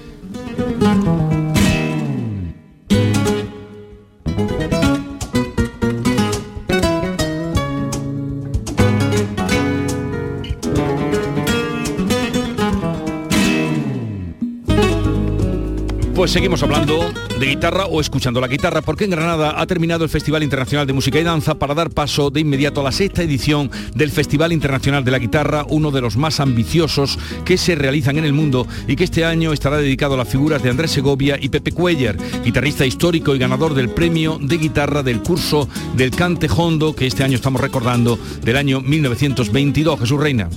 Pues 16.26 16.34
seguimos 16.34 16.64
hablando 16.64 17.14
de 17.40 17.46
guitarra 17.46 17.86
o 17.86 18.02
escuchando 18.02 18.42
la 18.42 18.48
guitarra, 18.48 18.82
porque 18.82 19.04
en 19.04 19.12
Granada 19.12 19.62
ha 19.62 19.68
terminado 19.68 20.04
el 20.04 20.10
Festival 20.10 20.42
Internacional 20.42 20.88
de 20.88 20.94
Música 20.94 21.20
y 21.20 21.24
Danza 21.24 21.54
para 21.54 21.76
dar 21.76 21.92
paso 21.92 22.32
de 22.32 22.40
inmediato 22.40 22.82
a 22.82 22.84
la 22.84 22.92
sexta 22.92 23.22
edición 23.22 23.70
del 23.94 24.10
Festival 24.10 24.52
Internacional 24.52 25.06
de 25.06 25.12
la 25.12 25.20
Guitarra, 25.20 25.68
uno 25.70 25.92
de 25.92 26.02
los 26.02 26.18
más 26.18 26.40
ambiciosos 26.40 27.20
que 27.46 27.60
se 27.60 27.76
realizan 27.76 28.18
en 28.18 28.26
el 28.26 28.34
mundo 28.34 28.66
y 28.88 28.96
que 28.96 29.04
este 29.04 29.24
año 29.24 29.54
estará 29.54 29.78
dedicado 29.78 30.16
a 30.16 30.18
las 30.18 30.28
figuras 30.28 30.64
de 30.64 30.72
Andrés 30.72 30.90
Segovia 30.90 31.38
y 31.40 31.50
Pepe 31.50 31.74
Cuellar, 31.74 32.18
guitarrista 32.44 32.88
histórico 32.88 33.36
y 33.36 33.38
ganador 33.38 33.76
del 33.76 33.90
premio 33.90 34.40
de 34.42 34.58
guitarra 34.58 35.04
del 35.04 35.22
curso 35.22 35.70
del 35.96 36.10
Cante 36.10 36.50
Hondo 36.50 36.96
que 36.96 37.06
este 37.06 37.24
año 37.24 37.36
estamos 37.36 37.62
recordando 37.62 38.18
del 38.42 38.58
año 38.58 38.82
1922. 38.82 40.00
Jesús 40.00 40.20
Reina. 40.20 40.50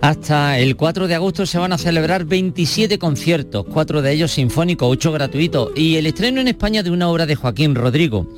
Hasta 0.00 0.58
el 0.58 0.76
4 0.76 1.08
de 1.08 1.16
agosto 1.16 1.44
se 1.44 1.58
van 1.58 1.72
a 1.72 1.78
celebrar 1.78 2.24
27 2.24 2.98
conciertos, 2.98 3.66
cuatro 3.66 4.00
de 4.00 4.12
ellos 4.12 4.30
sinfónicos, 4.30 4.88
8 4.88 5.12
gratuitos, 5.12 5.70
y 5.74 5.96
el 5.96 6.06
estreno 6.06 6.40
en 6.40 6.46
España 6.46 6.84
de 6.84 6.90
una 6.90 7.08
obra 7.08 7.26
de 7.26 7.34
Joaquín 7.34 7.74
Rodrigo. 7.74 8.28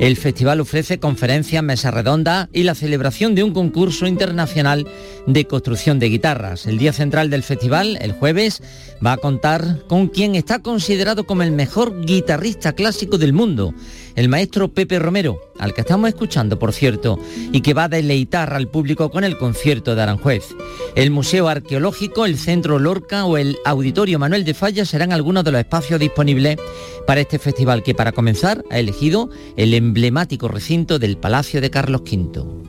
El 0.00 0.16
festival 0.16 0.60
ofrece 0.60 0.98
conferencias, 0.98 1.62
mesas 1.62 1.92
redondas 1.92 2.48
y 2.54 2.62
la 2.62 2.74
celebración 2.74 3.34
de 3.34 3.42
un 3.42 3.52
concurso 3.52 4.06
internacional 4.06 4.86
de 5.26 5.44
construcción 5.44 5.98
de 5.98 6.08
guitarras. 6.08 6.66
El 6.66 6.78
día 6.78 6.94
central 6.94 7.28
del 7.28 7.42
festival, 7.42 7.98
el 8.00 8.12
jueves, 8.12 8.62
va 9.04 9.12
a 9.12 9.18
contar 9.18 9.84
con 9.88 10.08
quien 10.08 10.34
está 10.34 10.60
considerado 10.60 11.24
como 11.24 11.42
el 11.42 11.52
mejor 11.52 12.02
guitarrista 12.04 12.72
clásico 12.72 13.18
del 13.18 13.34
mundo, 13.34 13.74
el 14.16 14.28
maestro 14.28 14.72
Pepe 14.72 14.98
Romero, 14.98 15.40
al 15.58 15.74
que 15.74 15.82
estamos 15.82 16.08
escuchando, 16.08 16.58
por 16.58 16.72
cierto, 16.72 17.18
y 17.52 17.60
que 17.60 17.74
va 17.74 17.84
a 17.84 17.88
deleitar 17.88 18.52
al 18.52 18.68
público 18.68 19.10
con 19.10 19.24
el 19.24 19.36
concierto 19.36 19.94
de 19.94 20.02
Aranjuez. 20.02 20.44
El 20.94 21.10
Museo 21.10 21.48
Arqueológico, 21.48 22.26
el 22.26 22.38
Centro 22.38 22.78
Lorca 22.78 23.24
o 23.24 23.36
el 23.36 23.58
Auditorio 23.64 24.18
Manuel 24.18 24.44
de 24.44 24.54
Falla 24.54 24.84
serán 24.84 25.12
algunos 25.12 25.44
de 25.44 25.52
los 25.52 25.60
espacios 25.60 26.00
disponibles 26.00 26.58
para 27.06 27.20
este 27.20 27.38
festival 27.38 27.82
que 27.82 27.94
para 27.94 28.12
comenzar 28.12 28.64
ha 28.70 28.78
elegido 28.78 29.30
el 29.56 29.74
emblemático 29.74 30.48
recinto 30.48 30.98
del 30.98 31.16
Palacio 31.16 31.60
de 31.60 31.70
Carlos 31.70 32.02
V. 32.02 32.59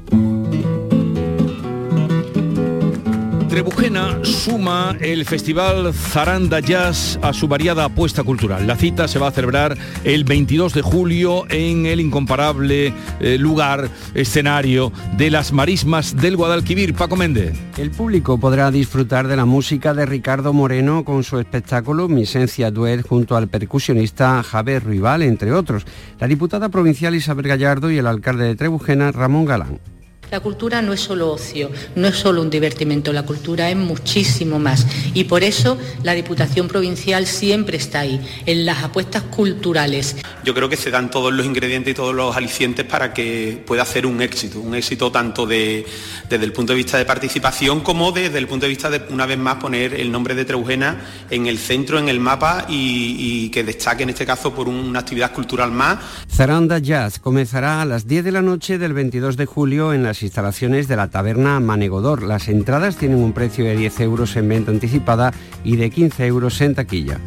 Trebujena 3.51 4.23
suma 4.23 4.95
el 5.01 5.25
festival 5.25 5.93
Zaranda 5.93 6.61
Jazz 6.61 7.19
a 7.21 7.33
su 7.33 7.49
variada 7.49 7.83
apuesta 7.83 8.23
cultural. 8.23 8.65
La 8.65 8.77
cita 8.77 9.09
se 9.09 9.19
va 9.19 9.27
a 9.27 9.31
celebrar 9.31 9.77
el 10.05 10.23
22 10.23 10.73
de 10.73 10.81
julio 10.81 11.43
en 11.49 11.85
el 11.85 11.99
incomparable 11.99 12.93
eh, 13.19 13.37
lugar, 13.37 13.89
escenario 14.13 14.93
de 15.17 15.31
las 15.31 15.51
marismas 15.51 16.15
del 16.15 16.37
Guadalquivir. 16.37 16.93
Paco 16.93 17.17
Méndez. 17.17 17.59
El 17.77 17.91
público 17.91 18.39
podrá 18.39 18.71
disfrutar 18.71 19.27
de 19.27 19.35
la 19.35 19.43
música 19.43 19.93
de 19.93 20.05
Ricardo 20.05 20.53
Moreno 20.53 21.03
con 21.03 21.25
su 21.25 21.37
espectáculo 21.37 22.07
Misencia 22.07 22.71
Duet 22.71 23.05
junto 23.05 23.35
al 23.35 23.49
percusionista 23.49 24.41
Javier 24.43 24.85
Rival, 24.85 25.23
entre 25.23 25.51
otros. 25.51 25.85
La 26.21 26.27
diputada 26.27 26.69
provincial 26.69 27.15
Isabel 27.15 27.49
Gallardo 27.49 27.91
y 27.91 27.97
el 27.97 28.07
alcalde 28.07 28.45
de 28.45 28.55
Trebujena, 28.55 29.11
Ramón 29.11 29.43
Galán. 29.43 29.90
La 30.31 30.39
cultura 30.39 30.81
no 30.81 30.93
es 30.93 31.01
solo 31.01 31.29
ocio, 31.29 31.69
no 31.97 32.07
es 32.07 32.15
solo 32.15 32.41
un 32.41 32.49
divertimento, 32.49 33.11
la 33.11 33.23
cultura 33.23 33.69
es 33.69 33.75
muchísimo 33.75 34.59
más. 34.59 34.87
Y 35.13 35.25
por 35.25 35.43
eso 35.43 35.77
la 36.03 36.13
Diputación 36.13 36.69
Provincial 36.69 37.27
siempre 37.27 37.75
está 37.75 37.99
ahí, 37.99 38.25
en 38.45 38.65
las 38.65 38.81
apuestas 38.81 39.23
culturales. 39.23 40.15
Yo 40.45 40.53
creo 40.53 40.69
que 40.69 40.77
se 40.77 40.89
dan 40.89 41.11
todos 41.11 41.33
los 41.33 41.45
ingredientes 41.45 41.91
y 41.91 41.95
todos 41.95 42.15
los 42.15 42.33
alicientes 42.33 42.85
para 42.85 43.13
que 43.13 43.61
pueda 43.67 43.83
ser 43.83 44.05
un 44.05 44.21
éxito, 44.21 44.61
un 44.61 44.73
éxito 44.73 45.11
tanto 45.11 45.45
desde 45.45 45.85
el 46.29 46.53
punto 46.53 46.71
de 46.71 46.77
vista 46.77 46.97
de 46.97 47.03
participación 47.03 47.81
como 47.81 48.13
desde 48.13 48.37
el 48.37 48.47
punto 48.47 48.67
de 48.67 48.69
vista 48.69 48.89
de, 48.89 49.01
una 49.09 49.25
vez 49.25 49.37
más, 49.37 49.55
poner 49.55 49.95
el 49.95 50.13
nombre 50.13 50.33
de 50.33 50.45
Trebujena 50.45 51.01
en 51.29 51.47
el 51.47 51.57
centro, 51.57 51.99
en 51.99 52.07
el 52.07 52.21
mapa 52.21 52.67
y, 52.69 53.49
que 53.49 53.65
destaque 53.65 54.03
en 54.03 54.11
este 54.11 54.25
caso 54.25 54.55
por 54.55 54.69
una 54.69 54.99
actividad 54.99 55.33
cultural 55.33 55.73
más. 55.73 55.99
Zaranda 56.31 56.79
Jazz 56.79 57.19
comenzará 57.19 57.81
a 57.81 57.85
las 57.85 58.07
10 58.07 58.23
de 58.23 58.31
la 58.31 58.41
noche 58.41 58.77
del 58.77 58.93
22 58.93 59.35
de 59.35 59.45
julio 59.45 59.91
en 59.91 60.03
las 60.03 60.20
instalaciones 60.23 60.87
de 60.87 60.95
la 60.95 61.09
taberna 61.09 61.59
Manegodor. 61.59 62.23
Las 62.23 62.47
entradas 62.47 62.97
tienen 62.97 63.19
un 63.19 63.33
precio 63.33 63.65
de 63.65 63.75
10 63.75 63.99
euros 64.01 64.35
en 64.35 64.49
venta 64.49 64.71
anticipada 64.71 65.33
y 65.63 65.75
de 65.75 65.89
15 65.89 66.25
euros 66.25 66.59
en 66.61 66.75
taquilla. 66.75 67.19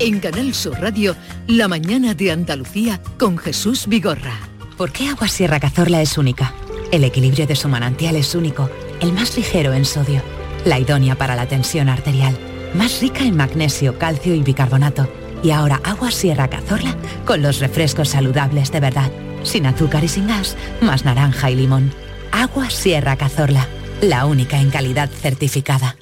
En 0.00 0.20
Canal 0.20 0.54
Sur 0.54 0.78
Radio, 0.80 1.16
La 1.46 1.68
mañana 1.68 2.14
de 2.14 2.30
Andalucía 2.32 3.00
con 3.18 3.38
Jesús 3.38 3.86
Vigorra. 3.86 4.34
¿Por 4.76 4.92
qué 4.92 5.08
Agua 5.08 5.28
Sierra 5.28 5.60
Cazorla 5.60 6.02
es 6.02 6.18
única? 6.18 6.52
El 6.90 7.04
equilibrio 7.04 7.46
de 7.46 7.56
su 7.56 7.68
manantial 7.68 8.16
es 8.16 8.34
único, 8.34 8.68
el 9.00 9.12
más 9.12 9.36
ligero 9.36 9.72
en 9.72 9.84
sodio, 9.84 10.20
la 10.64 10.78
idónea 10.78 11.14
para 11.14 11.36
la 11.36 11.46
tensión 11.46 11.88
arterial, 11.88 12.36
más 12.74 13.00
rica 13.00 13.24
en 13.24 13.36
magnesio, 13.36 13.98
calcio 13.98 14.34
y 14.34 14.42
bicarbonato. 14.42 15.08
Y 15.42 15.50
ahora 15.50 15.80
Agua 15.84 16.10
Sierra 16.10 16.48
Cazorla 16.48 16.96
con 17.24 17.42
los 17.42 17.60
refrescos 17.60 18.08
saludables 18.08 18.72
de 18.72 18.80
verdad 18.80 19.10
sin 19.44 19.66
azúcar 19.66 20.02
y 20.02 20.08
sin 20.08 20.26
gas, 20.26 20.56
más 20.80 21.04
naranja 21.04 21.50
y 21.50 21.54
limón. 21.54 21.92
Agua 22.32 22.68
Sierra 22.70 23.16
Cazorla, 23.16 23.68
la 24.02 24.26
única 24.26 24.60
en 24.60 24.70
calidad 24.70 25.08
certificada. 25.08 25.96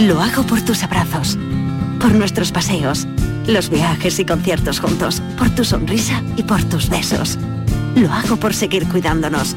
Lo 0.00 0.20
hago 0.20 0.44
por 0.44 0.60
tus 0.62 0.82
abrazos, 0.82 1.38
por 2.00 2.12
nuestros 2.12 2.52
paseos, 2.52 3.08
los 3.46 3.70
viajes 3.70 4.18
y 4.18 4.26
conciertos 4.26 4.78
juntos, 4.78 5.22
por 5.38 5.50
tu 5.50 5.64
sonrisa 5.64 6.22
y 6.36 6.42
por 6.42 6.62
tus 6.64 6.90
besos. 6.90 7.38
Lo 7.96 8.12
hago 8.12 8.36
por 8.36 8.54
seguir 8.54 8.86
cuidándonos 8.88 9.56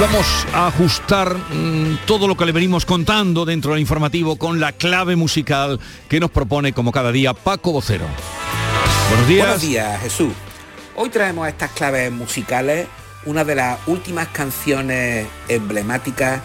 Vamos 0.00 0.46
a 0.52 0.68
ajustar 0.68 1.34
mm, 1.34 2.06
todo 2.06 2.28
lo 2.28 2.36
que 2.36 2.46
le 2.46 2.52
venimos 2.52 2.84
contando 2.84 3.44
dentro 3.44 3.72
del 3.72 3.80
informativo 3.80 4.36
con 4.36 4.60
la 4.60 4.72
clave 4.72 5.16
musical 5.16 5.80
que 6.08 6.20
nos 6.20 6.30
propone 6.30 6.72
como 6.72 6.92
cada 6.92 7.10
día 7.10 7.34
Paco 7.34 7.72
Vocero. 7.72 8.06
Buenos 9.08 9.26
días. 9.26 9.46
Buenos 9.46 9.62
días, 9.62 10.00
Jesús. 10.02 10.32
Hoy 10.94 11.08
traemos 11.08 11.48
estas 11.48 11.72
claves 11.72 12.12
musicales 12.12 12.86
una 13.26 13.44
de 13.44 13.56
las 13.56 13.78
últimas 13.88 14.28
canciones 14.28 15.26
emblemáticas 15.48 16.40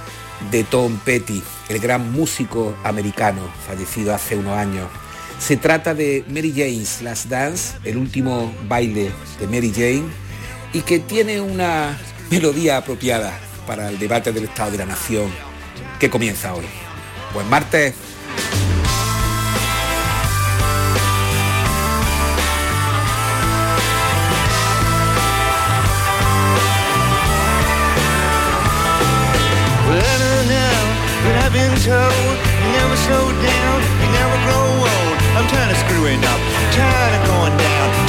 de 0.49 0.63
Tom 0.63 0.97
Petty, 1.05 1.43
el 1.69 1.79
gran 1.79 2.11
músico 2.11 2.75
americano 2.83 3.41
fallecido 3.67 4.15
hace 4.15 4.35
unos 4.35 4.57
años. 4.57 4.87
Se 5.37 5.57
trata 5.57 5.93
de 5.93 6.25
Mary 6.27 6.51
Jane's 6.51 7.01
Last 7.01 7.27
Dance, 7.27 7.75
el 7.83 7.97
último 7.97 8.51
baile 8.67 9.11
de 9.39 9.47
Mary 9.47 9.71
Jane, 9.71 10.05
y 10.73 10.81
que 10.81 10.99
tiene 10.99 11.39
una 11.39 11.97
melodía 12.33 12.77
apropiada 12.77 13.31
para 13.67 13.89
el 13.89 13.99
debate 13.99 14.31
del 14.31 14.45
Estado 14.45 14.71
de 14.71 14.79
la 14.79 14.87
Nación 14.87 15.31
que 15.99 16.09
comienza 16.09 16.55
hoy. 16.55 16.65
Buen 17.31 17.47
martes. 17.47 17.93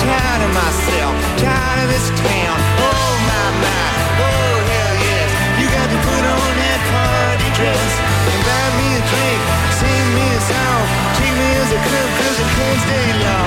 Tired 0.05 0.43
of 0.43 0.53
myself, 0.53 1.14
tired 1.39 1.85
of 1.85 1.89
this 1.89 2.11
town. 2.20 2.43
Club 11.89 12.11
cause 12.18 12.41
I 12.41 12.49
can't 12.57 12.80
stay 12.80 13.24
long. 13.24 13.43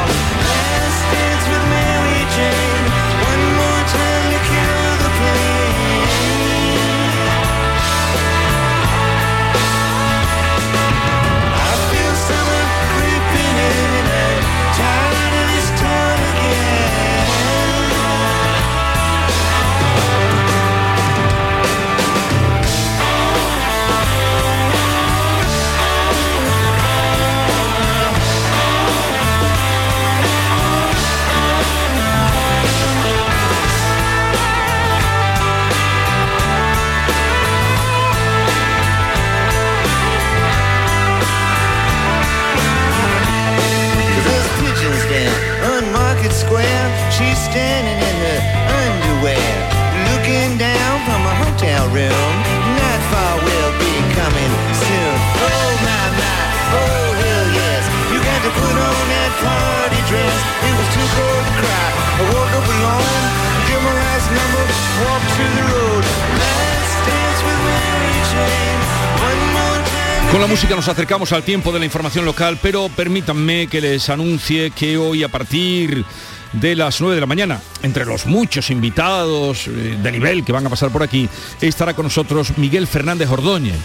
Nos 70.87 70.93
acercamos 70.93 71.33
al 71.33 71.43
tiempo 71.43 71.73
de 71.73 71.79
la 71.79 71.85
información 71.85 72.23
local, 72.23 72.57
pero 72.61 72.87
permítanme 72.87 73.67
que 73.67 73.81
les 73.81 74.09
anuncie 74.09 74.71
que 74.71 74.95
hoy 74.95 75.21
a 75.21 75.27
partir 75.27 76.05
de 76.53 76.75
las 76.77 77.01
9 77.01 77.15
de 77.15 77.19
la 77.19 77.27
mañana, 77.27 77.59
entre 77.83 78.05
los 78.05 78.25
muchos 78.25 78.69
invitados 78.69 79.67
eh, 79.67 79.97
de 80.01 80.11
nivel 80.13 80.45
que 80.45 80.53
van 80.53 80.65
a 80.65 80.69
pasar 80.69 80.89
por 80.89 81.03
aquí, 81.03 81.27
estará 81.59 81.93
con 81.93 82.05
nosotros 82.05 82.57
Miguel 82.57 82.87
Fernández 82.87 83.29
Ordóñez. 83.29 83.75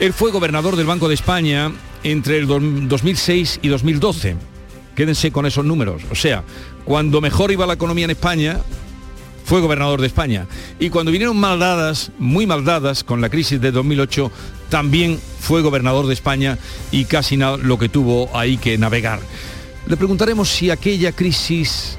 Él 0.00 0.12
fue 0.12 0.32
gobernador 0.32 0.74
del 0.74 0.86
Banco 0.86 1.06
de 1.06 1.14
España 1.14 1.70
entre 2.02 2.38
el 2.38 2.48
2006 2.48 3.60
y 3.62 3.68
2012. 3.68 4.34
Quédense 4.96 5.30
con 5.30 5.46
esos 5.46 5.64
números. 5.64 6.02
O 6.10 6.16
sea, 6.16 6.42
cuando 6.84 7.20
mejor 7.20 7.52
iba 7.52 7.64
la 7.64 7.74
economía 7.74 8.06
en 8.06 8.10
España, 8.10 8.58
fue 9.44 9.60
gobernador 9.60 10.00
de 10.00 10.08
España. 10.08 10.46
Y 10.80 10.90
cuando 10.90 11.12
vinieron 11.12 11.36
maldadas, 11.36 12.10
muy 12.18 12.46
maldadas, 12.46 13.04
con 13.04 13.20
la 13.20 13.28
crisis 13.28 13.60
de 13.60 13.70
2008, 13.70 14.32
también 14.74 15.20
fue 15.38 15.62
gobernador 15.62 16.08
de 16.08 16.14
España 16.14 16.58
y 16.90 17.04
casi 17.04 17.36
nada 17.36 17.56
lo 17.58 17.78
que 17.78 17.88
tuvo 17.88 18.28
ahí 18.36 18.56
que 18.56 18.76
navegar. 18.76 19.20
Le 19.86 19.96
preguntaremos 19.96 20.48
si 20.48 20.68
aquella 20.68 21.12
crisis 21.12 21.96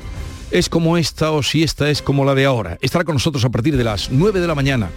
es 0.51 0.67
como 0.67 0.97
esta 0.97 1.31
o 1.31 1.41
si 1.41 1.63
esta 1.63 1.89
es 1.89 2.01
como 2.01 2.25
la 2.25 2.35
de 2.35 2.43
ahora. 2.43 2.77
Estará 2.81 3.05
con 3.05 3.15
nosotros 3.15 3.45
a 3.45 3.49
partir 3.49 3.77
de 3.77 3.85
las 3.85 4.11
9 4.11 4.41
de 4.41 4.47
la 4.47 4.55
mañana. 4.55 4.89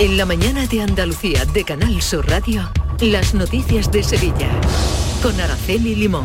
En 0.00 0.16
la 0.16 0.26
mañana 0.26 0.66
de 0.66 0.82
Andalucía 0.82 1.44
de 1.44 1.62
Canal 1.62 2.02
Sur 2.02 2.28
Radio, 2.28 2.68
las 2.98 3.32
noticias 3.32 3.92
de 3.92 4.02
Sevilla 4.02 4.50
con 5.22 5.40
Araceli 5.40 5.94
Limón. 5.94 6.24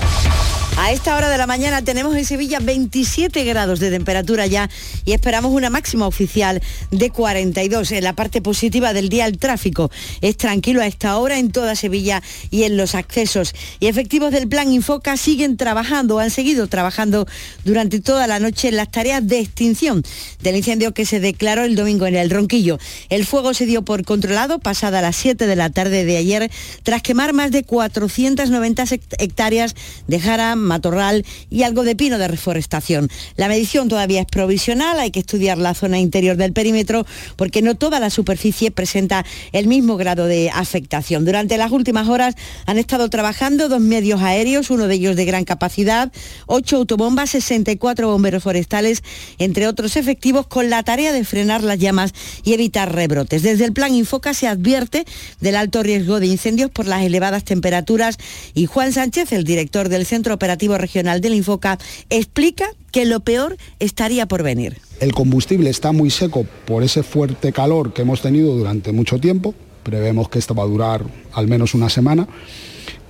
A 0.81 0.93
esta 0.93 1.17
hora 1.17 1.29
de 1.29 1.37
la 1.37 1.45
mañana 1.45 1.83
tenemos 1.83 2.15
en 2.15 2.23
Sevilla 2.23 2.59
27 2.61 3.43
grados 3.43 3.81
de 3.81 3.91
temperatura 3.91 4.47
ya 4.47 4.69
y 5.03 5.11
esperamos 5.11 5.51
una 5.51 5.69
máxima 5.69 6.07
oficial 6.07 6.61
de 6.89 7.09
42. 7.09 7.91
En 7.91 8.03
la 8.05 8.13
parte 8.13 8.41
positiva 8.41 8.93
del 8.93 9.09
día 9.09 9.25
el 9.25 9.37
tráfico 9.37 9.91
es 10.21 10.37
tranquilo 10.37 10.81
a 10.81 10.87
esta 10.87 11.17
hora 11.17 11.37
en 11.37 11.51
toda 11.51 11.75
Sevilla 11.75 12.23
y 12.49 12.63
en 12.63 12.77
los 12.77 12.95
accesos. 12.95 13.53
Y 13.81 13.87
efectivos 13.87 14.31
del 14.31 14.47
plan 14.47 14.71
Infoca 14.71 15.17
siguen 15.17 15.57
trabajando, 15.57 16.17
han 16.17 16.31
seguido 16.31 16.67
trabajando 16.67 17.27
durante 17.65 17.99
toda 17.99 18.25
la 18.25 18.39
noche 18.39 18.69
en 18.69 18.77
las 18.77 18.89
tareas 18.89 19.27
de 19.27 19.41
extinción 19.41 20.01
del 20.41 20.55
incendio 20.55 20.93
que 20.93 21.05
se 21.05 21.19
declaró 21.19 21.65
el 21.65 21.75
domingo 21.75 22.07
en 22.07 22.15
el 22.15 22.29
Ronquillo. 22.29 22.79
El 23.09 23.25
fuego 23.25 23.53
se 23.53 23.65
dio 23.65 23.81
por 23.81 24.05
controlado 24.05 24.59
pasada 24.59 25.01
las 25.01 25.17
7 25.17 25.45
de 25.45 25.55
la 25.57 25.71
tarde 25.71 26.05
de 26.05 26.15
ayer 26.15 26.49
tras 26.83 27.01
quemar 27.01 27.33
más 27.33 27.51
de 27.51 27.63
490 27.63 28.85
hectáreas 29.19 29.75
de 30.07 30.19
jara 30.21 30.55
matorral 30.69 31.25
y 31.49 31.63
algo 31.63 31.83
de 31.83 31.97
pino 31.97 32.17
de 32.17 32.29
reforestación. 32.29 33.09
La 33.35 33.49
medición 33.49 33.89
todavía 33.89 34.21
es 34.21 34.27
provisional, 34.27 34.99
hay 34.99 35.11
que 35.11 35.19
estudiar 35.19 35.57
la 35.57 35.73
zona 35.73 35.99
interior 35.99 36.37
del 36.37 36.53
perímetro 36.53 37.05
porque 37.35 37.61
no 37.61 37.75
toda 37.75 37.99
la 37.99 38.09
superficie 38.09 38.71
presenta 38.71 39.25
el 39.51 39.67
mismo 39.67 39.97
grado 39.97 40.25
de 40.25 40.49
afectación. 40.49 41.25
Durante 41.25 41.57
las 41.57 41.71
últimas 41.71 42.07
horas 42.07 42.35
han 42.65 42.77
estado 42.77 43.09
trabajando 43.09 43.67
dos 43.67 43.81
medios 43.81 44.21
aéreos, 44.21 44.69
uno 44.69 44.87
de 44.87 44.95
ellos 44.95 45.15
de 45.15 45.25
gran 45.25 45.43
capacidad, 45.43 46.11
ocho 46.45 46.77
autobombas, 46.77 47.31
64 47.31 48.09
bomberos 48.09 48.43
forestales, 48.43 49.03
entre 49.37 49.67
otros 49.67 49.95
efectivos, 49.95 50.47
con 50.47 50.69
la 50.69 50.83
tarea 50.83 51.11
de 51.11 51.23
frenar 51.25 51.63
las 51.63 51.79
llamas 51.79 52.13
y 52.43 52.53
evitar 52.53 52.93
rebrotes. 52.93 53.41
Desde 53.41 53.65
el 53.65 53.73
plan 53.73 53.93
Infoca 53.93 54.33
se 54.33 54.47
advierte 54.47 55.05
del 55.39 55.55
alto 55.55 55.83
riesgo 55.83 56.19
de 56.19 56.27
incendios 56.27 56.69
por 56.69 56.87
las 56.87 57.03
elevadas 57.03 57.43
temperaturas 57.43 58.17
y 58.53 58.65
Juan 58.65 58.93
Sánchez, 58.93 59.31
el 59.31 59.43
director 59.43 59.89
del 59.89 60.05
Centro 60.05 60.33
Operativo 60.33 60.58
Regional 60.77 61.21
del 61.21 61.33
Infoca, 61.33 61.77
explica 62.09 62.65
que 62.91 63.05
lo 63.05 63.19
peor 63.21 63.57
estaría 63.79 64.27
por 64.27 64.43
venir. 64.43 64.77
El 64.99 65.13
combustible 65.13 65.69
está 65.69 65.91
muy 65.91 66.09
seco 66.09 66.45
por 66.65 66.83
ese 66.83 67.03
fuerte 67.03 67.51
calor 67.53 67.93
que 67.93 68.01
hemos 68.01 68.21
tenido 68.21 68.55
durante 68.55 68.91
mucho 68.91 69.19
tiempo, 69.19 69.53
prevemos 69.83 70.29
que 70.29 70.39
esto 70.39 70.53
va 70.55 70.63
a 70.63 70.67
durar 70.67 71.03
al 71.33 71.47
menos 71.47 71.73
una 71.73 71.89
semana, 71.89 72.27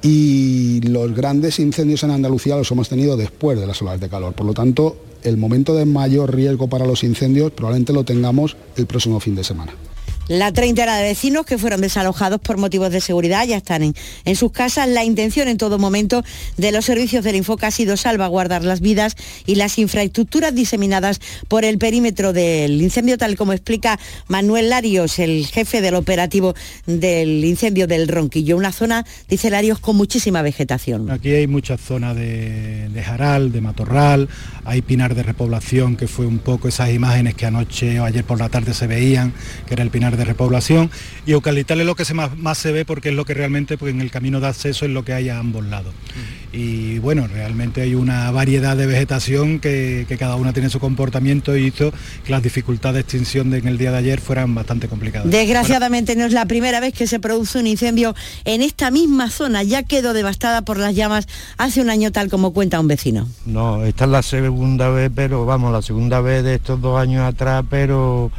y 0.01 0.81
los 0.81 1.13
grandes 1.13 1.59
incendios 1.59 2.03
en 2.03 2.11
Andalucía 2.11 2.55
los 2.55 2.71
hemos 2.71 2.89
tenido 2.89 3.17
después 3.17 3.59
de 3.59 3.67
las 3.67 3.81
olas 3.81 3.99
de 3.99 4.09
calor, 4.09 4.33
por 4.33 4.45
lo 4.45 4.53
tanto 4.53 4.97
el 5.23 5.37
momento 5.37 5.75
de 5.75 5.85
mayor 5.85 6.33
riesgo 6.33 6.69
para 6.69 6.85
los 6.85 7.03
incendios 7.03 7.51
probablemente 7.51 7.91
lo 7.91 8.05
tengamos 8.05 8.55
el 8.77 8.85
próximo 8.85 9.19
fin 9.19 9.35
de 9.35 9.43
semana. 9.43 9.73
La 10.29 10.53
treintena 10.53 10.95
de 10.95 11.01
vecinos 11.01 11.43
que 11.43 11.57
fueron 11.57 11.81
desalojados 11.81 12.39
por 12.39 12.57
motivos 12.57 12.91
de 12.91 13.01
seguridad 13.01 13.47
ya 13.47 13.57
están 13.57 13.81
en, 13.81 13.95
en, 14.25 14.35
sus 14.35 14.51
casas. 14.51 14.87
La 14.87 15.03
intención 15.03 15.47
en 15.47 15.57
todo 15.57 15.79
momento 15.79 16.23
de 16.55 16.71
los 16.71 16.85
servicios 16.85 17.23
del 17.23 17.35
Infoca 17.35 17.65
ha 17.65 17.71
sido 17.71 17.97
salvaguardar 17.97 18.63
las 18.63 18.79
vidas 18.79 19.15
y 19.47 19.55
las 19.55 19.79
infraestructuras 19.79 20.53
diseminadas 20.53 21.19
por 21.47 21.65
el 21.65 21.79
perímetro 21.79 22.31
del 22.31 22.79
incendio, 22.79 23.17
tal 23.17 23.35
como 23.37 23.53
explica 23.53 23.99
Manuel 24.27 24.69
Larios, 24.69 25.17
el 25.17 25.47
jefe 25.47 25.81
del 25.81 25.95
operativo 25.95 26.53
del 26.85 27.43
incendio 27.43 27.87
del 27.87 28.07
Ronquillo. 28.07 28.55
Una 28.55 28.71
zona, 28.71 29.07
dice 29.27 29.49
Larios, 29.49 29.79
con 29.79 29.97
muchísima 29.97 30.43
vegetación. 30.43 31.09
Aquí 31.09 31.31
hay 31.31 31.47
muchas 31.47 31.81
zonas 31.81 32.15
de, 32.15 32.87
de 32.89 33.03
jaral, 33.03 33.51
de 33.51 33.61
matorral, 33.61 34.29
hay 34.63 34.83
pinar 34.83 35.15
de 35.15 35.23
repoblación, 35.23 35.95
que 35.95 36.07
fue 36.07 36.27
un 36.27 36.37
poco 36.37 36.67
esas 36.67 36.91
imágenes 36.91 37.33
que 37.33 37.47
anoche 37.47 37.99
o 37.99 38.05
ayer 38.05 38.23
por 38.23 38.37
la 38.37 38.49
tarde 38.49 38.75
se 38.75 38.85
veían, 38.85 39.33
que 39.65 39.73
era 39.73 39.81
el 39.81 39.89
pinar 39.89 40.17
de 40.17 40.18
repoblación 40.25 40.89
y 41.25 41.31
eucaliptal 41.31 41.79
es 41.79 41.85
lo 41.85 41.95
que 41.95 42.05
se 42.05 42.13
más, 42.13 42.37
más, 42.37 42.57
se 42.57 42.71
ve 42.71 42.85
porque 42.85 43.09
es 43.09 43.15
lo 43.15 43.25
que 43.25 43.33
realmente 43.33 43.77
pues, 43.77 43.93
en 43.93 44.01
el 44.01 44.11
camino 44.11 44.39
de 44.39 44.47
acceso 44.47 44.85
es 44.85 44.91
lo 44.91 45.03
que 45.03 45.13
hay 45.13 45.29
a 45.29 45.39
ambos 45.39 45.65
lados. 45.65 45.93
Y 46.51 46.97
bueno, 46.99 47.27
realmente 47.27 47.81
hay 47.81 47.93
una 47.93 48.31
variedad 48.31 48.75
de 48.75 48.87
vegetación 48.87 49.59
que, 49.59 50.05
que, 50.07 50.17
cada 50.17 50.35
una 50.35 50.51
tiene 50.51 50.69
su 50.69 50.79
comportamiento 50.79 51.55
y 51.55 51.67
hizo 51.67 51.91
que 52.23 52.31
las 52.31 52.41
dificultades 52.41 52.95
de 52.95 53.01
extinción 53.01 53.51
de, 53.51 53.59
en 53.59 53.67
el 53.67 53.77
día 53.77 53.91
de 53.91 53.97
ayer 53.97 54.19
fueran 54.19 54.55
bastante 54.55 54.87
complicadas. 54.87 55.29
Desgraciadamente 55.29 56.13
bueno. 56.13 56.23
no 56.23 56.27
es 56.27 56.33
la 56.33 56.45
primera 56.45 56.79
vez 56.79 56.93
que 56.93 57.05
se 57.05 57.19
produce 57.19 57.59
un 57.59 57.67
incendio 57.67 58.15
en 58.45 58.61
esta 58.61 58.89
misma 58.89 59.29
zona, 59.29 59.61
ya 59.63 59.83
quedó 59.83 60.13
devastada 60.13 60.63
por 60.63 60.77
las 60.77 60.95
llamas 60.95 61.27
hace 61.57 61.81
un 61.81 61.89
año 61.89 62.11
tal 62.11 62.29
como 62.29 62.51
cuenta 62.51 62.79
un 62.79 62.87
vecino. 62.87 63.27
No, 63.45 63.83
esta 63.85 64.05
es 64.05 64.11
la 64.11 64.23
segunda 64.23 64.89
vez, 64.89 65.11
pero 65.13 65.45
vamos, 65.45 65.71
la 65.71 65.81
segunda 65.81 66.19
vez 66.21 66.43
de 66.43 66.55
estos 66.55 66.81
dos 66.81 66.99
años 66.99 67.23
atrás, 67.23 67.63
pero 67.69 68.31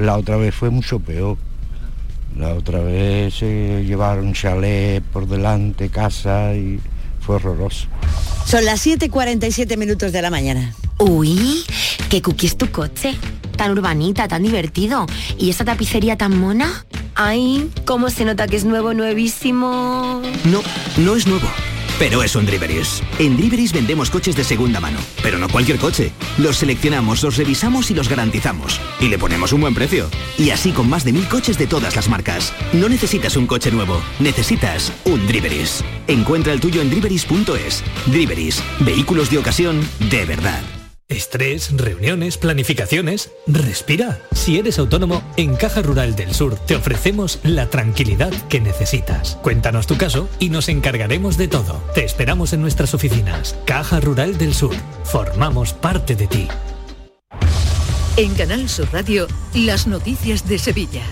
la 0.00 0.16
otra 0.16 0.36
vez 0.36 0.54
fue 0.54 0.70
mucho 0.70 0.98
peor. 0.98 1.36
La 2.36 2.54
otra 2.54 2.80
vez 2.80 3.34
se 3.34 3.84
llevaron 3.84 4.32
chalet 4.32 5.02
por 5.02 5.26
delante, 5.26 5.88
casa 5.88 6.54
y 6.54 6.80
fue 7.20 7.36
horroroso. 7.36 7.86
Son 8.46 8.64
las 8.64 8.86
7.47 8.86 9.76
minutos 9.76 10.12
de 10.12 10.22
la 10.22 10.30
mañana. 10.30 10.74
Uy, 10.98 11.64
qué 12.08 12.22
cookie 12.22 12.46
es 12.46 12.56
tu 12.56 12.70
coche. 12.70 13.14
Tan 13.56 13.72
urbanita, 13.72 14.26
tan 14.28 14.42
divertido. 14.42 15.06
¿Y 15.38 15.50
esa 15.50 15.64
tapicería 15.64 16.16
tan 16.16 16.38
mona? 16.38 16.84
Ay, 17.14 17.70
cómo 17.84 18.08
se 18.10 18.24
nota 18.24 18.46
que 18.46 18.56
es 18.56 18.64
nuevo, 18.64 18.94
nuevísimo. 18.94 20.22
No, 20.44 20.62
no 20.98 21.16
es 21.16 21.26
nuevo 21.26 21.48
pero 22.00 22.22
eso 22.22 22.40
en 22.40 22.46
Driveris. 22.46 23.02
En 23.18 23.36
Driveris 23.36 23.74
vendemos 23.74 24.08
coches 24.08 24.34
de 24.34 24.42
segunda 24.42 24.80
mano, 24.80 24.98
pero 25.22 25.36
no 25.36 25.50
cualquier 25.50 25.78
coche. 25.78 26.12
Los 26.38 26.56
seleccionamos, 26.56 27.22
los 27.22 27.36
revisamos 27.36 27.90
y 27.90 27.94
los 27.94 28.08
garantizamos. 28.08 28.80
Y 29.00 29.08
le 29.08 29.18
ponemos 29.18 29.52
un 29.52 29.60
buen 29.60 29.74
precio. 29.74 30.08
Y 30.38 30.48
así 30.48 30.72
con 30.72 30.88
más 30.88 31.04
de 31.04 31.12
mil 31.12 31.28
coches 31.28 31.58
de 31.58 31.66
todas 31.66 31.94
las 31.94 32.08
marcas. 32.08 32.54
No 32.72 32.88
necesitas 32.88 33.36
un 33.36 33.46
coche 33.46 33.70
nuevo, 33.70 34.00
necesitas 34.18 34.94
un 35.04 35.26
Driveris. 35.26 35.84
Encuentra 36.06 36.54
el 36.54 36.60
tuyo 36.60 36.80
en 36.80 36.88
driveris.es. 36.88 37.84
Driveris, 38.06 38.62
vehículos 38.80 39.30
de 39.30 39.38
ocasión 39.38 39.86
de 40.10 40.24
verdad. 40.24 40.79
Estrés, 41.10 41.76
reuniones, 41.76 42.38
planificaciones. 42.38 43.32
Respira. 43.46 44.20
Si 44.32 44.58
eres 44.58 44.78
autónomo, 44.78 45.22
en 45.36 45.56
Caja 45.56 45.82
Rural 45.82 46.14
del 46.14 46.32
Sur 46.32 46.54
te 46.54 46.76
ofrecemos 46.76 47.40
la 47.42 47.68
tranquilidad 47.68 48.32
que 48.48 48.60
necesitas. 48.60 49.36
Cuéntanos 49.42 49.88
tu 49.88 49.98
caso 49.98 50.28
y 50.38 50.50
nos 50.50 50.68
encargaremos 50.68 51.36
de 51.36 51.48
todo. 51.48 51.82
Te 51.94 52.04
esperamos 52.04 52.52
en 52.52 52.60
nuestras 52.60 52.94
oficinas. 52.94 53.56
Caja 53.66 53.98
Rural 53.98 54.38
del 54.38 54.54
Sur. 54.54 54.74
Formamos 55.02 55.72
parte 55.72 56.14
de 56.14 56.28
ti. 56.28 56.48
En 58.16 58.34
Canal 58.34 58.68
Sur 58.68 58.92
Radio, 58.92 59.26
las 59.54 59.88
noticias 59.88 60.46
de 60.46 60.58
Sevilla. 60.58 61.02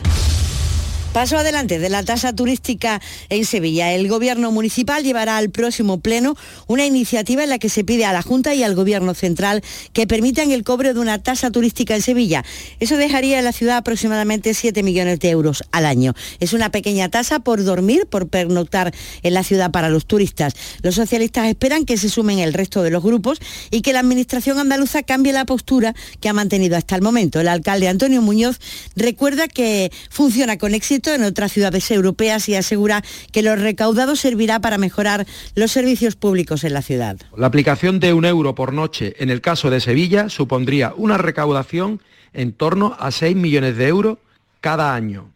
Paso 1.19 1.37
adelante 1.37 1.81
de 1.81 1.89
la 1.89 2.05
tasa 2.05 2.33
turística 2.33 3.03
en 3.29 3.45
Sevilla. 3.45 3.93
El 3.93 4.07
Gobierno 4.07 4.53
municipal 4.53 5.03
llevará 5.03 5.37
al 5.37 5.51
próximo 5.51 5.99
pleno 5.99 6.37
una 6.69 6.87
iniciativa 6.87 7.43
en 7.43 7.51
la 7.51 7.59
que 7.59 7.69
se 7.69 7.83
pide 7.83 8.05
a 8.05 8.13
la 8.13 8.23
Junta 8.23 8.55
y 8.55 8.63
al 8.63 8.77
Gobierno 8.77 9.15
central 9.15 9.65
que 9.93 10.07
permitan 10.07 10.53
el 10.53 10.63
cobro 10.63 10.95
de 10.95 11.01
una 11.01 11.21
tasa 11.21 11.51
turística 11.51 11.97
en 11.97 12.03
Sevilla. 12.03 12.45
Eso 12.79 12.97
dejaría 12.97 13.41
en 13.41 13.45
la 13.45 13.51
ciudad 13.51 13.79
aproximadamente 13.79 14.55
7 14.55 14.85
millones 14.85 15.19
de 15.19 15.31
euros 15.31 15.65
al 15.73 15.87
año. 15.87 16.15
Es 16.39 16.53
una 16.53 16.71
pequeña 16.71 17.09
tasa 17.09 17.41
por 17.41 17.65
dormir, 17.65 18.07
por 18.07 18.29
pernoctar 18.29 18.95
en 19.25 19.35
la 19.35 19.43
ciudad 19.43 19.73
para 19.73 19.89
los 19.89 20.07
turistas. 20.07 20.55
Los 20.83 20.95
socialistas 20.95 21.49
esperan 21.49 21.85
que 21.85 21.97
se 21.97 22.11
sumen 22.11 22.39
el 22.39 22.55
resto 22.55 22.85
de 22.85 22.91
los 22.91 23.03
grupos 23.03 23.41
y 23.73 23.83
que 23.83 23.93
la 23.93 23.99
Administración 23.99 24.61
andaluza 24.61 25.03
cambie 25.03 25.33
la 25.33 25.47
postura 25.47 25.97
que 26.21 26.29
ha 26.29 26.33
mantenido 26.33 26.77
hasta 26.77 26.95
el 26.95 27.03
momento. 27.03 27.41
El 27.41 27.49
alcalde 27.49 27.89
Antonio 27.89 28.23
Muñoz 28.23 28.61
recuerda 28.95 29.49
que 29.49 29.91
funciona 30.11 30.59
con 30.59 30.75
éxito 30.75 31.08
en 31.15 31.23
otras 31.23 31.53
ciudades 31.53 31.91
europeas 31.91 32.49
y 32.49 32.55
asegura 32.55 33.03
que 33.33 33.43
lo 33.43 33.57
recaudado 33.57 34.17
servirá 34.17 34.61
para 34.61 34.79
mejorar 34.79 35.27
los 35.55 35.71
servicios 35.73 36.17
públicos 36.17 36.65
en 36.65 36.75
la 36.75 36.83
ciudad. 36.83 37.17
La 37.37 37.47
aplicación 37.47 38.01
de 38.01 38.13
un 38.13 38.25
euro 38.25 38.55
por 38.55 38.73
noche 38.73 39.15
en 39.19 39.31
el 39.31 39.41
caso 39.41 39.71
de 39.71 39.81
Sevilla 39.81 40.29
supondría 40.29 40.93
una 40.97 41.19
recaudación 41.19 42.01
en 42.33 42.53
torno 42.53 42.97
a 42.99 43.11
6 43.11 43.37
millones 43.37 43.77
de 43.77 43.89
euros 43.89 44.19
cada 44.61 44.95
año. 44.95 45.33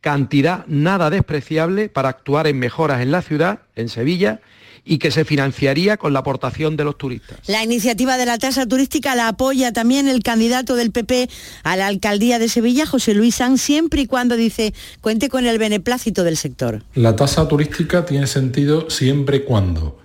Cantidad 0.00 0.64
nada 0.66 1.10
despreciable 1.10 1.88
para 1.88 2.08
actuar 2.08 2.46
en 2.46 2.58
mejoras 2.58 3.00
en 3.00 3.10
la 3.10 3.22
ciudad, 3.22 3.60
en 3.74 3.88
Sevilla, 3.88 4.40
y 4.88 4.98
que 4.98 5.10
se 5.10 5.24
financiaría 5.24 5.96
con 5.96 6.12
la 6.12 6.20
aportación 6.20 6.76
de 6.76 6.84
los 6.84 6.96
turistas. 6.96 7.38
La 7.48 7.62
iniciativa 7.62 8.16
de 8.16 8.24
la 8.24 8.38
tasa 8.38 8.66
turística 8.66 9.16
la 9.16 9.28
apoya 9.28 9.72
también 9.72 10.06
el 10.06 10.22
candidato 10.22 10.76
del 10.76 10.92
PP 10.92 11.28
a 11.64 11.76
la 11.76 11.88
alcaldía 11.88 12.38
de 12.38 12.48
Sevilla, 12.48 12.86
José 12.86 13.12
Luis 13.12 13.34
San, 13.34 13.58
siempre 13.58 14.02
y 14.02 14.06
cuando 14.06 14.36
dice 14.36 14.72
cuente 15.00 15.28
con 15.28 15.44
el 15.44 15.58
beneplácito 15.58 16.22
del 16.22 16.36
sector. 16.36 16.84
La 16.94 17.16
tasa 17.16 17.48
turística 17.48 18.06
tiene 18.06 18.28
sentido 18.28 18.88
siempre 18.88 19.38
y 19.38 19.40
cuando 19.40 19.98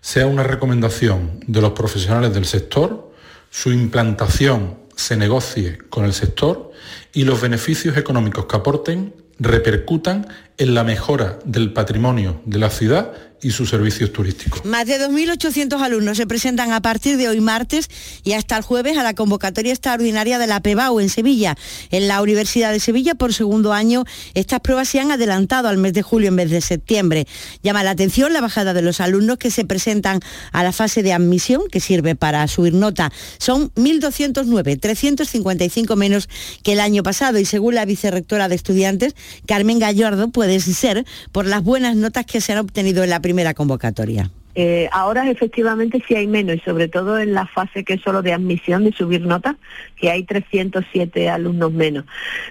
sea 0.00 0.26
una 0.26 0.42
recomendación 0.42 1.40
de 1.46 1.60
los 1.60 1.72
profesionales 1.72 2.32
del 2.32 2.46
sector, 2.46 3.12
su 3.50 3.70
implantación 3.70 4.78
se 4.96 5.16
negocie 5.16 5.78
con 5.90 6.06
el 6.06 6.14
sector 6.14 6.72
y 7.12 7.24
los 7.24 7.40
beneficios 7.40 7.98
económicos 7.98 8.46
que 8.46 8.56
aporten 8.56 9.14
repercutan 9.38 10.28
en 10.56 10.74
la 10.74 10.84
mejora 10.84 11.38
del 11.44 11.72
patrimonio 11.72 12.40
de 12.46 12.58
la 12.58 12.70
ciudad 12.70 13.12
y 13.42 13.50
sus 13.50 13.68
servicios 13.68 14.12
turísticos. 14.12 14.64
Más 14.64 14.86
de 14.86 15.00
2.800 15.00 15.80
alumnos 15.80 16.16
se 16.16 16.26
presentan 16.26 16.72
a 16.72 16.80
partir 16.80 17.16
de 17.16 17.28
hoy 17.28 17.40
martes 17.40 17.88
y 18.22 18.34
hasta 18.34 18.56
el 18.56 18.62
jueves 18.62 18.96
a 18.96 19.02
la 19.02 19.14
convocatoria 19.14 19.72
extraordinaria 19.72 20.38
de 20.38 20.46
la 20.46 20.60
PEBAU 20.60 21.00
en 21.00 21.08
Sevilla. 21.08 21.56
En 21.90 22.06
la 22.06 22.22
Universidad 22.22 22.70
de 22.70 22.78
Sevilla, 22.78 23.16
por 23.16 23.34
segundo 23.34 23.72
año, 23.72 24.04
estas 24.34 24.60
pruebas 24.60 24.88
se 24.88 25.00
han 25.00 25.10
adelantado 25.10 25.68
al 25.68 25.76
mes 25.76 25.92
de 25.92 26.02
julio 26.02 26.28
en 26.28 26.36
vez 26.36 26.50
de 26.50 26.60
septiembre. 26.60 27.26
Llama 27.64 27.82
la 27.82 27.90
atención 27.90 28.32
la 28.32 28.40
bajada 28.40 28.74
de 28.74 28.82
los 28.82 29.00
alumnos 29.00 29.38
que 29.38 29.50
se 29.50 29.64
presentan 29.64 30.20
a 30.52 30.62
la 30.62 30.72
fase 30.72 31.02
de 31.02 31.12
admisión, 31.12 31.62
que 31.70 31.80
sirve 31.80 32.14
para 32.14 32.46
subir 32.46 32.74
nota. 32.74 33.12
Son 33.38 33.74
1.209, 33.74 34.78
355 34.78 35.96
menos 35.96 36.28
que 36.62 36.74
el 36.74 36.80
año 36.80 37.02
pasado 37.02 37.40
y 37.40 37.44
según 37.44 37.74
la 37.74 37.84
vicerrectora 37.84 38.48
de 38.48 38.54
estudiantes, 38.54 39.16
Carmen 39.46 39.80
Gallardo, 39.80 40.28
puede 40.28 40.60
ser 40.60 41.04
por 41.32 41.46
las 41.46 41.64
buenas 41.64 41.96
notas 41.96 42.24
que 42.24 42.40
se 42.40 42.52
han 42.52 42.58
obtenido 42.58 43.02
en 43.02 43.10
la 43.10 43.20
primera 43.20 43.31
convocatoria. 43.54 44.30
Eh, 44.54 44.88
ahora 44.92 45.30
efectivamente 45.30 46.02
sí 46.06 46.14
hay 46.14 46.26
menos 46.26 46.56
y 46.56 46.60
sobre 46.60 46.86
todo 46.86 47.18
en 47.18 47.32
la 47.32 47.46
fase 47.46 47.84
que 47.84 47.94
es 47.94 48.02
solo 48.02 48.20
de 48.20 48.34
admisión, 48.34 48.84
de 48.84 48.92
subir 48.92 49.22
notas, 49.22 49.56
que 49.96 50.10
hay 50.10 50.24
307 50.24 51.30
alumnos 51.30 51.72
menos. 51.72 52.04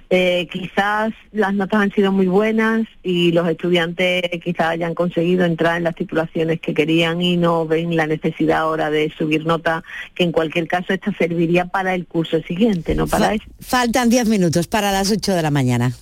Eh, 0.09 0.47
quizás 0.51 1.13
las 1.32 1.53
notas 1.53 1.82
han 1.82 1.91
sido 1.91 2.11
muy 2.11 2.25
buenas 2.25 2.88
y 3.03 3.32
los 3.34 3.47
estudiantes 3.47 4.23
quizás 4.43 4.69
hayan 4.69 4.95
conseguido 4.95 5.45
entrar 5.45 5.77
en 5.77 5.84
las 5.84 5.95
titulaciones 5.95 6.59
que 6.59 6.73
querían 6.73 7.21
y 7.21 7.38
no 7.38 7.67
ven 7.67 7.95
la 7.95 8.07
necesidad 8.07 8.61
ahora 8.61 8.89
de 8.89 9.13
subir 9.15 9.45
notas, 9.45 9.84
que 10.15 10.23
en 10.23 10.32
cualquier 10.32 10.67
caso 10.67 10.93
esta 10.93 11.15
serviría 11.17 11.65
para 11.65 11.93
el 11.93 12.07
curso 12.07 12.41
siguiente, 12.41 12.95
no 12.95 13.05
para 13.05 13.29
Fa 13.59 13.82
Faltan 13.82 14.09
10 14.09 14.27
minutos 14.27 14.67
para 14.67 14.91
las 14.91 15.11
8 15.11 15.34
de 15.34 15.41
la 15.41 15.51
mañana. 15.51 15.93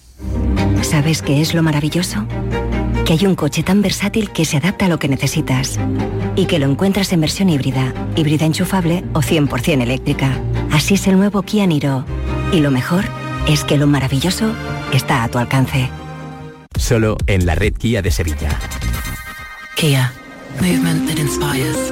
¿Sabes 0.82 1.21
qué 1.21 1.41
es 1.41 1.53
lo 1.53 1.61
maravilloso? 1.61 2.25
Que 3.10 3.14
hay 3.14 3.26
un 3.26 3.34
coche 3.34 3.64
tan 3.64 3.82
versátil 3.82 4.30
que 4.30 4.45
se 4.45 4.57
adapta 4.57 4.86
a 4.86 4.88
lo 4.88 4.99
que 4.99 5.07
necesitas 5.07 5.80
y 6.36 6.45
que 6.45 6.60
lo 6.60 6.68
encuentras 6.68 7.12
en 7.12 7.22
versión 7.22 7.49
híbrida, 7.49 7.91
híbrida 8.16 8.45
enchufable 8.45 9.03
o 9.16 9.22
100% 9.22 9.82
eléctrica. 9.82 10.39
Así 10.70 10.93
es 10.93 11.07
el 11.07 11.18
nuevo 11.18 11.41
Kia 11.41 11.66
Niro. 11.66 12.05
Y 12.53 12.60
lo 12.60 12.70
mejor 12.70 13.05
es 13.47 13.64
que 13.64 13.78
lo 13.78 13.88
maravilloso 13.88 14.53
está 14.93 15.24
a 15.24 15.28
tu 15.28 15.39
alcance. 15.39 15.89
Solo 16.78 17.18
en 17.26 17.47
la 17.47 17.55
red 17.55 17.74
Kia 17.74 18.03
de 18.03 18.12
Sevilla. 18.12 18.51
Kia. 19.76 20.14
Movement 20.62 21.10
that 21.10 21.18
inspires. 21.18 21.91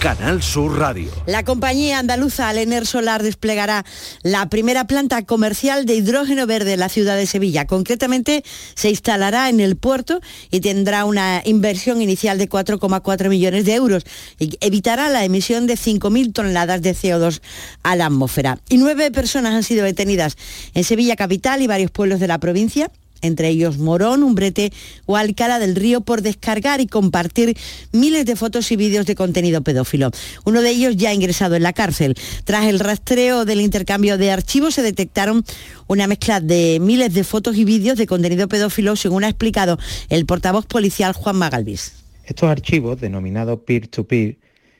Canal 0.00 0.44
Sur 0.44 0.78
Radio. 0.78 1.10
La 1.26 1.44
compañía 1.44 1.98
andaluza 1.98 2.48
Alener 2.48 2.86
Solar 2.86 3.24
desplegará 3.24 3.84
la 4.22 4.48
primera 4.48 4.86
planta 4.86 5.22
comercial 5.22 5.86
de 5.86 5.96
hidrógeno 5.96 6.46
verde 6.46 6.74
en 6.74 6.80
la 6.80 6.88
ciudad 6.88 7.16
de 7.16 7.26
Sevilla. 7.26 7.66
Concretamente, 7.66 8.44
se 8.74 8.90
instalará 8.90 9.48
en 9.48 9.58
el 9.58 9.76
puerto 9.76 10.20
y 10.52 10.60
tendrá 10.60 11.04
una 11.04 11.42
inversión 11.44 12.00
inicial 12.00 12.38
de 12.38 12.48
4,4 12.48 13.28
millones 13.28 13.64
de 13.64 13.74
euros 13.74 14.04
y 14.38 14.56
evitará 14.60 15.08
la 15.08 15.24
emisión 15.24 15.66
de 15.66 15.74
5.000 15.74 16.32
toneladas 16.32 16.80
de 16.80 16.94
CO2 16.94 17.40
a 17.82 17.96
la 17.96 18.06
atmósfera. 18.06 18.60
Y 18.68 18.76
nueve 18.76 19.10
personas 19.10 19.52
han 19.52 19.64
sido 19.64 19.84
detenidas 19.84 20.36
en 20.74 20.84
Sevilla 20.84 21.16
capital 21.16 21.60
y 21.60 21.66
varios 21.66 21.90
pueblos 21.90 22.20
de 22.20 22.28
la 22.28 22.38
provincia 22.38 22.88
entre 23.22 23.48
ellos 23.48 23.78
Morón, 23.78 24.22
Umbrete 24.22 24.72
o 25.06 25.16
Alcalá 25.16 25.58
del 25.58 25.76
Río, 25.76 26.00
por 26.00 26.22
descargar 26.22 26.80
y 26.80 26.86
compartir 26.86 27.56
miles 27.92 28.26
de 28.26 28.36
fotos 28.36 28.70
y 28.72 28.76
vídeos 28.76 29.06
de 29.06 29.14
contenido 29.14 29.62
pedófilo. 29.62 30.10
Uno 30.44 30.62
de 30.62 30.70
ellos 30.70 30.96
ya 30.96 31.12
ingresado 31.12 31.56
en 31.56 31.62
la 31.62 31.72
cárcel. 31.72 32.14
Tras 32.44 32.66
el 32.66 32.78
rastreo 32.78 33.44
del 33.44 33.60
intercambio 33.60 34.18
de 34.18 34.30
archivos 34.30 34.74
se 34.74 34.82
detectaron 34.82 35.44
una 35.86 36.06
mezcla 36.06 36.40
de 36.40 36.78
miles 36.80 37.14
de 37.14 37.24
fotos 37.24 37.56
y 37.56 37.64
vídeos 37.64 37.98
de 37.98 38.06
contenido 38.06 38.48
pedófilo, 38.48 38.96
según 38.96 39.24
ha 39.24 39.28
explicado 39.28 39.78
el 40.08 40.26
portavoz 40.26 40.66
policial 40.66 41.12
Juan 41.12 41.36
Magalvis. 41.36 41.92
Estos 42.24 42.50
archivos, 42.50 43.00
denominados 43.00 43.60
peer-to-peer, 43.60 44.36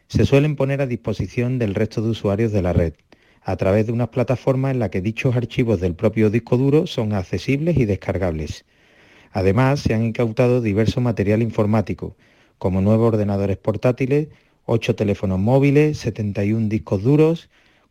se 0.09 0.27
suelen 0.27 0.57
poner 0.57 0.81
a 0.81 0.87
disposición 0.87 1.59
del 1.59 1.75
resto 1.75 2.03
de 2.03 2.11
usuarios 2.11 2.53
de 2.53 2.63
la 2.63 2.73
red 2.73 2.95
a 3.49 3.57
través 3.57 3.87
de 3.87 3.93
unas 3.93 4.11
plataformas 4.11 4.73
en 4.73 4.79
la 4.79 4.91
que 4.91 5.01
dichos 5.01 5.35
archivos 5.35 5.81
del 5.81 5.95
propio 5.95 6.29
disco 6.29 6.59
duro 6.59 6.87
son 6.87 7.15
accesibles 7.15 7.79
y 7.79 7.87
descargables. 7.87 8.67
Además, 9.33 9.81
se 9.81 9.95
han 9.95 10.05
incautado 10.05 10.61
diverso 10.61 11.01
material 11.01 11.41
informático, 11.41 12.15
como 12.59 12.83
nuevos 12.83 13.09
ordenadores 13.15 13.57
portátiles, 13.57 14.29
8 14.67 14.95
teléfonos 14.97 15.39
móviles, 15.39 15.97
71 15.97 16.69
discos 16.69 17.03
duros, 17.03 17.49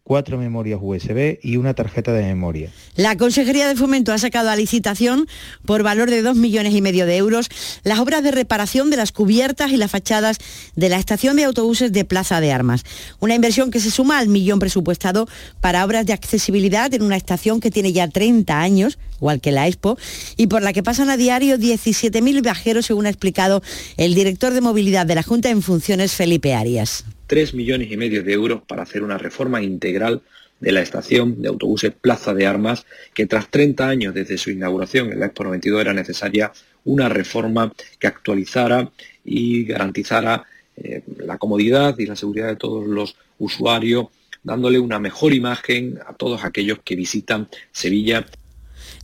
cuatro 0.08 0.38
memorias 0.38 0.80
USB 0.82 1.38
y 1.43 1.58
una 1.58 1.74
tarjeta 1.74 2.14
de 2.14 2.24
memoria. 2.24 2.72
La 2.95 3.18
Consejería 3.18 3.68
de 3.68 3.76
Fomento 3.76 4.14
ha 4.14 4.18
sacado 4.18 4.49
a 4.49 4.55
licitación 4.55 5.28
por 5.66 5.84
valor 5.84 6.10
de 6.10 6.22
dos 6.22 6.38
millones 6.38 6.74
y 6.74 6.82
medio 6.82 7.05
de 7.05 7.18
euros 7.18 7.49
las 7.84 7.99
obras 7.99 8.24
de 8.24 8.32
reparación 8.32 8.89
de 8.89 8.95
las 8.95 9.12
cubiertas 9.12 9.70
y 9.70 9.76
las 9.76 9.91
fachadas 9.91 10.38
de 10.78 10.88
la 10.88 10.95
estación 10.95 11.36
de 11.36 11.43
autobuses 11.43 11.91
de 11.91 12.05
Plaza 12.05 12.39
de 12.39 12.53
Armas. 12.53 12.86
Una 13.20 13.36
inversión 13.36 13.70
que 13.70 13.82
se 13.82 13.91
suma 13.91 14.20
al 14.20 14.30
millón 14.30 14.60
presupuestado 14.60 15.28
para 15.60 15.84
obras 15.84 16.05
de 16.05 16.14
accesibilidad 16.14 16.93
en 16.93 17.01
una 17.01 17.18
estación 17.18 17.60
que 17.60 17.70
tiene 17.70 17.91
ya 17.91 18.08
30 18.08 18.58
años, 18.58 18.97
igual 19.18 19.41
que 19.41 19.51
la 19.51 19.68
Expo, 19.68 19.97
y 20.38 20.47
por 20.47 20.62
la 20.62 20.72
que 20.72 20.84
pasan 20.84 21.10
a 21.10 21.18
diario 21.18 21.58
17.000 21.58 22.41
viajeros, 22.41 22.86
según 22.86 23.08
ha 23.08 23.10
explicado 23.10 23.62
el 23.97 24.16
director 24.16 24.53
de 24.53 24.62
movilidad 24.62 25.05
de 25.05 25.16
la 25.16 25.24
Junta 25.24 25.49
en 25.49 25.62
funciones, 25.62 26.14
Felipe 26.14 26.53
Arias. 26.53 27.03
3 27.28 27.53
millones 27.53 27.91
y 27.91 27.97
medio 27.97 28.23
de 28.23 28.34
euros 28.34 28.61
para 28.65 28.84
hacer 28.84 29.03
una 29.03 29.17
reforma 29.17 29.61
integral 29.61 30.21
de 30.59 30.71
la 30.71 30.82
estación 30.82 31.41
de 31.41 31.49
autobuses 31.49 31.93
Plaza 31.93 32.34
de 32.34 32.47
Armas, 32.47 32.86
que 33.13 33.28
tras 33.28 33.49
30 33.49 33.88
años 33.88 34.13
desde 34.13 34.38
su 34.38 34.49
inauguración 34.49 35.11
en 35.11 35.19
la 35.19 35.28
Expo 35.28 35.43
92 35.43 35.82
era 35.82 35.93
necesaria 35.93 36.51
una 36.86 37.09
reforma 37.09 37.71
que 37.99 38.07
actualizara 38.07 38.89
y 39.23 39.65
garantizara 39.65 40.45
eh, 40.78 41.03
la 41.17 41.38
comodidad 41.38 41.97
y 41.99 42.05
la 42.05 42.15
seguridad 42.15 42.47
de 42.47 42.55
todos 42.55 42.88
los 42.88 43.17
usuarios, 43.39 44.07
dándole 44.43 44.80
una 44.80 44.99
mejor 44.99 45.34
imagen 45.34 45.99
a 46.05 46.13
todos 46.13 46.43
aquellos 46.43 46.80
que 46.84 46.95
visitan 46.95 47.49
Sevilla 47.71 48.25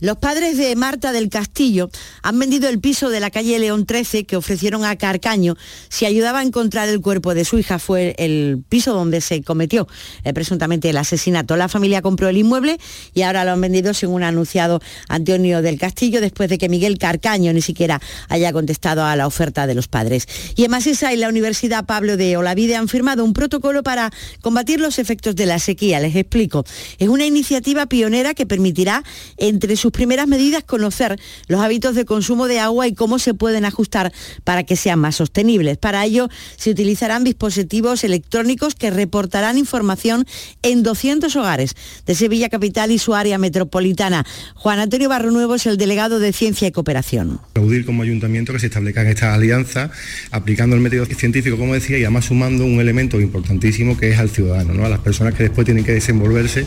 Los 0.04 0.18
padres 0.18 0.58
de 0.58 0.76
Marta 0.76 1.12
del 1.12 1.30
Castillo 1.30 1.88
han 2.20 2.38
vendido 2.38 2.68
el 2.68 2.78
piso 2.78 3.08
de 3.08 3.20
la 3.20 3.30
calle 3.30 3.58
León 3.58 3.86
13 3.86 4.24
que 4.24 4.36
ofrecieron 4.36 4.84
a 4.84 4.96
Carcaño 4.96 5.56
si 5.88 6.04
ayudaba 6.04 6.40
a 6.40 6.42
encontrar 6.42 6.90
el 6.90 7.00
cuerpo 7.00 7.32
de 7.32 7.46
su 7.46 7.58
hija. 7.58 7.78
Fue 7.78 8.14
el 8.18 8.62
piso 8.68 8.92
donde 8.92 9.22
se 9.22 9.42
cometió 9.42 9.88
eh, 10.24 10.34
presuntamente 10.34 10.90
el 10.90 10.98
asesinato. 10.98 11.56
La 11.56 11.70
familia 11.70 12.02
compró 12.02 12.28
el 12.28 12.36
inmueble 12.36 12.78
y 13.14 13.22
ahora 13.22 13.46
lo 13.46 13.52
han 13.52 13.62
vendido 13.62 13.94
según 13.94 14.22
ha 14.24 14.28
anunciado 14.28 14.82
Antonio 15.08 15.62
del 15.62 15.78
Castillo 15.78 16.20
después 16.20 16.50
de 16.50 16.58
que 16.58 16.68
Miguel 16.68 16.98
Carcaño 16.98 17.54
ni 17.54 17.62
siquiera 17.62 17.98
haya 18.28 18.52
contestado 18.52 19.06
a 19.06 19.16
la 19.16 19.26
oferta 19.26 19.66
de 19.66 19.74
los 19.74 19.88
padres. 19.88 20.28
Y 20.54 20.66
en 20.66 20.70
Masisa 20.70 21.14
y 21.14 21.16
la 21.16 21.30
Universidad 21.30 21.86
Pablo 21.86 22.18
de 22.18 22.36
Olavide 22.36 22.76
han 22.76 22.88
firmado 22.88 23.24
un 23.24 23.32
protocolo 23.32 23.82
para 23.82 24.10
combatir 24.42 24.80
los 24.80 24.98
efectos 24.98 25.34
de 25.34 25.46
la 25.46 25.58
sequía. 25.58 25.98
Les 25.98 26.14
explico. 26.14 26.66
Es 26.98 27.08
una 27.08 27.24
iniciativa 27.24 27.86
pionera 27.86 28.34
que 28.34 28.44
permitirá, 28.44 29.02
entre 29.38 29.76
sus 29.76 29.93
primeras 29.94 30.26
medidas, 30.26 30.64
conocer 30.64 31.18
los 31.48 31.60
hábitos 31.60 31.94
de 31.94 32.04
consumo 32.04 32.48
de 32.48 32.60
agua 32.60 32.86
y 32.86 32.94
cómo 32.94 33.18
se 33.18 33.32
pueden 33.32 33.64
ajustar 33.64 34.12
para 34.42 34.64
que 34.64 34.76
sean 34.76 34.98
más 34.98 35.16
sostenibles. 35.16 35.78
Para 35.78 36.04
ello, 36.04 36.28
se 36.56 36.70
utilizarán 36.70 37.24
dispositivos 37.24 38.04
electrónicos 38.04 38.74
que 38.74 38.90
reportarán 38.90 39.56
información 39.56 40.26
en 40.62 40.82
200 40.82 41.34
hogares 41.36 41.74
de 42.04 42.14
Sevilla 42.14 42.48
Capital 42.48 42.90
y 42.90 42.98
su 42.98 43.14
área 43.14 43.38
metropolitana. 43.38 44.26
Juan 44.54 44.80
Antonio 44.80 45.08
Barro 45.08 45.30
Nuevo 45.30 45.54
es 45.54 45.66
el 45.66 45.76
delegado 45.76 46.18
de 46.18 46.32
Ciencia 46.32 46.68
y 46.68 46.72
Cooperación. 46.72 47.40
Aplaudir 47.50 47.86
como 47.86 48.02
ayuntamiento 48.02 48.52
que 48.52 48.58
se 48.58 48.66
establezcan 48.66 49.06
estas 49.06 49.34
alianzas, 49.34 49.90
aplicando 50.32 50.74
el 50.74 50.82
método 50.82 51.06
científico, 51.06 51.56
como 51.56 51.74
decía, 51.74 51.98
y 51.98 52.02
además 52.02 52.24
sumando 52.26 52.64
un 52.64 52.80
elemento 52.80 53.20
importantísimo 53.20 53.96
que 53.96 54.10
es 54.10 54.18
al 54.18 54.28
ciudadano, 54.28 54.74
¿no? 54.74 54.84
a 54.84 54.88
las 54.88 55.00
personas 55.00 55.34
que 55.34 55.44
después 55.44 55.64
tienen 55.64 55.84
que 55.84 55.92
desenvolverse 55.92 56.66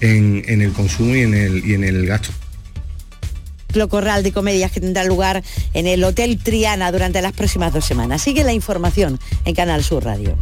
en, 0.00 0.44
el 0.46 0.72
consumo 0.72 1.16
y 1.16 1.22
en 1.22 1.84
el 1.84 2.06
gasto 2.06 2.30
corral 3.88 4.22
de 4.22 4.32
comedias 4.32 4.72
que 4.72 4.80
tendrá 4.80 5.04
lugar 5.04 5.42
en 5.74 5.86
el 5.86 6.02
Hotel 6.04 6.38
Triana 6.42 6.90
durante 6.92 7.22
las 7.22 7.32
próximas 7.32 7.72
dos 7.72 7.84
semanas. 7.84 8.22
Sigue 8.22 8.44
la 8.44 8.52
información 8.52 9.18
en 9.44 9.54
Canal 9.54 9.84
Sur 9.84 10.04
Radio. 10.04 10.36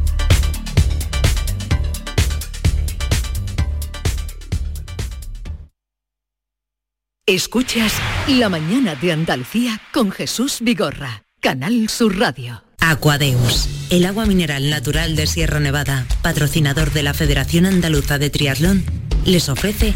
Escuchas 7.27 7.93
La 8.27 8.49
mañana 8.49 8.95
de 8.95 9.13
Andalucía 9.13 9.83
con 9.93 10.11
Jesús 10.11 10.61
Vigorra, 10.63 11.25
Canal 11.41 11.91
Sur 11.91 12.19
Radio. 12.19 12.65
Aquadeus, 12.81 13.69
el 13.91 14.07
agua 14.07 14.25
mineral 14.25 14.71
natural 14.71 15.15
de 15.15 15.27
Sierra 15.27 15.61
Nevada, 15.61 16.07
patrocinador 16.23 16.91
de 16.93 17.03
la 17.03 17.13
Federación 17.13 17.67
Andaluza 17.67 18.17
de 18.17 18.31
Triatlón, 18.31 18.83
les 19.27 19.51
ofrece 19.51 19.95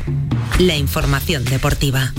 la 0.59 0.77
información 0.77 1.47
deportiva. 1.47 2.13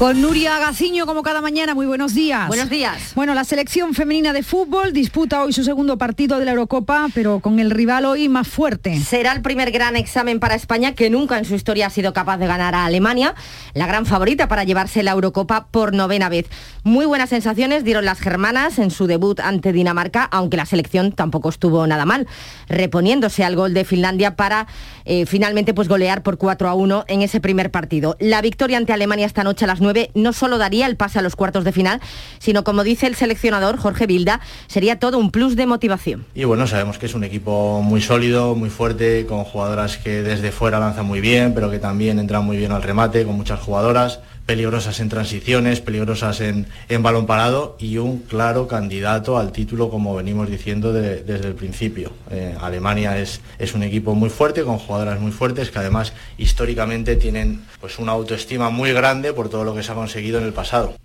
Con 0.00 0.22
Nuria 0.22 0.58
Gaciño 0.58 1.04
como 1.04 1.22
cada 1.22 1.42
mañana, 1.42 1.74
muy 1.74 1.84
buenos 1.84 2.14
días. 2.14 2.48
Buenos 2.48 2.70
días. 2.70 3.12
Bueno, 3.14 3.34
la 3.34 3.44
selección 3.44 3.92
femenina 3.92 4.32
de 4.32 4.42
fútbol 4.42 4.94
disputa 4.94 5.42
hoy 5.42 5.52
su 5.52 5.62
segundo 5.62 5.98
partido 5.98 6.38
de 6.38 6.46
la 6.46 6.52
Eurocopa, 6.52 7.08
pero 7.12 7.40
con 7.40 7.60
el 7.60 7.70
rival 7.70 8.06
hoy 8.06 8.30
más 8.30 8.48
fuerte. 8.48 8.98
Será 8.98 9.32
el 9.32 9.42
primer 9.42 9.70
gran 9.72 9.96
examen 9.96 10.40
para 10.40 10.54
España 10.54 10.94
que 10.94 11.10
nunca 11.10 11.36
en 11.36 11.44
su 11.44 11.54
historia 11.54 11.88
ha 11.88 11.90
sido 11.90 12.14
capaz 12.14 12.38
de 12.38 12.46
ganar 12.46 12.74
a 12.74 12.86
Alemania, 12.86 13.34
la 13.74 13.86
gran 13.86 14.06
favorita 14.06 14.48
para 14.48 14.64
llevarse 14.64 15.02
la 15.02 15.10
Eurocopa 15.10 15.66
por 15.70 15.92
novena 15.92 16.30
vez. 16.30 16.46
Muy 16.82 17.04
buenas 17.04 17.28
sensaciones 17.28 17.84
dieron 17.84 18.06
las 18.06 18.20
germanas 18.20 18.78
en 18.78 18.90
su 18.90 19.06
debut 19.06 19.38
ante 19.38 19.70
Dinamarca, 19.70 20.24
aunque 20.24 20.56
la 20.56 20.64
selección 20.64 21.12
tampoco 21.12 21.50
estuvo 21.50 21.86
nada 21.86 22.06
mal, 22.06 22.26
reponiéndose 22.70 23.44
al 23.44 23.54
gol 23.54 23.74
de 23.74 23.84
Finlandia 23.84 24.34
para 24.34 24.66
eh, 25.04 25.26
finalmente 25.26 25.74
pues 25.74 25.88
golear 25.88 26.22
por 26.22 26.38
4 26.38 26.70
a 26.70 26.74
1 26.74 27.04
en 27.06 27.20
ese 27.20 27.38
primer 27.42 27.70
partido. 27.70 28.16
La 28.18 28.40
victoria 28.40 28.78
ante 28.78 28.94
Alemania 28.94 29.26
esta 29.26 29.44
noche 29.44 29.66
a 29.66 29.68
las 29.68 29.82
9 29.82 29.89
no 30.14 30.32
solo 30.32 30.58
daría 30.58 30.86
el 30.86 30.96
pase 30.96 31.18
a 31.18 31.22
los 31.22 31.36
cuartos 31.36 31.64
de 31.64 31.72
final, 31.72 32.00
sino 32.38 32.64
como 32.64 32.84
dice 32.84 33.06
el 33.06 33.14
seleccionador 33.14 33.76
Jorge 33.76 34.06
Bilda, 34.06 34.40
sería 34.66 34.98
todo 34.98 35.18
un 35.18 35.30
plus 35.30 35.56
de 35.56 35.66
motivación. 35.66 36.24
Y 36.34 36.44
bueno, 36.44 36.66
sabemos 36.66 36.98
que 36.98 37.06
es 37.06 37.14
un 37.14 37.24
equipo 37.24 37.82
muy 37.82 38.00
sólido, 38.00 38.54
muy 38.54 38.70
fuerte, 38.70 39.26
con 39.26 39.44
jugadoras 39.44 39.98
que 39.98 40.22
desde 40.22 40.52
fuera 40.52 40.78
lanzan 40.78 41.06
muy 41.06 41.20
bien, 41.20 41.54
pero 41.54 41.70
que 41.70 41.78
también 41.78 42.18
entran 42.18 42.44
muy 42.44 42.56
bien 42.56 42.72
al 42.72 42.82
remate, 42.82 43.24
con 43.24 43.36
muchas 43.36 43.60
jugadoras 43.60 44.20
peligrosas 44.50 44.98
en 44.98 45.08
transiciones, 45.08 45.80
peligrosas 45.80 46.40
en, 46.40 46.66
balón 47.02 47.24
parado 47.24 47.76
y 47.78 47.98
un 47.98 48.18
claro 48.18 48.66
candidato 48.66 49.38
al 49.38 49.52
título, 49.52 49.90
como 49.90 50.12
venimos 50.16 50.50
diciendo 50.50 50.92
desde 50.92 51.46
el 51.46 51.54
principio. 51.54 52.12
Eh, 52.32 52.56
Alemania 52.60 53.16
es, 53.16 53.42
es 53.60 53.74
un 53.74 53.84
equipo 53.84 54.16
muy 54.16 54.28
fuerte, 54.28 54.64
con 54.64 54.78
jugadoras 54.78 55.20
muy 55.20 55.30
fuertes, 55.30 55.70
que 55.70 55.78
además 55.78 56.12
históricamente 56.36 57.14
tienen 57.14 57.62
pues, 57.80 58.00
una 58.00 58.10
autoestima 58.10 58.70
muy 58.70 58.92
grande 58.92 59.32
por 59.32 59.48
todo 59.48 59.62
lo 59.62 59.72
que 59.72 59.84
se 59.84 59.92
ha 59.92 59.94
conseguido 59.94 60.40
en 60.40 60.46
el 60.46 60.52
pasado. 60.52 60.96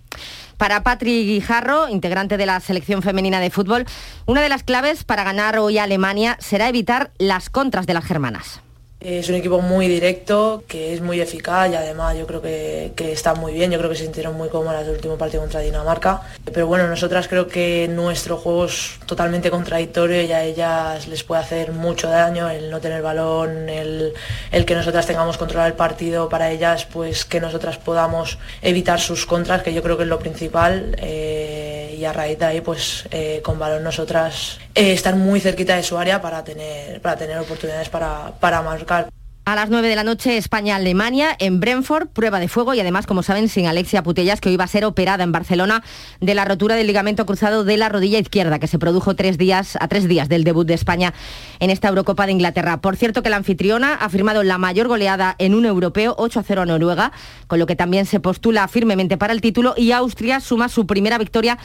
Para 0.56 0.82
Patri 0.82 1.24
Guijarro, 1.24 1.88
integrante 1.88 2.38
de 2.38 2.46
la 2.46 2.58
selección 2.58 3.00
femenina 3.00 3.38
de 3.38 3.50
fútbol, 3.50 3.84
una 4.24 4.40
de 4.40 4.48
las 4.48 4.64
claves 4.64 5.04
para 5.04 5.22
ganar 5.22 5.56
hoy 5.60 5.78
a 5.78 5.84
Alemania 5.84 6.36
será 6.40 6.68
evitar 6.68 7.12
las 7.18 7.48
contras 7.48 7.86
de 7.86 7.94
las 7.94 8.04
germanas. 8.04 8.60
Es 9.08 9.28
un 9.28 9.36
equipo 9.36 9.60
muy 9.60 9.86
directo, 9.86 10.64
que 10.66 10.92
es 10.92 11.00
muy 11.00 11.20
eficaz 11.20 11.70
y 11.70 11.76
además 11.76 12.18
yo 12.18 12.26
creo 12.26 12.42
que, 12.42 12.92
está 13.12 13.34
muy 13.36 13.52
bien, 13.52 13.70
yo 13.70 13.78
creo 13.78 13.88
que 13.88 13.94
se 13.94 14.02
sintieron 14.02 14.36
muy 14.36 14.48
cómodas 14.48 14.84
el 14.84 14.94
último 14.94 15.16
partido 15.16 15.42
contra 15.42 15.60
Dinamarca. 15.60 16.22
Pero 16.44 16.66
bueno, 16.66 16.88
nosotras 16.88 17.28
creo 17.28 17.46
que 17.46 17.86
nuestro 17.88 18.36
juego 18.36 18.64
es 18.64 18.98
totalmente 19.06 19.48
contradictorio 19.48 20.22
y 20.22 20.32
a 20.32 20.42
ellas 20.42 21.06
les 21.06 21.22
puede 21.22 21.40
hacer 21.40 21.70
mucho 21.70 22.08
daño 22.08 22.50
el 22.50 22.68
no 22.68 22.80
tener 22.80 23.00
balón, 23.00 23.68
el, 23.68 24.12
que 24.50 24.74
nosotras 24.74 25.06
tengamos 25.06 25.36
controlado 25.36 25.68
el 25.68 25.76
partido 25.76 26.28
para 26.28 26.50
ellas, 26.50 26.84
pues 26.92 27.24
que 27.24 27.38
nosotras 27.38 27.78
podamos 27.78 28.38
evitar 28.60 28.98
sus 28.98 29.24
contras, 29.24 29.62
que 29.62 29.72
yo 29.72 29.84
creo 29.84 29.96
que 29.96 30.02
es 30.02 30.08
lo 30.08 30.18
principal. 30.18 30.96
Eh, 30.98 31.85
y 31.96 32.04
a 32.04 32.12
raíz 32.12 32.38
de 32.38 32.44
ahí, 32.44 32.60
pues 32.60 33.06
eh, 33.10 33.40
con 33.42 33.58
balón 33.58 33.82
nosotras 33.82 34.58
eh, 34.74 34.92
estar 34.92 35.16
muy 35.16 35.40
cerquita 35.40 35.76
de 35.76 35.82
su 35.82 35.96
área 35.96 36.20
para 36.20 36.44
tener, 36.44 37.00
para 37.00 37.16
tener 37.16 37.38
oportunidades 37.38 37.88
para, 37.88 38.32
para 38.38 38.62
marcar. 38.62 39.08
A 39.48 39.54
las 39.54 39.70
9 39.70 39.86
de 39.86 39.94
la 39.94 40.02
noche, 40.02 40.38
España-Alemania 40.38 41.28
en 41.38 41.60
Brentford, 41.60 42.08
prueba 42.08 42.40
de 42.40 42.48
fuego 42.48 42.74
y 42.74 42.80
además, 42.80 43.06
como 43.06 43.22
saben, 43.22 43.48
sin 43.48 43.68
Alexia 43.68 44.02
Putellas, 44.02 44.40
que 44.40 44.48
hoy 44.48 44.56
va 44.56 44.64
a 44.64 44.66
ser 44.66 44.84
operada 44.84 45.22
en 45.22 45.30
Barcelona 45.30 45.84
de 46.20 46.34
la 46.34 46.44
rotura 46.44 46.74
del 46.74 46.88
ligamento 46.88 47.26
cruzado 47.26 47.62
de 47.62 47.76
la 47.76 47.88
rodilla 47.88 48.18
izquierda, 48.18 48.58
que 48.58 48.66
se 48.66 48.80
produjo 48.80 49.14
tres 49.14 49.38
días, 49.38 49.78
a 49.80 49.86
tres 49.86 50.08
días 50.08 50.28
del 50.28 50.42
debut 50.42 50.66
de 50.66 50.74
España 50.74 51.14
en 51.60 51.70
esta 51.70 51.86
Eurocopa 51.86 52.26
de 52.26 52.32
Inglaterra. 52.32 52.80
Por 52.80 52.96
cierto, 52.96 53.22
que 53.22 53.30
la 53.30 53.36
anfitriona 53.36 53.94
ha 53.94 54.08
firmado 54.08 54.42
la 54.42 54.58
mayor 54.58 54.88
goleada 54.88 55.36
en 55.38 55.54
un 55.54 55.64
europeo, 55.64 56.16
8 56.18 56.40
a 56.40 56.42
0 56.42 56.62
a 56.62 56.66
Noruega, 56.66 57.12
con 57.46 57.60
lo 57.60 57.66
que 57.66 57.76
también 57.76 58.04
se 58.04 58.18
postula 58.18 58.66
firmemente 58.66 59.16
para 59.16 59.32
el 59.32 59.40
título 59.40 59.74
y 59.76 59.92
Austria 59.92 60.40
suma 60.40 60.68
su 60.68 60.88
primera 60.88 61.18
victoria 61.18 61.56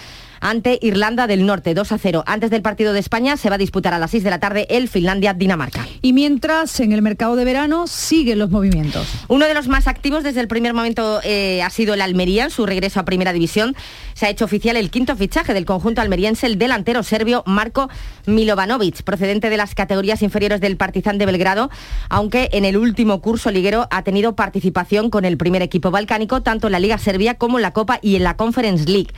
ante 0.42 0.80
Irlanda 0.82 1.28
del 1.28 1.46
Norte, 1.46 1.74
2 1.74 1.92
a 1.92 1.98
0. 1.98 2.24
Antes 2.26 2.50
del 2.50 2.62
partido 2.62 2.94
de 2.94 3.00
España 3.00 3.38
se 3.38 3.50
va 3.50 3.56
a 3.56 3.58
disputar 3.60 3.94
a 3.94 4.00
las 4.00 4.12
6 4.12 4.24
de 4.24 4.30
la 4.30 4.40
tarde 4.40 4.68
el 4.70 4.90
Finlandia-Dinamarca. 4.90 5.88
Y 6.02 6.14
mientras 6.14 6.80
en 6.80 6.92
el 6.92 7.02
mercado 7.02 7.36
de 7.36 7.46
verano 7.46 7.88
siguen 7.88 8.40
los 8.40 8.50
movimientos. 8.50 9.08
Uno 9.28 9.48
de 9.48 9.54
los 9.54 9.68
más 9.68 9.88
activos 9.88 10.24
desde 10.24 10.42
el 10.42 10.48
primer 10.48 10.74
momento 10.74 11.22
eh, 11.24 11.62
ha 11.64 11.70
sido 11.70 11.94
el 11.94 12.02
Almería, 12.02 12.50
su 12.50 12.66
regreso 12.66 13.00
a 13.00 13.06
Primera 13.06 13.34
División. 13.34 13.76
Se 14.14 14.26
ha 14.26 14.30
hecho 14.30 14.46
oficial 14.46 14.76
el 14.78 14.90
quinto 14.90 15.16
fichaje 15.16 15.54
del 15.54 15.66
conjunto 15.66 16.02
almeriense, 16.02 16.48
el 16.48 16.58
delantero 16.58 17.04
serbio 17.04 17.44
Marco 17.46 17.90
Milovanovic, 18.26 19.04
procedente 19.04 19.50
de 19.50 19.58
las 19.58 19.76
categorías 19.76 20.22
inferiores 20.22 20.60
del 20.60 20.78
Partizan 20.78 21.18
de 21.18 21.26
Belgrado, 21.26 21.70
aunque 22.10 22.50
en 22.52 22.66
el 22.66 22.78
último 22.78 23.22
curso 23.22 23.52
liguero 23.52 23.88
ha 23.92 24.04
tenido 24.04 24.36
participación 24.36 25.10
con 25.10 25.26
el 25.26 25.38
primer 25.38 25.62
equipo 25.62 25.92
balcánico, 25.92 26.42
tanto 26.42 26.68
en 26.68 26.74
la 26.74 26.80
Liga 26.80 26.98
Serbia 26.98 27.36
como 27.36 27.58
en 27.58 27.64
la 27.64 27.72
Copa 27.72 28.00
y 28.02 28.16
en 28.16 28.24
la 28.24 28.36
Conference 28.36 28.90
League. 28.90 29.12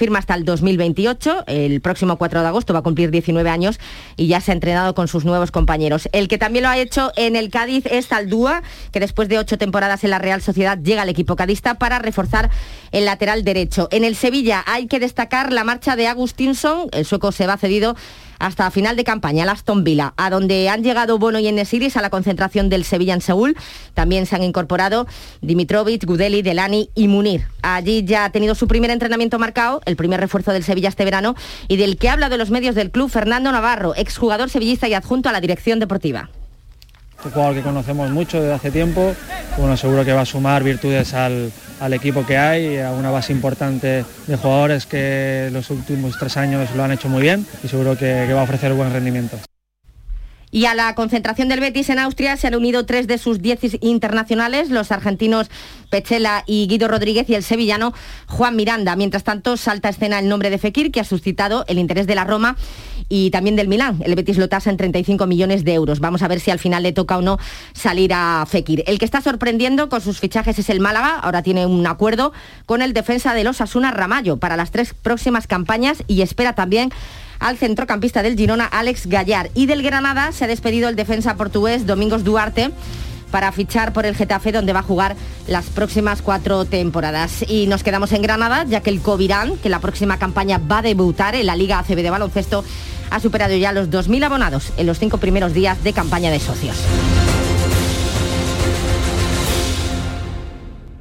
Firma 0.00 0.18
hasta 0.18 0.34
el 0.34 0.46
2028, 0.46 1.44
el 1.46 1.82
próximo 1.82 2.16
4 2.16 2.40
de 2.40 2.46
agosto 2.46 2.72
va 2.72 2.78
a 2.78 2.82
cumplir 2.82 3.10
19 3.10 3.50
años 3.50 3.78
y 4.16 4.28
ya 4.28 4.40
se 4.40 4.50
ha 4.50 4.54
entrenado 4.54 4.94
con 4.94 5.08
sus 5.08 5.26
nuevos 5.26 5.50
compañeros. 5.50 6.08
El 6.12 6.26
que 6.26 6.38
también 6.38 6.62
lo 6.62 6.70
ha 6.70 6.78
hecho 6.78 7.12
en 7.16 7.36
el 7.36 7.50
Cádiz 7.50 7.84
es 7.84 8.08
Taldúa, 8.08 8.62
que 8.92 9.00
después 9.00 9.28
de 9.28 9.38
ocho 9.38 9.58
temporadas 9.58 10.02
en 10.02 10.08
la 10.08 10.18
Real 10.18 10.40
Sociedad 10.40 10.78
llega 10.78 11.02
al 11.02 11.10
equipo 11.10 11.36
cadista 11.36 11.74
para 11.74 11.98
reforzar 11.98 12.48
el 12.92 13.04
lateral 13.04 13.44
derecho. 13.44 13.88
En 13.90 14.04
el 14.04 14.16
Sevilla 14.16 14.64
hay 14.66 14.86
que 14.86 15.00
destacar 15.00 15.52
la 15.52 15.64
marcha 15.64 15.96
de 15.96 16.06
Agustinson, 16.06 16.88
el 16.92 17.04
sueco 17.04 17.30
se 17.30 17.46
va 17.46 17.58
cedido 17.58 17.94
hasta 18.40 18.70
final 18.70 18.96
de 18.96 19.04
campaña, 19.04 19.44
al 19.44 19.50
Aston 19.50 19.84
Villa, 19.84 20.14
a 20.16 20.30
donde 20.30 20.68
han 20.70 20.82
llegado 20.82 21.18
Bono 21.18 21.38
y 21.38 21.46
Enesiris 21.46 21.96
a 21.96 22.02
la 22.02 22.10
concentración 22.10 22.70
del 22.70 22.84
Sevilla 22.84 23.14
en 23.14 23.20
Seúl. 23.20 23.56
También 23.94 24.24
se 24.24 24.34
han 24.34 24.42
incorporado 24.42 25.06
Dimitrovic, 25.42 26.04
Gudeli, 26.06 26.40
Delani 26.40 26.88
y 26.94 27.06
Munir. 27.06 27.46
Allí 27.62 28.02
ya 28.02 28.24
ha 28.24 28.32
tenido 28.32 28.54
su 28.54 28.66
primer 28.66 28.90
entrenamiento 28.90 29.38
marcado, 29.38 29.82
el 29.90 29.96
primer 29.96 30.20
refuerzo 30.20 30.52
del 30.52 30.64
Sevilla 30.64 30.88
este 30.88 31.04
verano, 31.04 31.34
y 31.68 31.76
del 31.76 31.98
que 31.98 32.08
habla 32.08 32.28
de 32.28 32.38
los 32.38 32.50
medios 32.50 32.74
del 32.74 32.90
club 32.90 33.10
Fernando 33.10 33.52
Navarro, 33.52 33.94
exjugador 33.94 34.48
sevillista 34.48 34.88
y 34.88 34.94
adjunto 34.94 35.28
a 35.28 35.32
la 35.32 35.40
dirección 35.40 35.78
deportiva 35.78 36.30
un 37.24 37.30
jugador 37.30 37.54
que 37.54 37.62
conocemos 37.62 38.10
mucho 38.10 38.40
desde 38.40 38.54
hace 38.54 38.70
tiempo, 38.70 39.14
bueno, 39.58 39.76
seguro 39.76 40.04
que 40.04 40.12
va 40.12 40.22
a 40.22 40.26
sumar 40.26 40.62
virtudes 40.62 41.14
al, 41.14 41.52
equipo 41.92 42.24
que 42.24 42.38
hay, 42.38 42.78
a 42.78 42.92
una 42.92 43.10
base 43.10 43.32
importante 43.32 44.04
de 44.26 44.36
jugadores 44.36 44.86
que 44.86 45.50
los 45.52 45.70
últimos 45.70 46.18
tres 46.18 46.36
años 46.36 46.68
lo 46.74 46.84
han 46.84 46.92
hecho 46.92 47.08
muy 47.08 47.22
bien 47.22 47.46
y 47.62 47.68
seguro 47.68 47.96
que, 47.96 48.24
que 48.26 48.32
va 48.32 48.40
a 48.40 48.44
ofrecer 48.44 48.72
buen 48.72 48.92
rendimiento. 48.92 49.38
Y 50.52 50.64
a 50.64 50.74
la 50.74 50.94
concentración 50.96 51.48
del 51.48 51.60
Betis 51.60 51.90
en 51.90 52.00
Austria 52.00 52.36
se 52.36 52.48
han 52.48 52.56
unido 52.56 52.84
tres 52.84 53.06
de 53.06 53.18
sus 53.18 53.40
diez 53.40 53.60
internacionales, 53.80 54.70
los 54.70 54.90
argentinos 54.90 55.48
Pechela 55.90 56.42
y 56.46 56.66
Guido 56.66 56.88
Rodríguez 56.88 57.30
y 57.30 57.34
el 57.36 57.44
sevillano 57.44 57.92
Juan 58.26 58.56
Miranda. 58.56 58.96
Mientras 58.96 59.22
tanto, 59.22 59.56
salta 59.56 59.88
a 59.88 59.90
escena 59.92 60.18
el 60.18 60.28
nombre 60.28 60.50
de 60.50 60.58
Fekir, 60.58 60.90
que 60.90 61.00
ha 61.00 61.04
suscitado 61.04 61.64
el 61.68 61.78
interés 61.78 62.08
de 62.08 62.16
la 62.16 62.24
Roma 62.24 62.56
y 63.08 63.30
también 63.30 63.54
del 63.54 63.68
Milán. 63.68 64.00
El 64.04 64.16
Betis 64.16 64.38
lo 64.38 64.48
tasa 64.48 64.70
en 64.70 64.76
35 64.76 65.26
millones 65.26 65.64
de 65.64 65.74
euros. 65.74 66.00
Vamos 66.00 66.22
a 66.22 66.28
ver 66.28 66.40
si 66.40 66.50
al 66.50 66.58
final 66.58 66.82
le 66.82 66.92
toca 66.92 67.16
o 67.16 67.22
no 67.22 67.38
salir 67.72 68.12
a 68.12 68.44
Fekir. 68.48 68.82
El 68.88 68.98
que 68.98 69.04
está 69.04 69.20
sorprendiendo 69.20 69.88
con 69.88 70.00
sus 70.00 70.18
fichajes 70.18 70.58
es 70.58 70.68
el 70.68 70.80
Málaga. 70.80 71.18
Ahora 71.20 71.42
tiene 71.42 71.66
un 71.66 71.86
acuerdo 71.86 72.32
con 72.66 72.82
el 72.82 72.92
defensa 72.92 73.34
de 73.34 73.44
los 73.44 73.60
Asuna 73.60 73.92
Ramallo 73.92 74.38
para 74.38 74.56
las 74.56 74.72
tres 74.72 74.94
próximas 74.94 75.46
campañas 75.46 76.02
y 76.08 76.22
espera 76.22 76.54
también 76.54 76.90
al 77.40 77.56
centrocampista 77.58 78.22
del 78.22 78.36
Girona, 78.36 78.66
Alex 78.66 79.06
Gallar. 79.06 79.50
Y 79.54 79.66
del 79.66 79.82
Granada 79.82 80.30
se 80.32 80.44
ha 80.44 80.48
despedido 80.48 80.88
el 80.88 80.96
defensa 80.96 81.36
portugués 81.36 81.86
Domingos 81.86 82.22
Duarte 82.22 82.70
para 83.30 83.52
fichar 83.52 83.92
por 83.92 84.06
el 84.06 84.14
Getafe, 84.14 84.52
donde 84.52 84.72
va 84.72 84.80
a 84.80 84.84
jugar 84.84 85.16
las 85.46 85.66
próximas 85.66 86.22
cuatro 86.22 86.64
temporadas. 86.64 87.44
Y 87.48 87.66
nos 87.66 87.82
quedamos 87.82 88.12
en 88.12 88.22
Granada, 88.22 88.64
ya 88.64 88.80
que 88.80 88.90
el 88.90 89.00
Covirán, 89.00 89.56
que 89.56 89.68
la 89.68 89.80
próxima 89.80 90.18
campaña 90.18 90.58
va 90.58 90.78
a 90.78 90.82
debutar 90.82 91.34
en 91.34 91.46
la 91.46 91.56
Liga 91.56 91.78
ACB 91.78 91.96
de 91.96 92.10
baloncesto, 92.10 92.64
ha 93.10 93.20
superado 93.20 93.56
ya 93.56 93.72
los 93.72 93.90
2.000 93.90 94.24
abonados 94.24 94.72
en 94.76 94.86
los 94.86 94.98
cinco 94.98 95.18
primeros 95.18 95.52
días 95.52 95.82
de 95.82 95.92
campaña 95.92 96.30
de 96.30 96.38
socios. 96.40 96.76